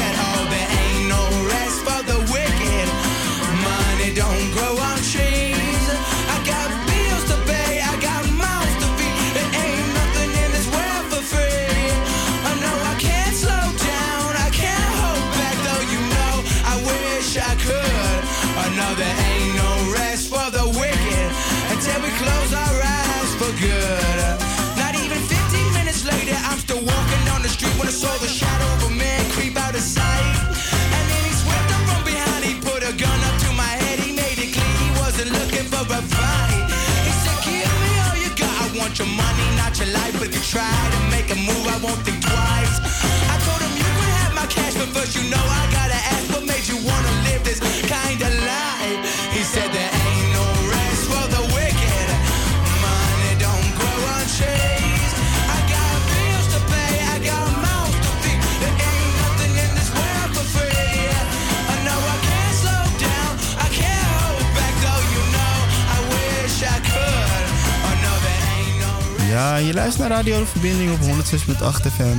Ja, 70.04 70.10
je 70.10 70.16
luistert 70.16 70.36
naar 70.36 70.36
Radio 70.36 70.40
De 70.40 70.46
Verbinding 70.46 70.92
op 70.92 71.82
106.8 71.82 71.94
FM. 71.94 72.18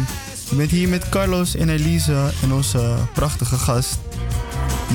Je 0.51 0.57
bent 0.57 0.71
hier 0.71 0.89
met 0.89 1.09
Carlos 1.09 1.57
en 1.57 1.69
Elise 1.69 2.31
en 2.43 2.53
onze 2.53 2.95
prachtige 3.15 3.57
gast 3.57 3.99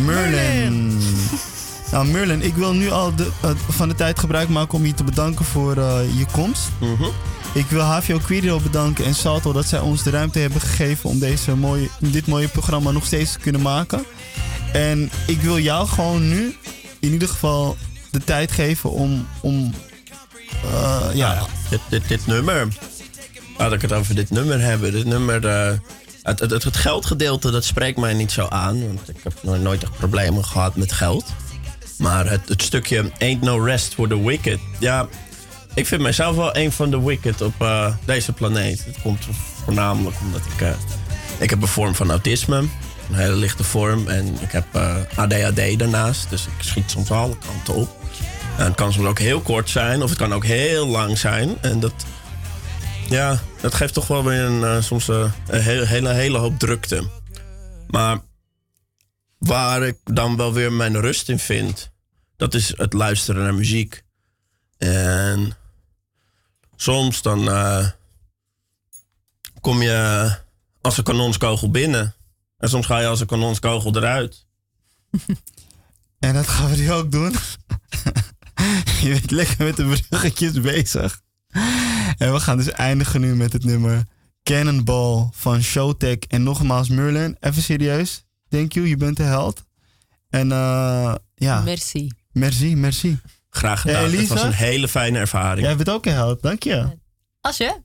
Merlin. 0.05 0.97
Nou 1.91 2.07
Merlin, 2.07 2.41
ik 2.41 2.55
wil 2.55 2.73
nu 2.73 2.89
al 2.89 3.15
de, 3.15 3.31
eh, 3.41 3.49
van 3.69 3.89
de 3.89 3.95
tijd 3.95 4.19
gebruik 4.19 4.49
maken 4.49 4.77
om 4.77 4.85
je 4.85 4.93
te 4.93 5.03
bedanken 5.03 5.45
voor 5.45 5.77
eh, 5.77 6.17
je 6.17 6.25
komst. 6.31 6.67
Ik 7.53 7.65
wil 7.65 7.81
HVO 7.81 8.17
Quirio 8.17 8.59
bedanken 8.59 9.05
en 9.05 9.15
Salto 9.15 9.53
dat 9.53 9.65
zij 9.65 9.79
ons 9.79 10.03
de 10.03 10.09
ruimte 10.09 10.39
hebben 10.39 10.61
gegeven 10.61 11.09
om 11.09 11.19
deze 11.19 11.55
mooie, 11.55 11.89
dit 11.99 12.27
mooie 12.27 12.47
programma 12.47 12.91
nog 12.91 13.05
steeds 13.05 13.31
te 13.31 13.39
kunnen 13.39 13.61
maken. 13.61 14.05
En 14.73 15.11
ik 15.27 15.41
wil 15.41 15.59
jou 15.59 15.87
gewoon 15.87 16.29
nu 16.29 16.55
in 16.99 17.11
ieder 17.11 17.27
geval 17.27 17.77
de 18.11 18.23
tijd 18.23 18.51
geven 18.51 18.91
om, 18.91 19.27
om 19.41 19.73
eh, 20.63 21.05
ja, 21.13 21.45
dit, 21.69 21.79
dit, 21.89 22.07
dit 22.07 22.27
nummer. 22.27 22.67
Laat 23.57 23.73
ik 23.73 23.81
het 23.81 23.93
over 23.93 24.15
dit 24.15 24.29
nummer 24.29 24.61
hebben. 24.61 24.91
Dit 24.91 25.05
nummer. 25.05 25.45
eh, 25.47 25.71
het, 26.23 26.39
het, 26.39 26.63
het 26.63 26.77
geldgedeelte 26.77 27.51
dat 27.51 27.63
spreekt 27.65 27.97
mij 27.97 28.13
niet 28.13 28.31
zo 28.31 28.47
aan. 28.47 28.87
Want 28.87 29.09
ik 29.09 29.15
heb 29.23 29.33
nooit 29.43 29.83
echt 29.83 29.97
problemen 29.97 30.45
gehad 30.45 30.75
met 30.75 30.91
geld. 30.91 31.25
Maar 31.97 32.29
het, 32.29 32.49
het 32.49 32.61
stukje 32.61 33.11
Ain't 33.19 33.41
No 33.41 33.57
Rest 33.63 33.93
for 33.93 34.07
the 34.07 34.23
Wicked. 34.23 34.59
Ja, 34.79 35.07
ik 35.73 35.87
vind 35.87 36.01
mijzelf 36.01 36.35
wel 36.35 36.55
een 36.55 36.71
van 36.71 36.89
de 36.91 37.01
wicked 37.01 37.41
op 37.41 37.53
eh, 37.61 37.93
deze 38.05 38.33
planeet. 38.33 38.85
Het 38.85 39.01
komt 39.01 39.27
voornamelijk 39.63 40.15
omdat 40.25 40.41
ik... 40.45 40.75
ik 41.39 41.49
heb 41.49 41.61
een 41.61 41.67
vorm 41.67 41.95
van 41.95 42.09
autisme. 42.09 42.57
Een 42.57 43.15
hele 43.15 43.35
lichte 43.35 43.63
vorm. 43.63 44.07
En 44.07 44.37
ik 44.41 44.51
heb 44.51 44.65
ADHD 45.15 45.79
daarnaast. 45.79 46.29
Dus 46.29 46.45
ik 46.45 46.51
schiet 46.59 46.91
soms 46.91 47.11
alle 47.11 47.37
kanten 47.45 47.73
op. 47.73 47.98
En 48.59 48.65
het 48.65 48.75
kan 48.75 48.93
soms 48.93 49.07
ook 49.07 49.19
heel 49.19 49.41
kort 49.41 49.69
zijn. 49.69 50.01
Of 50.03 50.09
het 50.09 50.17
kan 50.17 50.33
ook 50.33 50.45
heel 50.45 50.87
lang 50.87 51.17
zijn. 51.17 51.61
En 51.61 51.79
dat... 51.79 51.93
Ja, 53.09 53.39
dat 53.61 53.73
geeft 53.73 53.93
toch 53.93 54.07
wel 54.07 54.23
weer 54.23 54.41
een, 54.41 54.63
eh, 54.63 54.81
soms 54.81 55.09
eh, 55.09 55.31
een 55.47 55.61
hele, 55.61 55.85
hele, 55.85 56.13
hele 56.13 56.37
hoop 56.37 56.59
drukte. 56.59 57.09
Maar 57.87 58.19
waar 59.37 59.83
ik 59.83 59.97
dan 60.03 60.35
wel 60.35 60.53
weer 60.53 60.73
mijn 60.73 60.99
rust 61.01 61.29
in 61.29 61.39
vind... 61.39 61.91
dat 62.37 62.53
is 62.53 62.77
het 62.77 62.93
luisteren 62.93 63.43
naar 63.43 63.53
muziek. 63.53 64.03
En 64.77 65.53
soms 66.75 67.21
dan 67.21 67.49
eh, 67.49 67.87
kom 69.61 69.81
je 69.81 70.31
als 70.81 70.97
een 70.97 71.03
kanonskogel 71.03 71.71
binnen. 71.71 72.15
En 72.57 72.69
soms 72.69 72.85
ga 72.85 72.99
je 72.99 73.07
als 73.07 73.19
een 73.19 73.27
kanonskogel 73.27 73.95
eruit. 73.95 74.45
En 76.19 76.33
dat 76.33 76.47
gaan 76.47 76.69
we 76.69 76.75
nu 76.75 76.91
ook 76.91 77.11
doen. 77.11 77.35
je 79.01 79.09
bent 79.09 79.31
lekker 79.31 79.65
met 79.65 79.75
de 79.75 79.83
bruggetjes 80.09 80.61
bezig. 80.61 81.21
En 82.17 82.33
we 82.33 82.39
gaan 82.39 82.57
dus 82.57 82.71
eindigen 82.71 83.21
nu 83.21 83.35
met 83.35 83.53
het 83.53 83.63
nummer 83.63 84.03
Cannonball 84.43 85.29
van 85.31 85.63
Showtek. 85.63 86.25
En 86.27 86.43
nogmaals, 86.43 86.89
Merlin, 86.89 87.37
even 87.39 87.61
serieus. 87.61 88.25
Thank 88.49 88.71
you, 88.71 88.87
je 88.87 88.97
bent 88.97 89.17
de 89.17 89.23
held. 89.23 89.63
En 90.29 90.51
eh, 90.51 91.15
ja. 91.35 91.61
Merci. 91.61 92.11
Merci, 92.31 92.75
merci. 92.75 93.19
Graag 93.49 93.81
gedaan. 93.81 94.11
Ja, 94.11 94.17
het 94.17 94.27
was 94.27 94.43
een 94.43 94.51
hele 94.51 94.87
fijne 94.87 95.19
ervaring. 95.19 95.65
Jij 95.65 95.75
bent 95.75 95.89
ook 95.89 96.05
een 96.05 96.13
held, 96.13 96.41
dank 96.41 96.63
je. 96.63 96.97
Als 97.41 97.57
je. 97.57 97.77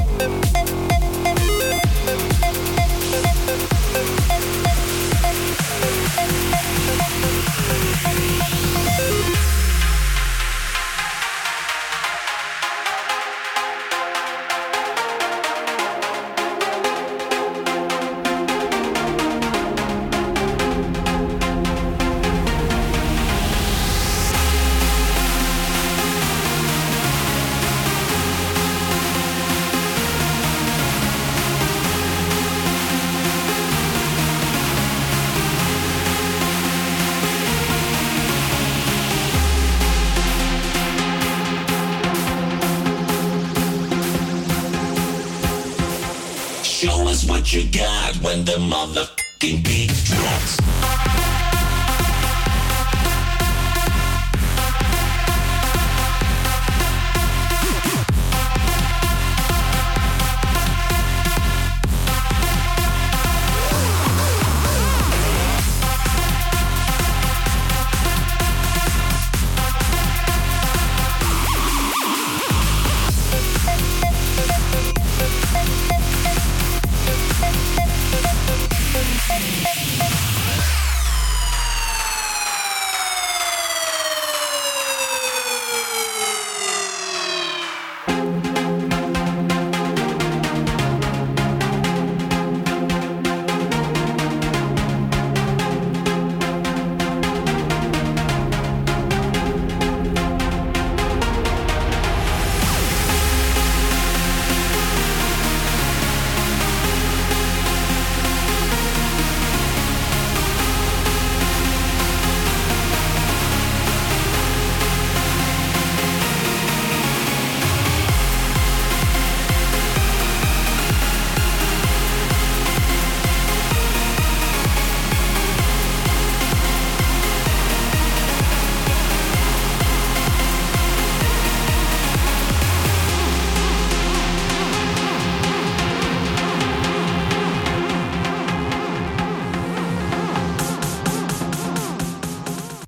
what 47.29 47.53
you 47.53 47.63
got 47.71 48.15
when 48.23 48.43
the 48.43 48.53
motherfucking 48.53 49.63
beat 49.63 49.91
drops. 50.05 50.78